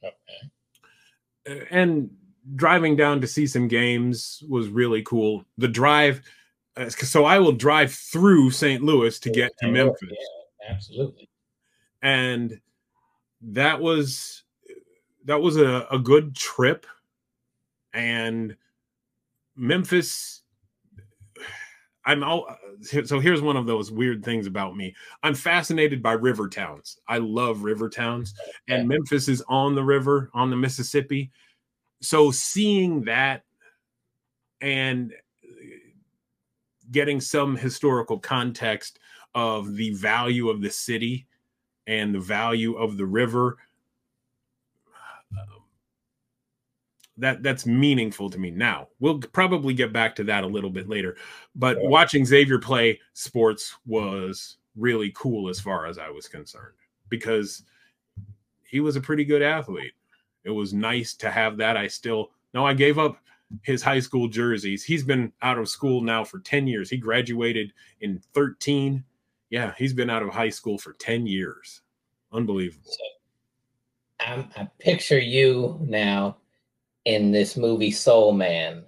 Okay. 0.03 1.67
And 1.71 2.11
driving 2.55 2.97
down 2.97 3.21
to 3.21 3.27
see 3.27 3.47
some 3.47 3.67
games 3.69 4.43
was 4.49 4.69
really 4.69 5.03
cool. 5.03 5.45
The 5.59 5.69
drive, 5.69 6.23
uh, 6.77 6.89
so 6.89 7.25
I 7.25 7.39
will 7.39 7.53
drive 7.53 7.93
through 7.93 8.51
St. 8.51 8.83
Louis 8.83 9.19
to 9.21 9.31
get 9.31 9.53
to 9.59 9.69
Memphis. 9.69 10.11
Yeah, 10.11 10.75
absolutely. 10.75 11.29
And 12.03 12.61
that 13.43 13.81
was 13.81 14.45
that 15.25 15.41
was 15.41 15.57
a, 15.57 15.87
a 15.91 15.99
good 15.99 16.37
trip. 16.37 16.87
And 17.93 18.57
Memphis 19.57 20.43
I'm 22.07 22.23
all 22.23 22.47
so 23.05 23.19
here's 23.19 23.43
one 23.43 23.57
of 23.57 23.67
those 23.67 23.91
weird 23.91 24.25
things 24.25 24.47
about 24.47 24.77
me. 24.77 24.95
I'm 25.25 25.35
fascinated 25.35 26.03
by 26.03 26.13
river 26.13 26.49
towns. 26.49 26.99
I 27.09 27.19
love 27.19 27.65
river 27.65 27.89
towns, 27.89 28.33
and 28.69 28.89
Memphis 28.89 29.29
is 29.29 29.43
on 29.49 29.75
the 29.75 29.83
river 29.83 30.31
on 30.33 30.49
the 30.49 30.57
Mississippi. 30.57 31.33
So 32.01 32.31
seeing 32.31 33.03
that 33.05 33.43
and 34.61 35.13
getting 36.93 37.21
some 37.21 37.57
historical 37.57 38.21
context 38.21 39.01
of 39.35 39.75
the 39.75 39.91
value 39.95 40.49
of 40.49 40.61
the 40.63 40.71
city 40.71 41.27
and 41.89 42.15
the 42.15 42.21
value 42.21 42.75
of 42.75 42.97
the 42.97 43.07
river 43.07 43.57
that 47.19 47.43
that's 47.43 47.67
meaningful 47.67 48.29
to 48.31 48.39
me 48.39 48.51
now. 48.51 48.89
We'll 49.01 49.19
probably 49.19 49.75
get 49.75 49.93
back 49.93 50.15
to 50.17 50.25
that 50.25 50.45
a 50.45 50.47
little 50.47 50.71
bit 50.71 50.89
later. 50.89 51.17
But 51.55 51.79
yeah. 51.81 51.89
watching 51.89 52.25
Xavier 52.25 52.59
play 52.59 53.01
sports 53.15 53.75
was 53.87 54.57
really 54.77 55.13
cool 55.15 55.49
as 55.49 55.59
far 55.59 55.87
as 55.87 55.99
I 55.99 56.11
was 56.11 56.29
concerned 56.29 56.75
because 57.09 57.63
he 58.65 58.81
was 58.81 58.97
a 58.97 59.01
pretty 59.01 59.25
good 59.25 59.43
athlete. 59.43 59.93
It 60.45 60.51
was 60.51 60.75
nice 60.75 61.15
to 61.15 61.31
have 61.31 61.57
that. 61.59 61.77
I 61.77 61.89
still 61.89 62.31
no, 62.53 62.67
I 62.67 62.75
gave 62.75 62.99
up 62.99 63.19
his 63.63 63.83
high 63.83 64.01
school 64.01 64.29
jerseys. 64.29 64.85
He's 64.85 65.05
been 65.05 65.33
out 65.43 65.59
of 65.59 65.69
school 65.69 66.01
now 66.01 66.25
for 66.25 66.41
10 66.41 66.67
years. 66.67 66.91
He 66.91 66.97
graduated 66.97 67.73
in 68.01 68.21
13. 68.35 69.05
Yeah, 69.51 69.73
he's 69.79 69.93
been 69.93 70.11
out 70.11 70.23
of 70.23 70.31
high 70.31 70.49
school 70.49 70.79
for 70.79 70.95
10 70.95 71.27
years. 71.27 71.83
Unbelievable. 72.33 72.91
So, 72.91 73.05
I'm, 74.21 74.49
I 74.57 74.69
picture 74.79 75.19
you 75.19 75.79
now 75.83 76.37
in 77.07 77.31
this 77.31 77.57
movie 77.57 77.93
Soul 77.93 78.33
Man. 78.33 78.85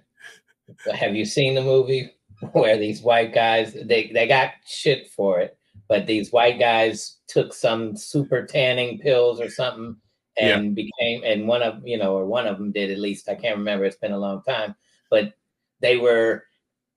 Have 0.93 1.15
you 1.15 1.25
seen 1.25 1.55
the 1.55 1.63
movie 1.63 2.11
where 2.51 2.77
these 2.77 3.01
white 3.01 3.33
guys 3.33 3.73
they 3.73 4.11
they 4.13 4.27
got 4.27 4.51
shit 4.65 5.07
for 5.07 5.39
it, 5.39 5.57
but 5.87 6.05
these 6.05 6.31
white 6.31 6.59
guys 6.59 7.17
took 7.27 7.53
some 7.53 7.97
super 7.97 8.45
tanning 8.45 8.99
pills 8.99 9.41
or 9.41 9.49
something 9.49 9.95
and 10.39 10.77
yeah. 10.77 10.83
became 10.83 11.23
and 11.23 11.47
one 11.47 11.63
of 11.63 11.81
you 11.85 11.97
know 11.97 12.13
or 12.13 12.25
one 12.25 12.45
of 12.45 12.57
them 12.57 12.71
did 12.71 12.91
at 12.91 12.99
least. 12.99 13.29
I 13.29 13.35
can't 13.35 13.57
remember. 13.57 13.85
It's 13.85 13.97
been 13.97 14.11
a 14.11 14.19
long 14.19 14.43
time. 14.43 14.75
But 15.09 15.33
they 15.79 15.97
were 15.97 16.43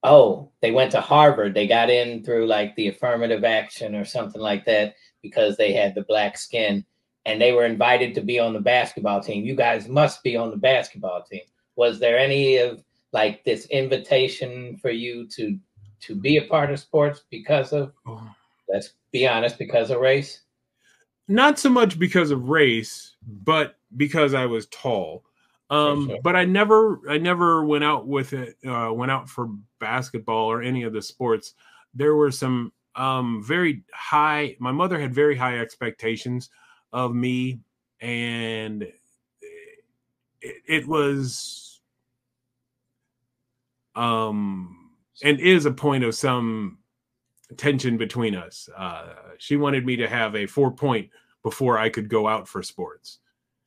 oh 0.02 0.50
they 0.60 0.72
went 0.72 0.90
to 0.92 1.00
Harvard. 1.00 1.54
They 1.54 1.66
got 1.66 1.88
in 1.88 2.24
through 2.24 2.46
like 2.46 2.74
the 2.74 2.88
affirmative 2.88 3.44
action 3.44 3.94
or 3.94 4.04
something 4.04 4.42
like 4.42 4.64
that 4.66 4.96
because 5.22 5.56
they 5.56 5.72
had 5.72 5.94
the 5.94 6.02
black 6.02 6.36
skin 6.36 6.84
and 7.24 7.40
they 7.40 7.52
were 7.52 7.64
invited 7.64 8.14
to 8.14 8.20
be 8.20 8.38
on 8.38 8.52
the 8.52 8.60
basketball 8.60 9.20
team. 9.20 9.44
You 9.44 9.54
guys 9.54 9.88
must 9.88 10.22
be 10.22 10.36
on 10.36 10.50
the 10.50 10.56
basketball 10.56 11.22
team. 11.22 11.42
Was 11.76 11.98
there 11.98 12.18
any 12.18 12.56
of 12.58 12.82
like 13.12 13.44
this 13.44 13.66
invitation 13.66 14.76
for 14.78 14.90
you 14.90 15.26
to 15.28 15.58
to 16.00 16.14
be 16.16 16.38
a 16.38 16.42
part 16.42 16.70
of 16.70 16.80
sports 16.80 17.22
because 17.30 17.72
of 17.72 17.92
oh. 18.06 18.28
let's 18.68 18.94
be 19.12 19.26
honest 19.26 19.58
because 19.58 19.90
of 19.90 20.00
race? 20.00 20.42
Not 21.28 21.58
so 21.58 21.70
much 21.70 21.98
because 21.98 22.30
of 22.30 22.48
race, 22.48 23.14
but 23.26 23.76
because 23.96 24.34
I 24.34 24.46
was 24.46 24.66
tall. 24.66 25.24
Um, 25.70 26.08
sure. 26.08 26.18
but 26.22 26.36
I 26.36 26.44
never 26.44 27.00
I 27.08 27.18
never 27.18 27.64
went 27.64 27.84
out 27.84 28.06
with 28.06 28.32
it 28.32 28.56
uh, 28.66 28.92
went 28.92 29.10
out 29.10 29.28
for 29.28 29.48
basketball 29.78 30.50
or 30.50 30.60
any 30.60 30.82
of 30.82 30.92
the 30.92 31.00
sports. 31.00 31.54
There 31.94 32.16
were 32.16 32.30
some 32.30 32.72
um, 32.94 33.42
very 33.42 33.84
high 33.94 34.56
my 34.58 34.72
mother 34.72 35.00
had 35.00 35.14
very 35.14 35.36
high 35.36 35.60
expectations 35.60 36.50
of 36.92 37.14
me 37.14 37.60
and 38.00 38.82
it, 40.40 40.56
it 40.66 40.86
was 40.86 41.80
um 43.94 44.90
and 45.22 45.38
is 45.40 45.66
a 45.66 45.70
point 45.70 46.04
of 46.04 46.14
some 46.14 46.78
tension 47.56 47.96
between 47.96 48.34
us. 48.34 48.68
Uh 48.76 49.14
she 49.38 49.56
wanted 49.56 49.86
me 49.86 49.96
to 49.96 50.08
have 50.08 50.34
a 50.34 50.46
four 50.46 50.70
point 50.70 51.08
before 51.42 51.78
i 51.78 51.88
could 51.88 52.08
go 52.08 52.26
out 52.28 52.48
for 52.48 52.62
sports. 52.62 53.18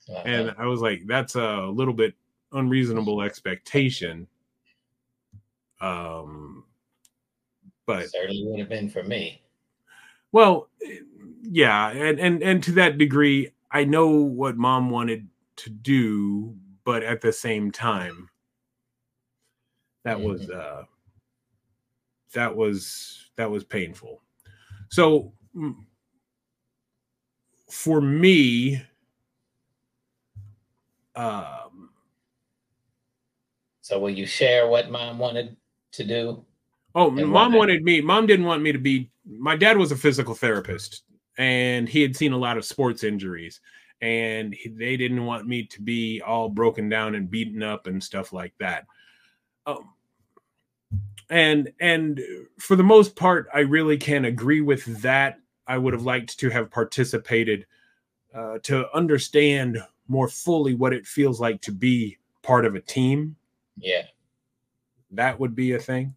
Uh-huh. 0.07 0.21
and 0.26 0.55
i 0.59 0.65
was 0.67 0.82
like 0.82 1.01
that's 1.07 1.36
a 1.36 1.61
little 1.65 1.93
bit 1.93 2.13
unreasonable 2.51 3.21
expectation. 3.21 4.28
Um 5.82 6.63
but 7.86 8.09
certainly 8.09 8.43
would 8.45 8.59
have 8.59 8.69
been 8.69 8.89
for 8.89 9.03
me. 9.03 9.43
Well 10.32 10.69
yeah, 11.50 11.89
and 11.89 12.20
and 12.20 12.43
and 12.43 12.64
to 12.64 12.72
that 12.74 12.98
degree, 12.98 13.52
I 13.72 13.84
know 13.86 14.10
what 14.10 14.58
mom 14.58 14.89
wanted 14.89 15.28
to 15.58 15.70
do, 15.70 16.56
but 16.84 17.04
at 17.04 17.22
the 17.22 17.32
same 17.32 17.72
time, 17.72 18.30
that 20.04 20.18
mm-hmm. 20.18 20.28
was 20.28 20.50
uh 20.50 20.84
that 22.34 22.56
was 22.56 23.30
that 23.36 23.50
was 23.50 23.64
painful. 23.64 24.22
So 24.89 25.34
for 27.70 28.02
me, 28.02 28.82
um, 31.16 31.89
so 33.82 34.00
will 34.00 34.10
you 34.10 34.26
share 34.26 34.68
what 34.68 34.89
mom 34.89 35.20
wanted 35.20 35.56
to 35.93 36.04
do? 36.04 36.46
Oh, 36.93 37.10
mom 37.10 37.54
wanted 37.54 37.84
me. 37.84 38.00
Mom 38.02 38.26
didn't 38.26 38.46
want 38.46 38.62
me 38.62 38.72
to 38.72 38.80
be. 38.80 39.10
My 39.28 39.56
dad 39.56 39.78
was 39.78 39.91
a 39.91 39.98
physical 39.98 40.34
therapist, 40.34 41.04
and 41.38 41.88
he 41.89 42.01
had 42.01 42.15
seen 42.15 42.33
a 42.33 42.38
lot 42.38 42.57
of 42.57 42.65
sports 42.65 43.03
injuries 43.03 43.61
and 44.01 44.53
he, 44.53 44.69
they 44.69 44.97
didn't 44.97 45.25
want 45.25 45.47
me 45.47 45.63
to 45.63 45.81
be 45.81 46.21
all 46.21 46.49
broken 46.49 46.89
down 46.89 47.15
and 47.15 47.31
beaten 47.31 47.63
up 47.63 47.88
and 47.88 48.03
stuff 48.03 48.33
like 48.33 48.53
that 48.59 48.86
um, 49.65 49.89
and 51.29 51.71
and 51.79 52.21
for 52.59 52.75
the 52.75 52.83
most 52.83 53.15
part 53.15 53.47
i 53.53 53.59
really 53.59 53.97
can 53.97 54.25
agree 54.25 54.61
with 54.61 54.86
that 55.01 55.39
I 55.67 55.77
would 55.77 55.93
have 55.93 56.03
liked 56.03 56.39
to 56.39 56.49
have 56.49 56.69
participated 56.69 57.65
uh, 58.33 58.59
to 58.63 58.93
understand 58.95 59.79
more 60.07 60.27
fully 60.27 60.75
what 60.75 60.93
it 60.93 61.07
feels 61.07 61.39
like 61.39 61.61
to 61.61 61.71
be 61.71 62.17
part 62.43 62.65
of 62.65 62.75
a 62.75 62.81
team. 62.81 63.36
Yeah. 63.77 64.03
That 65.11 65.39
would 65.39 65.55
be 65.55 65.73
a 65.73 65.79
thing. 65.79 66.15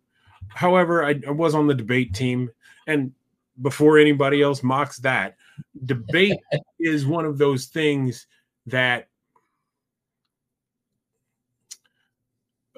However, 0.48 1.04
I, 1.04 1.20
I 1.26 1.30
was 1.30 1.54
on 1.54 1.66
the 1.66 1.74
debate 1.74 2.14
team, 2.14 2.50
and 2.86 3.12
before 3.60 3.98
anybody 3.98 4.42
else 4.42 4.62
mocks 4.62 4.98
that, 4.98 5.36
debate 5.84 6.38
is 6.78 7.06
one 7.06 7.24
of 7.24 7.38
those 7.38 7.66
things 7.66 8.26
that 8.66 9.08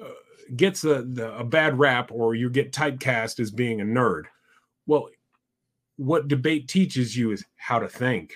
uh, 0.01 0.05
gets 0.55 0.83
a, 0.83 1.03
the, 1.03 1.37
a 1.37 1.43
bad 1.43 1.77
rap 1.77 2.11
or 2.11 2.35
you 2.35 2.49
get 2.49 2.71
typecast 2.71 3.39
as 3.39 3.51
being 3.51 3.81
a 3.81 3.85
nerd. 3.85 4.23
Well, 4.87 5.09
what 5.97 6.27
debate 6.27 6.67
teaches 6.67 7.15
you 7.15 7.31
is 7.31 7.45
how 7.57 7.79
to 7.79 7.87
think, 7.87 8.33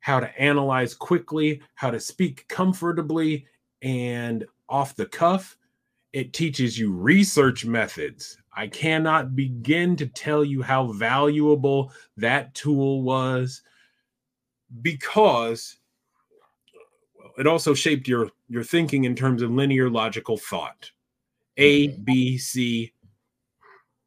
how 0.00 0.20
to 0.20 0.40
analyze 0.40 0.94
quickly, 0.94 1.60
how 1.74 1.90
to 1.90 2.00
speak 2.00 2.46
comfortably 2.48 3.46
and 3.82 4.46
off 4.68 4.96
the 4.96 5.06
cuff. 5.06 5.56
It 6.12 6.32
teaches 6.32 6.78
you 6.78 6.92
research 6.92 7.64
methods. 7.64 8.36
I 8.54 8.66
cannot 8.66 9.34
begin 9.34 9.96
to 9.96 10.06
tell 10.06 10.44
you 10.44 10.60
how 10.60 10.92
valuable 10.92 11.92
that 12.18 12.54
tool 12.54 13.02
was 13.02 13.62
because 14.82 15.78
well, 17.18 17.32
it 17.38 17.46
also 17.46 17.72
shaped 17.72 18.08
your 18.08 18.30
your 18.48 18.64
thinking 18.64 19.04
in 19.04 19.14
terms 19.14 19.40
of 19.40 19.50
linear 19.50 19.88
logical 19.88 20.36
thought. 20.36 20.90
A. 21.56 21.88
B, 21.88 22.38
C 22.38 22.92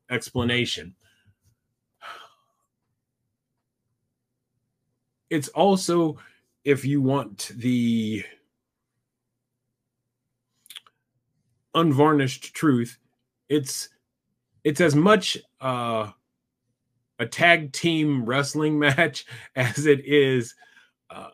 explanation. 0.09 0.95
It's 5.29 5.47
also 5.49 6.17
if 6.63 6.85
you 6.85 7.01
want 7.01 7.51
the 7.55 8.23
unvarnished 11.75 12.53
truth, 12.53 12.97
it's 13.49 13.89
it's 14.63 14.81
as 14.81 14.95
much 14.95 15.37
uh, 15.61 16.09
a 17.19 17.25
tag 17.25 17.71
team 17.71 18.25
wrestling 18.25 18.79
match 18.79 19.25
as 19.55 19.85
it 19.85 20.03
is 20.05 20.55
uh, 21.09 21.29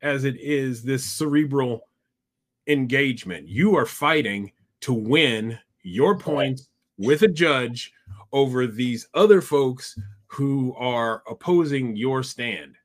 as 0.00 0.24
it 0.24 0.38
is 0.40 0.82
this 0.82 1.04
cerebral 1.04 1.88
engagement. 2.66 3.48
You 3.48 3.76
are 3.76 3.86
fighting 3.86 4.52
to 4.82 4.92
win 4.92 5.58
your 5.82 6.16
points 6.16 6.68
with 6.96 7.22
a 7.22 7.28
judge 7.28 7.92
over 8.32 8.66
these 8.66 9.08
other 9.14 9.40
folks 9.40 9.98
who 10.26 10.74
are 10.76 11.22
opposing 11.28 11.96
your 11.96 12.22
stand. 12.22 12.76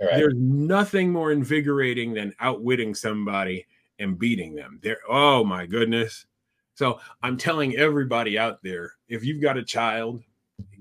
Right. 0.00 0.16
There's 0.16 0.34
nothing 0.36 1.10
more 1.10 1.32
invigorating 1.32 2.14
than 2.14 2.34
outwitting 2.40 2.94
somebody 2.94 3.66
and 3.98 4.18
beating 4.18 4.54
them. 4.54 4.78
There, 4.82 4.98
oh 5.08 5.44
my 5.44 5.66
goodness. 5.66 6.26
So 6.74 7.00
I'm 7.22 7.36
telling 7.36 7.76
everybody 7.76 8.38
out 8.38 8.62
there, 8.62 8.92
if 9.08 9.24
you've 9.24 9.42
got 9.42 9.56
a 9.56 9.64
child, 9.64 10.22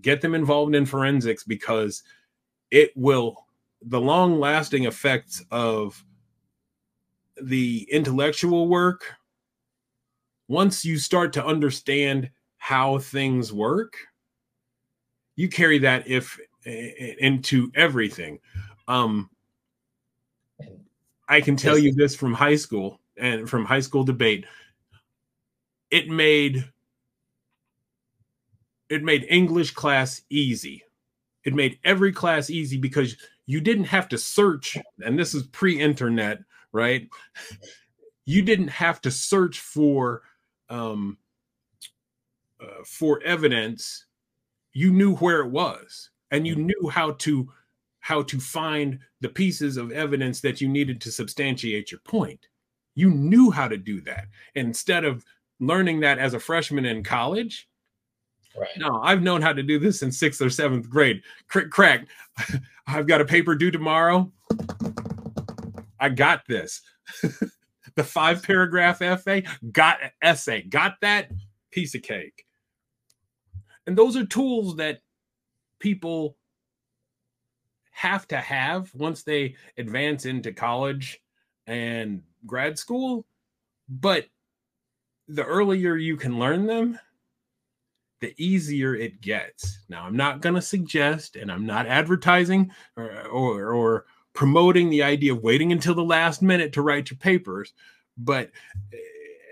get 0.01 0.21
them 0.21 0.35
involved 0.35 0.75
in 0.75 0.85
forensics 0.85 1.43
because 1.43 2.03
it 2.71 2.91
will 2.95 3.47
the 3.81 3.99
long 3.99 4.39
lasting 4.39 4.85
effects 4.85 5.43
of 5.51 6.03
the 7.41 7.87
intellectual 7.91 8.67
work 8.67 9.13
once 10.47 10.83
you 10.83 10.97
start 10.97 11.33
to 11.33 11.45
understand 11.45 12.29
how 12.57 12.97
things 12.97 13.53
work 13.53 13.93
you 15.35 15.47
carry 15.47 15.77
that 15.77 16.07
if 16.07 16.39
into 16.65 17.71
everything 17.75 18.39
um 18.87 19.29
i 21.29 21.39
can 21.39 21.55
tell 21.55 21.77
you 21.77 21.93
this 21.93 22.15
from 22.15 22.33
high 22.33 22.55
school 22.55 22.99
and 23.19 23.49
from 23.49 23.65
high 23.65 23.79
school 23.79 24.03
debate 24.03 24.45
it 25.91 26.07
made 26.09 26.69
it 28.89 29.03
made 29.03 29.25
english 29.29 29.71
class 29.71 30.21
easy. 30.29 30.83
It 31.43 31.53
made 31.53 31.79
every 31.83 32.11
class 32.11 32.49
easy 32.49 32.77
because 32.77 33.15
you 33.45 33.61
didn't 33.61 33.85
have 33.85 34.09
to 34.09 34.17
search 34.17 34.77
and 34.99 35.17
this 35.17 35.33
is 35.33 35.43
pre-internet 35.43 36.39
right? 36.73 37.07
You 38.25 38.41
didn't 38.41 38.67
have 38.67 39.01
to 39.01 39.11
search 39.11 39.59
for 39.59 40.21
um 40.69 41.17
uh, 42.61 42.83
for 42.85 43.21
evidence. 43.23 44.05
You 44.73 44.91
knew 44.91 45.15
where 45.15 45.41
it 45.41 45.49
was 45.49 46.09
and 46.31 46.45
you 46.45 46.55
knew 46.55 46.89
how 46.91 47.11
to 47.11 47.49
how 47.99 48.23
to 48.23 48.39
find 48.39 48.99
the 49.21 49.29
pieces 49.29 49.77
of 49.77 49.91
evidence 49.91 50.41
that 50.41 50.61
you 50.61 50.67
needed 50.67 51.01
to 51.01 51.11
substantiate 51.11 51.91
your 51.91 51.99
point 52.01 52.47
you 52.97 53.11
knew 53.11 53.51
how 53.51 53.67
to 53.67 53.77
do 53.77 54.01
that 54.01 54.25
instead 54.55 55.05
of 55.05 55.23
learning 55.59 55.99
that 55.99 56.17
as 56.17 56.33
a 56.33 56.39
freshman 56.39 56.85
in 56.85 57.03
college 57.03 57.69
Right. 58.57 58.69
No, 58.77 59.01
I've 59.03 59.21
known 59.21 59.41
how 59.41 59.53
to 59.53 59.61
do 59.61 59.77
this 59.77 60.01
in 60.01 60.11
sixth 60.11 60.41
or 60.41 60.49
seventh 60.49 60.89
grade. 60.89 61.21
Crack, 61.47 61.69
crack. 61.69 62.07
I've 62.87 63.07
got 63.07 63.21
a 63.21 63.25
paper 63.25 63.53
due 63.53 63.69
tomorrow. 63.69 64.31
I 65.99 66.09
got 66.09 66.41
this. 66.47 66.81
the 67.95 68.03
five 68.03 68.41
paragraph 68.41 68.97
FA, 68.97 69.43
got 69.71 69.99
essay, 70.21 70.63
got 70.63 70.95
that 71.01 71.31
piece 71.71 71.93
of 71.93 72.01
cake. 72.01 72.45
And 73.85 73.95
those 73.95 74.17
are 74.17 74.25
tools 74.25 74.77
that 74.77 75.01
people 75.79 76.37
have 77.91 78.27
to 78.29 78.37
have 78.37 78.93
once 78.93 79.23
they 79.23 79.55
advance 79.77 80.25
into 80.25 80.51
college 80.51 81.19
and 81.67 82.21
grad 82.45 82.77
school. 82.77 83.25
But 83.89 84.27
the 85.27 85.43
earlier 85.43 85.95
you 85.95 86.17
can 86.17 86.39
learn 86.39 86.65
them, 86.65 86.99
the 88.19 88.33
easier 88.37 88.95
it 88.95 89.21
gets. 89.21 89.79
Now, 89.89 90.03
I'm 90.03 90.17
not 90.17 90.41
going 90.41 90.55
to 90.55 90.61
suggest, 90.61 91.35
and 91.35 91.51
I'm 91.51 91.65
not 91.65 91.87
advertising 91.87 92.71
or, 92.95 93.27
or, 93.27 93.73
or 93.73 94.05
promoting 94.33 94.89
the 94.89 95.03
idea 95.03 95.33
of 95.33 95.43
waiting 95.43 95.71
until 95.71 95.95
the 95.95 96.03
last 96.03 96.41
minute 96.41 96.73
to 96.73 96.81
write 96.81 97.09
your 97.09 97.17
papers, 97.17 97.73
but 98.17 98.51
eh, 98.93 98.97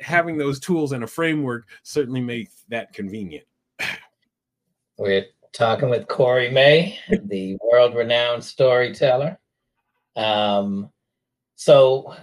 having 0.01 0.37
those 0.37 0.59
tools 0.59 0.91
and 0.91 1.03
a 1.03 1.07
framework 1.07 1.67
certainly 1.83 2.21
make 2.21 2.49
that 2.69 2.93
convenient. 2.93 3.45
We're 4.97 5.25
talking 5.53 5.89
with 5.89 6.07
Corey 6.07 6.49
May, 6.51 6.99
the 7.09 7.57
world 7.63 7.95
renowned 7.95 8.43
storyteller. 8.43 9.39
Um, 10.15 10.91
so, 11.55 12.15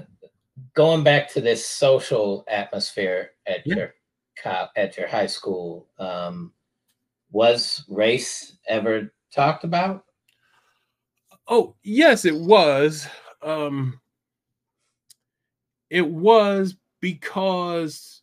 going 0.74 1.02
back 1.02 1.30
to 1.32 1.40
this 1.40 1.66
social 1.66 2.44
atmosphere 2.48 3.30
at 3.46 3.66
yeah. 3.66 3.74
your 3.76 3.94
at 4.76 4.96
your 4.96 5.08
high 5.08 5.26
school. 5.26 5.88
Um, 5.98 6.52
was 7.30 7.84
race 7.88 8.58
ever 8.68 9.12
talked 9.32 9.64
about? 9.64 10.04
Oh, 11.48 11.74
yes, 11.82 12.24
it 12.24 12.36
was. 12.36 13.08
Um, 13.42 14.00
it 15.90 16.06
was 16.06 16.76
because 17.00 18.22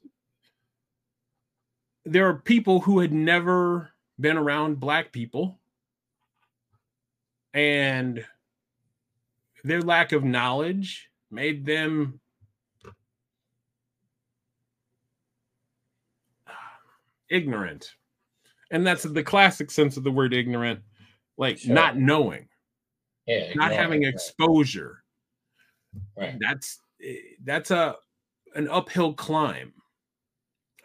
there 2.06 2.28
are 2.28 2.36
people 2.36 2.80
who 2.80 3.00
had 3.00 3.14
never 3.14 3.92
been 4.20 4.38
around 4.38 4.80
black 4.80 5.12
people 5.12 5.60
and 7.54 8.26
their 9.64 9.82
lack 9.82 10.12
of 10.12 10.24
knowledge 10.24 11.10
made 11.30 11.66
them 11.66 12.20
ignorant. 17.30 17.96
And 18.72 18.86
that's 18.86 19.04
the 19.04 19.24
classic 19.24 19.72
sense 19.72 19.98
of 19.98 20.04
the 20.04 20.12
word 20.12 20.34
ignorant, 20.34 20.82
like 21.38 21.60
sure. 21.60 21.74
not 21.74 21.98
knowing, 21.98 22.48
yeah, 23.26 23.52
not 23.56 23.72
having 23.72 24.04
exposure. 24.04 25.04
Right. 26.16 26.38
That's 26.40 26.80
eh, 27.04 27.16
that's 27.44 27.72
a 27.72 27.96
an 28.56 28.68
uphill 28.70 29.14
climb. 29.14 29.74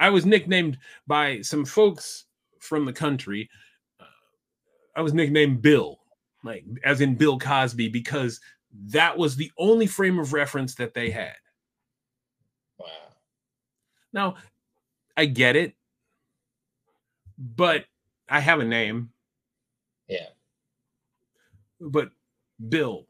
I 0.01 0.11
was 0.11 0.27
nicknamed 0.27 0.79
by 1.07 1.43
some 1.43 1.65
folks 1.65 2.25
from 2.61 2.85
the 2.87 2.93
country. 2.93 3.51
Uh, 4.01 4.05
I 4.97 5.03
was 5.03 5.13
nicknamed 5.13 5.61
Bill, 5.61 5.99
like 6.43 6.65
as 6.85 7.01
in 7.03 7.17
Bill 7.17 7.39
Cosby, 7.39 7.89
because 7.89 8.41
that 8.87 9.19
was 9.19 9.37
the 9.37 9.53
only 9.59 9.87
frame 9.87 10.19
of 10.19 10.33
reference 10.33 10.75
that 10.77 10.95
they 10.95 11.11
had. 11.11 11.35
Wow. 12.79 12.87
Now, 14.13 14.35
I 15.17 15.27
get 15.27 15.55
it 15.55 15.75
but 17.39 17.85
I 18.29 18.41
have 18.41 18.61
a 18.61 18.65
name. 18.65 19.11
Yeah. 20.09 20.29
But 21.81 22.11
Bill, 22.69 23.07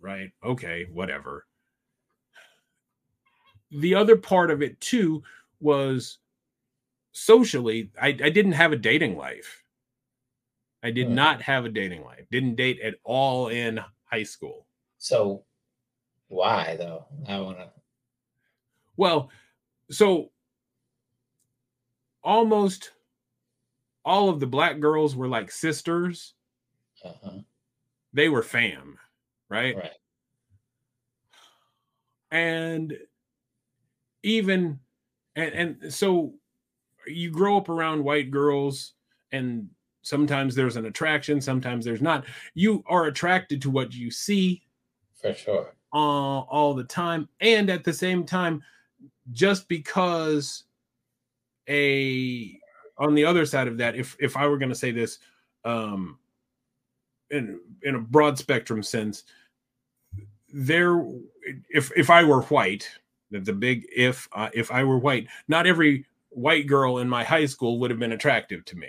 right? 0.00 0.30
Okay, 0.44 0.86
whatever. 0.92 1.46
The 3.70 3.94
other 3.94 4.16
part 4.16 4.50
of 4.50 4.62
it 4.62 4.80
too 4.80 5.22
was 5.60 6.18
socially, 7.12 7.90
I, 8.00 8.08
I 8.08 8.30
didn't 8.30 8.52
have 8.52 8.72
a 8.72 8.76
dating 8.76 9.16
life. 9.16 9.62
I 10.82 10.90
did 10.90 11.08
Hmm. 11.08 11.14
not 11.14 11.42
have 11.42 11.64
a 11.64 11.70
dating 11.70 12.04
life. 12.04 12.26
Didn't 12.30 12.56
date 12.56 12.80
at 12.80 12.96
all 13.04 13.48
in 13.48 13.78
high 13.78 13.78
school. 13.78 13.78
Didn't 13.78 13.78
date 13.78 13.80
at 13.80 13.80
all 13.80 13.80
in 13.80 13.84
high 14.04 14.22
school. 14.24 14.66
So 14.98 15.44
why 16.28 16.76
though? 16.76 17.06
I 17.26 17.40
want 17.40 17.58
to. 17.58 17.70
Well, 18.96 19.30
so 19.90 20.30
almost 22.22 22.92
all 24.04 24.28
of 24.28 24.40
the 24.40 24.46
black 24.46 24.80
girls 24.80 25.16
were 25.16 25.28
like 25.28 25.50
sisters. 25.50 26.34
Uh-huh. 27.04 27.38
They 28.12 28.28
were 28.28 28.42
fam, 28.42 28.98
right? 29.48 29.76
Right. 29.76 29.92
And 32.30 32.96
even 34.22 34.80
and 35.36 35.52
and 35.82 35.92
so 35.92 36.34
you 37.06 37.30
grow 37.30 37.56
up 37.56 37.68
around 37.68 38.02
white 38.02 38.30
girls 38.30 38.94
and 39.32 39.68
sometimes 40.02 40.54
there's 40.54 40.76
an 40.76 40.86
attraction, 40.86 41.40
sometimes 41.40 41.84
there's 41.84 42.02
not. 42.02 42.24
You 42.54 42.82
are 42.86 43.06
attracted 43.06 43.60
to 43.62 43.70
what 43.70 43.92
you 43.94 44.10
see 44.10 44.62
For 45.14 45.34
sure. 45.34 45.74
uh, 45.92 45.96
all 45.96 46.74
the 46.74 46.84
time 46.84 47.28
and 47.40 47.70
at 47.70 47.84
the 47.84 47.92
same 47.92 48.24
time 48.24 48.62
just 49.32 49.68
because 49.68 50.64
a 51.68 52.58
on 52.98 53.14
the 53.14 53.24
other 53.24 53.44
side 53.46 53.68
of 53.68 53.78
that 53.78 53.96
if 53.96 54.16
if 54.20 54.36
i 54.36 54.46
were 54.46 54.58
going 54.58 54.68
to 54.68 54.74
say 54.74 54.90
this 54.90 55.18
um 55.64 56.18
in 57.30 57.58
in 57.82 57.94
a 57.96 58.00
broad 58.00 58.38
spectrum 58.38 58.82
sense 58.82 59.24
there 60.52 61.04
if 61.70 61.90
if 61.96 62.10
i 62.10 62.22
were 62.22 62.42
white 62.42 62.88
the, 63.30 63.52
big 63.52 63.84
if 63.94 64.28
uh, 64.32 64.50
if 64.54 64.70
i 64.70 64.84
were 64.84 64.98
white 64.98 65.26
not 65.48 65.66
every 65.66 66.06
white 66.30 66.66
girl 66.66 66.98
in 66.98 67.08
my 67.08 67.24
high 67.24 67.46
school 67.46 67.78
would 67.80 67.90
have 67.90 67.98
been 67.98 68.12
attractive 68.12 68.64
to 68.64 68.76
me 68.76 68.88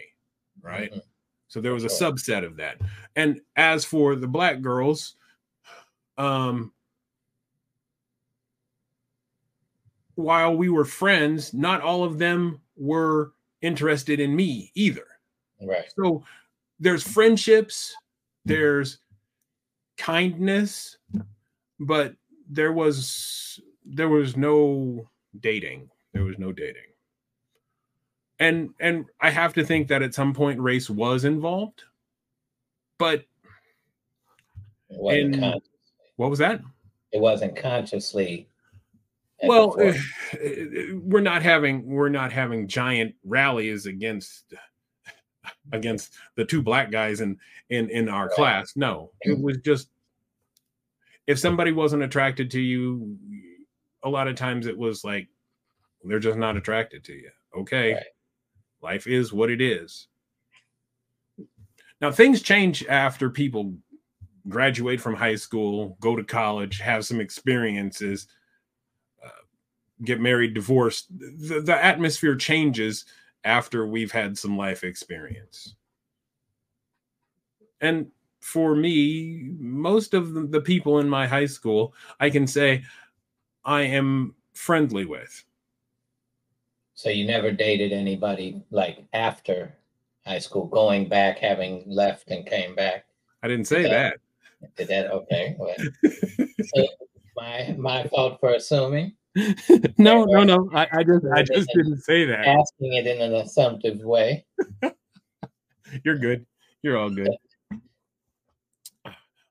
right? 0.62 0.92
Mhm. 0.92 1.02
so 1.48 1.62
there 1.62 1.74
was 1.74 1.84
a 1.84 1.88
subset 1.88 2.44
of 2.44 2.58
that. 2.58 2.78
And 3.16 3.40
as 3.56 3.86
for 3.86 4.16
the 4.16 4.28
black 4.28 4.62
girls 4.62 5.16
um 6.18 6.72
while 10.16 10.56
we 10.56 10.70
were 10.70 10.86
friends 10.86 11.54
not 11.54 11.82
all 11.82 12.04
of 12.04 12.18
them 12.18 12.62
were 12.78 13.34
interested 13.62 14.20
in 14.20 14.36
me 14.36 14.72
either 14.76 15.06
Right. 15.62 15.86
so 15.96 16.24
there's 16.80 17.04
friendships 17.04 17.96
hmm. 18.46 18.52
there's 18.54 19.00
kindness 19.98 20.98
but 21.80 22.14
there 22.50 22.74
was 22.74 23.60
there 23.86 24.10
was 24.10 24.36
no 24.36 25.10
dating 25.40 25.90
there 26.14 26.24
was 26.24 26.38
no 26.38 26.52
dating 26.52 26.92
and 28.40 28.74
and 28.80 29.06
i 29.22 29.30
have 29.30 29.54
to 29.54 29.64
think 29.66 29.88
that 29.88 30.02
at 30.02 30.14
some 30.14 30.34
point 30.34 30.60
race 30.60 30.90
was 30.90 31.24
involved 31.26 31.84
but 32.98 33.24
And- 34.90 35.62
what 36.18 36.30
was 36.30 36.40
that 36.40 36.62
it 37.12 37.22
wasn't 37.22 37.56
consciously. 37.56 38.50
Well 39.44 39.72
fore- 39.72 39.90
uh, 39.90 39.94
we're 41.02 41.20
not 41.22 41.42
having 41.44 41.86
we're 41.86 42.10
not 42.10 42.32
having 42.32 42.68
giant 42.68 43.14
rallies 43.24 43.86
against 43.86 44.54
against 45.72 46.14
the 46.36 46.46
two 46.46 46.62
black 46.62 46.90
guys 46.92 47.22
in 47.22 47.38
in 47.70 47.90
in 47.90 48.10
our 48.10 48.28
Right. 48.28 48.36
class. 48.36 48.76
No 48.76 49.12
it 49.22 49.40
was 49.40 49.58
just 49.58 49.90
if 51.28 51.38
somebody 51.40 51.72
wasn't 51.72 52.04
attracted 52.04 52.50
to 52.52 52.62
you 52.62 53.18
a 54.04 54.10
lot 54.10 54.28
of 54.28 54.36
times 54.36 54.68
it 54.68 54.78
was 54.78 55.04
like 55.04 55.28
they're 56.04 56.20
just 56.20 56.38
not 56.38 56.56
attracted 56.58 57.04
to 57.06 57.14
you. 57.14 57.30
Okay 57.58 57.94
Right. 57.94 58.04
life 58.82 59.08
is 59.08 59.34
what 59.34 59.50
it 59.50 59.62
is. 59.62 60.08
Now 62.02 62.12
things 62.12 62.42
change 62.42 62.86
after 62.88 63.30
people 63.30 63.74
graduate 64.48 65.02
from 65.02 65.16
high 65.16 65.36
school 65.36 65.98
go 66.00 66.16
to 66.16 66.24
college 66.24 66.80
have 66.80 67.06
some 67.06 67.20
experiences 67.20 68.28
get 70.04 70.20
married 70.20 70.54
divorced 70.54 71.08
the, 71.18 71.62
the 71.62 71.84
atmosphere 71.86 72.36
changes 72.36 73.06
after 73.44 73.88
we've 73.88 74.12
had 74.12 74.38
some 74.38 74.58
life 74.58 74.84
experience 74.84 75.76
and 77.82 78.08
for 78.42 78.76
me 78.76 79.52
most 79.58 80.14
of 80.14 80.52
the- 80.52 80.62
people 80.62 81.00
in 81.00 81.08
my 81.08 81.26
high 81.26 81.46
school 81.46 81.94
i 82.20 82.30
can 82.30 82.46
say 82.46 82.84
i 83.64 83.82
am 83.82 84.36
friendly 84.54 85.06
with 85.06 85.46
so 86.94 87.10
you 87.10 87.26
never 87.26 87.52
dated 87.52 87.92
anybody 87.92 88.64
like 88.72 89.04
after 89.14 89.76
high 90.26 90.40
school, 90.40 90.66
going 90.66 91.08
back, 91.08 91.38
having 91.38 91.84
left 91.86 92.32
and 92.32 92.48
came 92.48 92.74
back. 92.74 93.06
i 93.44 93.48
didn't 93.48 93.66
say 93.66 93.84
Yeah. 93.84 93.90
that 93.90 94.18
Did 94.78 94.88
that? 94.88 95.12
Okay. 95.12 95.56
Well, 95.60 95.76
so 96.64 96.88
my 97.36 97.76
my 97.78 98.08
fault 98.08 98.40
for 98.40 98.54
assuming, 98.54 99.14
no 99.98 100.24
no 100.24 100.44
no. 100.44 100.70
I, 100.74 100.88
I 100.94 101.04
just 101.04 101.26
i 101.34 101.44
just 101.44 101.70
didn't 101.76 102.02
say 102.02 102.24
that. 102.26 102.48
asking 102.48 102.94
it 102.94 103.06
in 103.06 103.22
an 103.22 103.34
assumptive 103.36 104.00
way. 104.00 104.46
you're 106.04 106.18
good. 106.18 106.46
You're 106.82 106.98
all 106.98 107.10
good. 107.10 107.36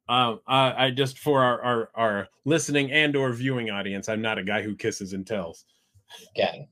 Um 0.09 0.41
I, 0.47 0.87
I 0.87 0.91
just 0.91 1.18
for 1.18 1.43
our, 1.43 1.62
our 1.62 1.91
our 1.95 2.28
listening 2.47 2.93
and 2.93 3.14
or 3.14 3.32
viewing 3.32 3.70
audience 3.70 4.09
i'm 4.09 4.22
not 4.22 4.39
a 4.39 4.45
guy 4.45 4.62
who 4.62 4.74
kisses 4.74 5.12
and 5.12 5.26
tells. 5.26 5.66
It. 6.37 6.66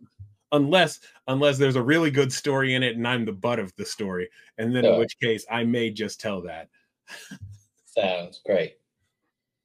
unless 0.52 1.00
unless 1.26 1.58
there's 1.58 1.76
a 1.76 1.82
really 1.82 2.10
good 2.10 2.32
story 2.32 2.74
in 2.74 2.82
it 2.82 2.96
and 2.96 3.06
i'm 3.06 3.26
the 3.26 3.32
butt 3.32 3.58
of 3.58 3.74
the 3.76 3.84
story. 3.84 4.28
And 4.56 4.74
then 4.74 4.86
in 4.86 4.98
which 4.98 5.18
case 5.20 5.44
i 5.50 5.64
may 5.64 5.90
just 5.90 6.18
tell 6.18 6.40
that. 6.42 6.68
Sounds 7.84 8.40
great. 8.46 8.78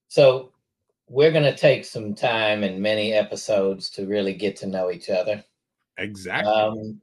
So 0.09 0.51
we're 1.07 1.31
going 1.31 1.43
to 1.43 1.55
take 1.55 1.85
some 1.85 2.13
time 2.13 2.63
and 2.63 2.81
many 2.81 3.13
episodes 3.13 3.89
to 3.91 4.05
really 4.05 4.33
get 4.33 4.55
to 4.57 4.67
know 4.67 4.91
each 4.91 5.09
other. 5.09 5.43
exactly 5.97 6.51
Um, 6.51 7.01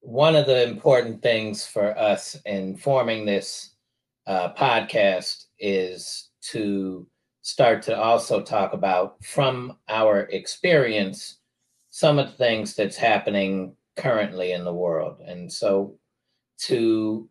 one 0.00 0.34
of 0.34 0.46
the 0.46 0.68
important 0.68 1.22
things 1.22 1.64
for 1.64 1.96
us 1.96 2.36
in 2.44 2.76
forming 2.76 3.24
this 3.24 3.70
uh, 4.26 4.52
podcast 4.54 5.46
is 5.60 6.30
to 6.40 7.06
start 7.42 7.82
to 7.82 7.96
also 7.96 8.40
talk 8.42 8.72
about 8.72 9.24
from 9.24 9.78
our 9.88 10.22
experience 10.30 11.38
some 11.90 12.18
of 12.18 12.26
the 12.26 12.36
things 12.36 12.74
that's 12.74 12.96
happening 12.96 13.76
currently 13.96 14.52
in 14.52 14.64
the 14.64 14.72
world. 14.72 15.20
And 15.24 15.52
so 15.52 15.98
to 16.62 17.28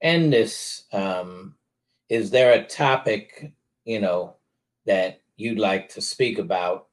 end 0.00 0.32
this, 0.32 0.84
um, 0.92 1.56
is 2.08 2.30
there 2.30 2.52
a 2.52 2.64
topic, 2.64 3.52
you 3.84 4.00
know, 4.00 4.36
that 4.86 5.20
you'd 5.36 5.58
like 5.58 5.88
to 5.90 6.00
speak 6.00 6.38
about 6.38 6.88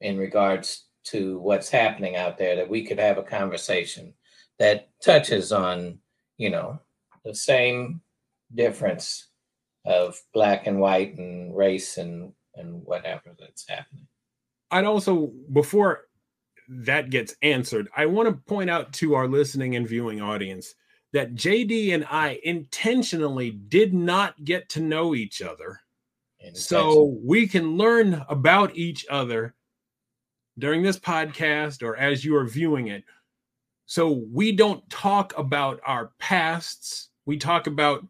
in 0.00 0.16
regards 0.18 0.86
to 1.04 1.38
what's 1.40 1.70
happening 1.70 2.16
out 2.16 2.38
there 2.38 2.56
that 2.56 2.68
we 2.68 2.84
could 2.84 2.98
have 2.98 3.18
a 3.18 3.22
conversation 3.22 4.12
that 4.58 4.88
touches 5.02 5.52
on, 5.52 5.98
you 6.36 6.50
know, 6.50 6.78
the 7.24 7.34
same 7.34 8.00
difference 8.54 9.28
of 9.86 10.20
black 10.34 10.66
and 10.66 10.78
white 10.78 11.16
and 11.16 11.56
race 11.56 11.96
and 11.96 12.32
and 12.56 12.82
whatever 12.84 13.34
that's 13.38 13.66
happening. 13.68 14.06
I'd 14.70 14.84
also, 14.84 15.32
before 15.52 16.08
that 16.68 17.10
gets 17.10 17.34
answered, 17.42 17.88
I 17.96 18.06
want 18.06 18.28
to 18.28 18.34
point 18.34 18.70
out 18.70 18.92
to 18.94 19.14
our 19.14 19.26
listening 19.26 19.76
and 19.76 19.88
viewing 19.88 20.20
audience 20.20 20.74
that 21.12 21.34
JD 21.34 21.92
and 21.94 22.06
I 22.08 22.40
intentionally 22.44 23.50
did 23.50 23.92
not 23.92 24.44
get 24.44 24.68
to 24.70 24.80
know 24.80 25.14
each 25.14 25.42
other 25.42 25.80
so 26.54 27.18
we 27.24 27.46
can 27.46 27.76
learn 27.76 28.24
about 28.28 28.74
each 28.76 29.06
other 29.10 29.54
during 30.58 30.82
this 30.82 30.98
podcast 30.98 31.82
or 31.82 31.96
as 31.96 32.24
you 32.24 32.36
are 32.36 32.46
viewing 32.46 32.88
it. 32.88 33.04
So 33.86 34.24
we 34.32 34.52
don't 34.52 34.88
talk 34.88 35.36
about 35.36 35.80
our 35.84 36.12
pasts, 36.18 37.08
we 37.26 37.36
talk 37.36 37.66
about 37.66 38.06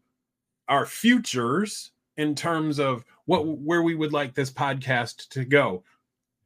our 0.69 0.87
futures 0.87 1.91
in 2.17 2.35
terms 2.35 2.79
of 2.79 3.05
what 3.25 3.47
where 3.47 3.83
we 3.83 3.95
would 3.95 4.13
like 4.13 4.35
this 4.35 4.51
podcast 4.51 5.29
to 5.31 5.45
go. 5.45 5.83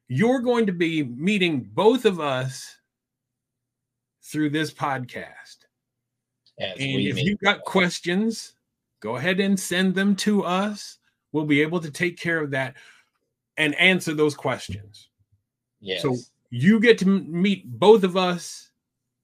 You're 0.09 0.41
going 0.41 0.66
to 0.66 0.72
be 0.72 1.03
meeting 1.03 1.68
both 1.72 2.05
of 2.05 2.20
us 2.20 2.76
through 4.22 4.51
this 4.51 4.72
podcast. 4.72 5.64
as 6.59 6.78
And 6.78 7.01
if 7.01 7.16
meet- 7.16 7.24
you've 7.26 7.41
got 7.41 7.62
questions, 7.62 8.55
go 9.01 9.16
ahead 9.16 9.41
and 9.41 9.59
send 9.59 9.95
them 9.95 10.14
to 10.16 10.45
us. 10.45 10.99
We'll 11.35 11.45
be 11.45 11.62
able 11.62 11.80
to 11.80 11.91
take 11.91 12.16
care 12.16 12.39
of 12.39 12.53
that 12.53 12.76
and 13.57 13.74
answer 13.74 14.14
those 14.14 14.37
questions. 14.37 15.09
yes, 15.80 16.01
So 16.01 16.16
you 16.51 16.78
get 16.78 16.97
to 16.99 17.07
meet 17.07 17.68
both 17.68 18.05
of 18.05 18.16
us 18.16 18.70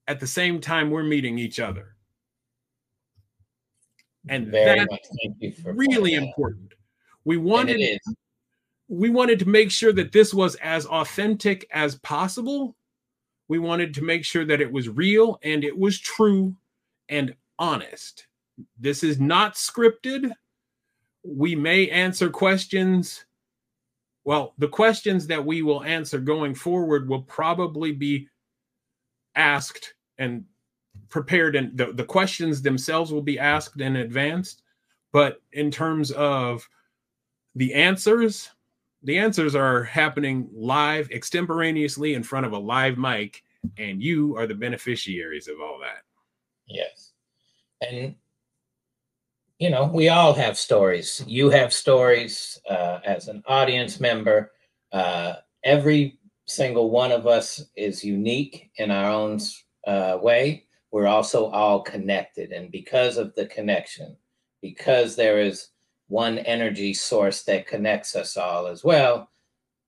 at 0.09 0.19
the 0.19 0.27
same 0.27 0.59
time 0.59 0.89
we're 0.89 1.03
meeting 1.03 1.39
each 1.39 1.57
other. 1.61 1.95
And 4.27 4.47
very 4.47 4.79
that's 4.79 5.09
thank 5.23 5.37
you 5.39 5.53
for 5.53 5.71
really 5.71 6.15
important. 6.15 6.73
We 7.23 7.37
wanted 7.37 7.97
we 8.89 9.09
wanted 9.09 9.39
to 9.39 9.47
make 9.47 9.71
sure 9.71 9.93
that 9.93 10.11
this 10.11 10.33
was 10.33 10.55
as 10.55 10.85
authentic 10.87 11.65
as 11.71 11.95
possible. 11.99 12.75
We 13.47 13.57
wanted 13.57 13.93
to 13.93 14.01
make 14.01 14.25
sure 14.25 14.43
that 14.43 14.59
it 14.59 14.69
was 14.69 14.89
real 14.89 15.39
and 15.43 15.63
it 15.63 15.77
was 15.77 15.97
true 15.97 16.57
and 17.07 17.33
honest 17.57 18.27
This 18.77 19.01
is 19.01 19.17
not 19.17 19.55
scripted. 19.55 20.31
We 21.23 21.55
may 21.55 21.89
answer 21.89 22.29
questions. 22.29 23.25
Well, 24.23 24.53
the 24.57 24.67
questions 24.67 25.27
that 25.27 25.45
we 25.45 25.61
will 25.61 25.83
answer 25.83 26.19
going 26.19 26.55
forward 26.55 27.07
will 27.09 27.23
probably 27.23 27.91
be 27.91 28.27
asked 29.35 29.93
and 30.17 30.45
prepared, 31.09 31.55
and 31.55 31.77
the, 31.77 31.93
the 31.93 32.03
questions 32.03 32.61
themselves 32.61 33.11
will 33.11 33.21
be 33.21 33.39
asked 33.39 33.81
in 33.81 33.95
advance. 33.95 34.61
But 35.11 35.41
in 35.53 35.71
terms 35.71 36.11
of 36.11 36.67
the 37.55 37.73
answers, 37.73 38.49
the 39.03 39.17
answers 39.17 39.55
are 39.55 39.83
happening 39.83 40.49
live, 40.53 41.09
extemporaneously 41.11 42.13
in 42.13 42.23
front 42.23 42.45
of 42.45 42.53
a 42.53 42.57
live 42.57 42.97
mic, 42.97 43.43
and 43.77 44.01
you 44.01 44.37
are 44.37 44.47
the 44.47 44.55
beneficiaries 44.55 45.47
of 45.47 45.55
all 45.61 45.79
that. 45.79 46.03
Yes. 46.67 47.11
And, 47.81 48.15
you 49.61 49.69
know, 49.69 49.85
we 49.85 50.09
all 50.09 50.33
have 50.33 50.57
stories. 50.57 51.23
You 51.27 51.51
have 51.51 51.71
stories 51.71 52.59
uh, 52.67 52.99
as 53.05 53.27
an 53.27 53.43
audience 53.45 53.99
member. 53.99 54.51
Uh, 54.91 55.35
every 55.63 56.17
single 56.47 56.89
one 56.89 57.11
of 57.11 57.27
us 57.27 57.63
is 57.75 58.03
unique 58.03 58.71
in 58.77 58.89
our 58.89 59.11
own 59.11 59.39
uh, 59.85 60.17
way. 60.19 60.63
We're 60.89 61.05
also 61.05 61.45
all 61.51 61.81
connected. 61.81 62.51
And 62.51 62.71
because 62.71 63.17
of 63.17 63.35
the 63.35 63.45
connection, 63.45 64.17
because 64.63 65.15
there 65.15 65.39
is 65.39 65.67
one 66.07 66.39
energy 66.39 66.91
source 66.95 67.43
that 67.43 67.67
connects 67.67 68.15
us 68.15 68.37
all 68.37 68.65
as 68.65 68.83
well, 68.83 69.29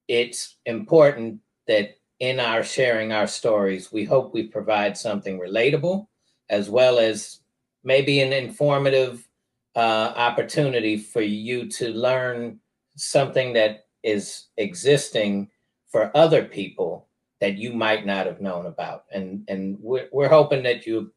it's 0.07 0.57
important 0.67 1.39
that 1.65 1.97
in 2.19 2.39
our 2.39 2.63
sharing 2.63 3.11
our 3.11 3.25
stories, 3.25 3.91
we 3.91 4.05
hope 4.05 4.35
we 4.35 4.43
provide 4.43 4.95
something 4.95 5.39
relatable 5.39 6.05
as 6.51 6.69
well 6.69 6.99
as 6.99 7.39
maybe 7.83 8.21
an 8.21 8.33
informative 8.33 9.27
uh, 9.75 10.13
opportunity 10.15 10.97
for 10.97 11.21
you 11.21 11.67
to 11.67 11.89
learn 11.89 12.59
something 12.95 13.53
that 13.53 13.85
is 14.03 14.47
existing 14.57 15.49
for 15.87 16.15
other 16.15 16.43
people 16.45 17.07
that 17.39 17.57
you 17.57 17.73
might 17.73 18.05
not 18.05 18.25
have 18.25 18.41
known 18.41 18.67
about. 18.67 19.05
And, 19.11 19.43
and 19.47 19.77
we're, 19.79 20.07
we're 20.11 20.29
hoping 20.29 20.63
that 20.63 20.85
you 20.85 21.11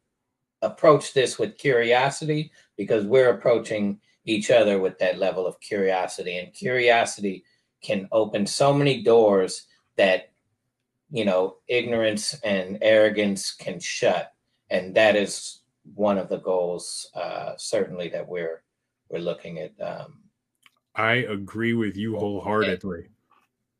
approach 0.61 1.13
this 1.13 1.37
with 1.37 1.57
curiosity 1.57 2.51
because 2.75 3.05
we're 3.05 3.29
approaching 3.29 3.99
each 4.25 4.51
other 4.51 4.79
with 4.79 4.97
that 4.99 5.19
level 5.19 5.47
of 5.47 5.59
curiosity 5.59 6.37
and 6.37 6.53
curiosity 6.53 7.43
can 7.81 8.07
open 8.11 8.45
so 8.45 8.73
many 8.73 9.01
doors 9.03 9.67
that 9.95 10.31
you 11.09 11.23
know 11.23 11.57
ignorance 11.67 12.33
and 12.43 12.77
arrogance 12.81 13.53
can 13.53 13.79
shut 13.79 14.33
and 14.69 14.93
that 14.95 15.15
is 15.15 15.61
one 15.95 16.17
of 16.17 16.29
the 16.29 16.37
goals 16.37 17.09
uh, 17.15 17.53
certainly 17.57 18.09
that 18.09 18.27
we're 18.27 18.63
we're 19.09 19.19
looking 19.19 19.59
at 19.59 19.71
um, 19.81 20.19
i 20.95 21.13
agree 21.13 21.73
with 21.73 21.95
you 21.95 22.17
wholeheartedly 22.17 23.07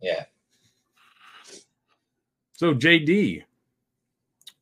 yeah 0.01 0.25
so 2.53 2.73
jd 2.73 3.43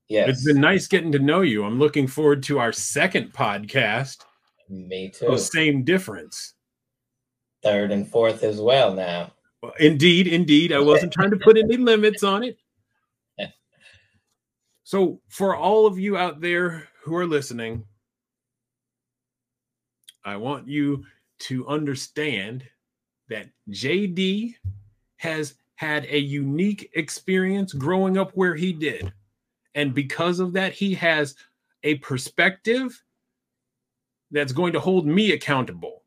yes 0.07 0.29
it's 0.29 0.45
been 0.45 0.61
nice 0.61 0.87
getting 0.87 1.11
to 1.11 1.19
know 1.19 1.41
you 1.41 1.63
i'm 1.63 1.79
looking 1.79 2.07
forward 2.07 2.41
to 2.43 2.59
our 2.59 2.71
second 2.71 3.31
podcast 3.33 4.25
me 4.69 5.09
too. 5.09 5.27
The 5.27 5.37
same 5.37 5.83
difference. 5.83 6.53
Third 7.63 7.91
and 7.91 8.07
fourth 8.07 8.43
as 8.43 8.59
well 8.59 8.93
now. 8.93 9.31
Well, 9.61 9.73
indeed, 9.79 10.27
indeed. 10.27 10.71
I 10.71 10.79
wasn't 10.79 11.13
trying 11.13 11.31
to 11.31 11.37
put 11.37 11.57
any 11.57 11.77
limits 11.77 12.23
on 12.23 12.43
it. 12.43 12.57
So, 14.87 15.19
for 15.29 15.55
all 15.55 15.87
of 15.87 15.97
you 15.97 16.15
out 16.15 16.41
there 16.41 16.87
who 17.05 17.15
are 17.15 17.27
listening, 17.27 17.83
I 20.25 20.37
want 20.37 20.67
you 20.67 21.05
to 21.41 21.67
understand 21.67 22.63
that 23.29 23.47
JD 23.69 24.55
has 25.17 25.53
had 25.75 26.05
a 26.05 26.17
unique 26.17 26.89
experience 26.95 27.73
growing 27.73 28.17
up 28.17 28.31
where 28.31 28.55
he 28.55 28.73
did. 28.73 29.13
And 29.75 29.93
because 29.93 30.39
of 30.39 30.53
that, 30.53 30.73
he 30.73 30.95
has 30.95 31.35
a 31.83 31.95
perspective 31.95 33.03
that's 34.31 34.53
going 34.53 34.73
to 34.73 34.79
hold 34.79 35.05
me 35.05 35.31
accountable. 35.31 36.01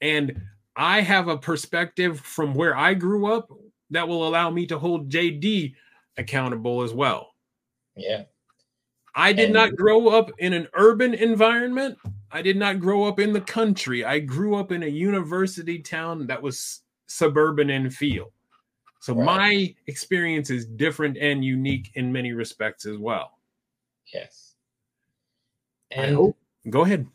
And 0.00 0.40
I 0.76 1.02
have 1.02 1.28
a 1.28 1.36
perspective 1.36 2.20
from 2.20 2.54
where 2.54 2.74
I 2.74 2.94
grew 2.94 3.34
up 3.34 3.50
that 3.90 4.08
will 4.08 4.26
allow 4.26 4.48
me 4.48 4.66
to 4.68 4.78
hold 4.78 5.10
JD 5.10 5.74
accountable 6.16 6.82
as 6.82 6.94
well. 6.94 7.34
Yeah. 7.96 8.22
I 9.16 9.32
did 9.32 9.46
and- 9.46 9.54
not 9.54 9.74
grow 9.74 10.08
up 10.08 10.30
in 10.38 10.52
an 10.52 10.68
urban 10.74 11.14
environment. 11.14 11.98
I 12.30 12.42
did 12.42 12.56
not 12.56 12.80
grow 12.80 13.04
up 13.04 13.18
in 13.18 13.32
the 13.32 13.40
country. 13.40 14.04
I 14.04 14.18
grew 14.18 14.56
up 14.56 14.70
in 14.70 14.82
a 14.82 14.88
university 14.88 15.78
town 15.78 16.26
that 16.26 16.42
was 16.42 16.82
suburban 17.06 17.70
in 17.70 17.88
feel. 17.88 18.32
So 19.00 19.14
right. 19.14 19.24
my 19.24 19.74
experience 19.86 20.50
is 20.50 20.66
different 20.66 21.16
and 21.16 21.44
unique 21.44 21.92
in 21.94 22.12
many 22.12 22.32
respects 22.32 22.84
as 22.84 22.98
well. 22.98 23.38
Yes. 24.12 24.54
And 25.92 26.34
Go 26.68 26.82
ahead. 26.82 27.06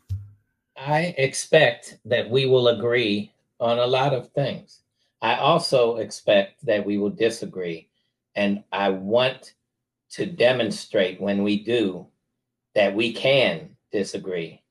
I 0.76 1.14
expect 1.18 1.98
that 2.06 2.28
we 2.30 2.46
will 2.46 2.68
agree 2.68 3.32
on 3.60 3.78
a 3.78 3.86
lot 3.86 4.14
of 4.14 4.30
things. 4.30 4.80
I 5.20 5.36
also 5.36 5.96
expect 5.96 6.64
that 6.64 6.84
we 6.84 6.96
will 6.96 7.10
disagree. 7.10 7.88
And 8.34 8.64
I 8.72 8.88
want 8.88 9.52
to 10.12 10.26
demonstrate 10.26 11.20
when 11.20 11.42
we 11.42 11.62
do 11.62 12.06
that 12.74 12.94
we 12.94 13.12
can 13.12 13.70
disagree. 13.90 14.62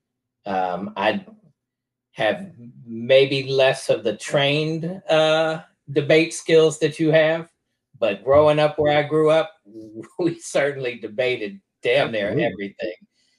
Um, 0.46 0.94
I 0.96 1.26
have 2.14 2.52
maybe 2.86 3.44
less 3.44 3.90
of 3.90 4.04
the 4.04 4.18
trained 4.18 5.02
uh, 5.10 5.62
debate 5.92 6.34
skills 6.34 6.80
that 6.80 7.00
you 7.00 7.12
have, 7.12 7.50
but 8.00 8.24
growing 8.24 8.60
up 8.60 8.78
where 8.78 8.98
I 8.98 9.04
grew 9.04 9.30
up, 9.30 9.52
we 10.20 10.40
certainly 10.40 10.98
debated 10.98 11.60
damn 11.82 12.12
near 12.12 12.30
everything. 12.30 12.94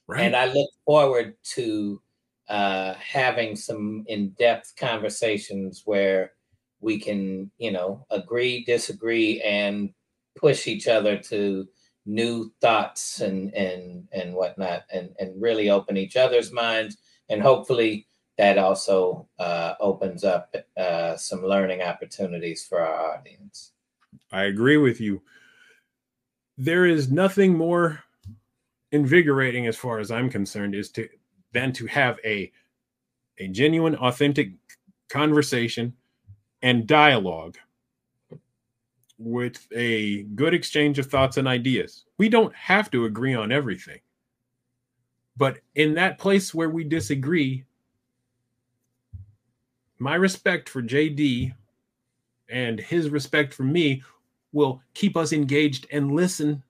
Right. 0.08 0.22
And 0.22 0.34
I 0.34 0.46
look 0.46 0.70
forward 0.84 1.34
to 1.54 2.00
uh, 2.48 2.94
having 2.94 3.56
some 3.56 4.04
in-depth 4.08 4.74
conversations 4.76 5.82
where 5.84 6.32
we 6.80 6.98
can, 6.98 7.50
you 7.58 7.70
know, 7.70 8.04
agree, 8.10 8.64
disagree, 8.64 9.40
and 9.42 9.90
push 10.36 10.66
each 10.66 10.88
other 10.88 11.16
to 11.16 11.68
new 12.06 12.52
thoughts 12.60 13.20
and 13.20 13.54
and 13.54 14.08
and 14.12 14.34
whatnot, 14.34 14.84
and 14.92 15.14
and 15.18 15.40
really 15.40 15.70
open 15.70 15.96
each 15.96 16.16
other's 16.16 16.52
minds, 16.52 16.96
and 17.28 17.42
hopefully 17.42 18.06
that 18.38 18.58
also 18.58 19.28
uh, 19.38 19.74
opens 19.80 20.24
up 20.24 20.54
uh, 20.76 21.16
some 21.16 21.44
learning 21.44 21.82
opportunities 21.82 22.64
for 22.64 22.80
our 22.80 23.14
audience. 23.14 23.72
I 24.32 24.44
agree 24.44 24.78
with 24.78 25.00
you. 25.00 25.22
There 26.56 26.86
is 26.86 27.10
nothing 27.10 27.56
more 27.56 28.02
invigorating 28.92 29.66
as 29.66 29.76
far 29.76 29.98
as 29.98 30.10
I'm 30.10 30.30
concerned 30.30 30.74
is 30.74 30.90
to 30.92 31.08
than 31.52 31.72
to 31.74 31.86
have 31.86 32.18
a 32.24 32.52
a 33.38 33.48
genuine 33.48 33.96
authentic 33.96 34.52
conversation 35.08 35.94
and 36.62 36.86
dialogue 36.86 37.56
with 39.24 39.66
a 39.72 40.22
good 40.34 40.54
exchange 40.54 40.98
of 40.98 41.06
thoughts 41.06 41.36
and 41.36 41.46
ideas. 41.46 42.04
We 42.18 42.28
don't 42.28 42.54
have 42.54 42.90
to 42.90 43.04
agree 43.04 43.34
on 43.34 43.52
everything. 43.52 44.00
But 45.36 45.58
in 45.74 45.94
that 45.94 46.18
place 46.18 46.52
where 46.52 46.70
we 46.70 46.84
disagree, 46.84 47.64
my 49.98 50.14
respect 50.14 50.68
for 50.68 50.82
JD 50.82 51.54
and 52.50 52.78
his 52.78 53.08
respect 53.08 53.54
for 53.54 53.62
me 53.62 54.02
will 54.52 54.82
keep 54.94 55.16
us 55.16 55.32
engaged 55.32 55.86
and 55.90 56.12
listen 56.12 56.62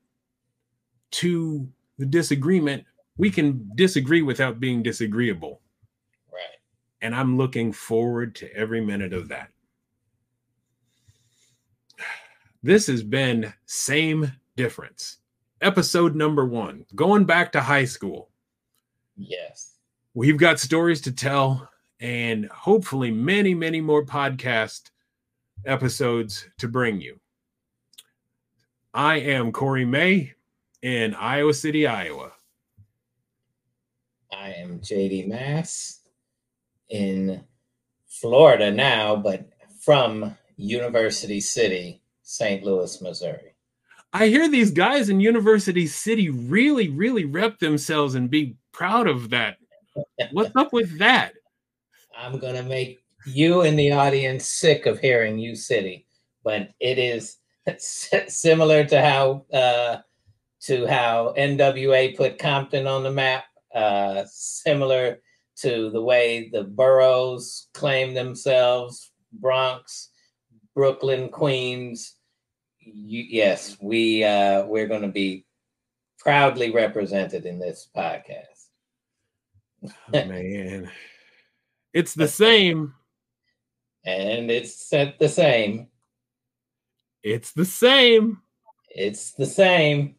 to 1.13 1.69
the 1.99 2.07
disagreement, 2.07 2.85
we 3.17 3.31
can 3.31 3.71
disagree 3.75 4.23
without 4.23 4.61
being 4.61 4.83
disagreeable. 4.83 5.61
Right. 6.33 6.59
And 7.01 7.15
I'm 7.15 7.37
looking 7.37 7.73
forward 7.73 8.35
to 8.37 8.55
every 8.55 8.81
minute 8.81 9.13
of 9.13 9.29
that. 9.29 9.49
This 12.65 12.87
has 12.87 13.03
been 13.03 13.53
Same 13.67 14.35
Difference, 14.55 15.19
episode 15.61 16.15
number 16.15 16.47
one, 16.47 16.87
going 16.95 17.25
back 17.25 17.51
to 17.53 17.61
high 17.61 17.87
school. 17.87 18.31
Yes. 19.17 19.79
We've 20.15 20.37
got 20.37 20.61
stories 20.61 21.01
to 21.01 21.13
tell 21.13 21.69
and 21.99 22.47
hopefully 22.47 23.11
many, 23.11 23.53
many 23.53 23.81
more 23.81 24.05
podcast 24.05 24.91
episodes 25.67 26.47
to 26.59 26.69
bring 26.69 27.01
you. 27.01 27.19
I 28.95 29.17
am 29.17 29.51
Corey 29.51 29.85
May 29.85 30.35
in 30.83 31.17
Iowa 31.17 31.55
City, 31.55 31.89
Iowa. 31.89 32.31
I 34.33 34.53
am 34.53 34.79
JD 34.79 35.27
Mass 35.27 35.99
in 36.89 37.43
Florida 38.07 38.71
now, 38.71 39.17
but 39.17 39.49
from 39.81 40.37
University 40.57 41.41
City, 41.41 42.02
St. 42.23 42.63
Louis, 42.63 43.01
Missouri. 43.01 43.55
I 44.13 44.29
hear 44.29 44.49
these 44.49 44.71
guys 44.71 45.09
in 45.09 45.21
University 45.21 45.87
City 45.87 46.29
really, 46.29 46.89
really 46.89 47.25
rep 47.25 47.59
themselves 47.59 48.15
and 48.15 48.31
be 48.31 48.57
proud 48.73 49.07
of 49.07 49.31
that. 49.31 49.57
What's 50.33 50.55
up 50.57 50.73
with 50.73 50.99
that? 50.99 51.33
I'm 52.17 52.39
going 52.39 52.57
to 52.57 52.63
make 52.63 53.01
you 53.27 53.63
and 53.63 53.79
the 53.79 53.93
audience 53.93 54.47
sick 54.47 54.87
of 54.87 54.99
hearing 54.99 55.39
U 55.39 55.55
City, 55.55 56.07
but 56.45 56.71
it 56.81 56.99
is 56.99 57.39
similar 57.79 58.85
to 58.85 59.01
how 59.01 59.45
uh, 59.53 59.99
to 60.63 60.87
how 60.87 61.35
NWA 61.37 62.17
put 62.17 62.39
Compton 62.39 62.87
on 62.87 63.03
the 63.03 63.11
map. 63.11 63.45
Uh, 63.75 64.25
similar 64.29 65.21
to 65.57 65.91
the 65.91 66.03
way 66.03 66.51
the 66.53 66.65
boroughs 66.65 67.69
claim 67.73 68.13
themselves, 68.13 69.13
Bronx, 69.33 70.11
Brooklyn, 70.75 71.29
Queens. 71.29 72.17
You, 72.81 73.25
yes, 73.29 73.77
we 73.81 74.25
uh, 74.25 74.65
we're 74.67 74.89
going 74.89 75.03
to 75.03 75.09
be 75.09 75.47
proudly 76.19 76.71
represented 76.71 77.47
in 77.47 77.59
this 77.59 77.89
podcast. 77.97 78.69
oh, 79.85 79.91
man, 80.13 80.91
it's 81.93 82.15
the 82.15 82.29
same, 82.29 82.95
and 84.05 84.51
it's 84.51 84.89
said 84.89 85.15
the 85.19 85.29
same. 85.29 85.89
It's 87.23 87.53
the 87.53 87.65
same. 87.65 88.39
It's 88.91 89.33
the 89.33 89.47
same. 89.47 90.17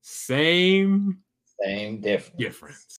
Same. 0.00 1.18
Same 1.62 2.00
difference. 2.00 2.38
Difference. 2.38 2.86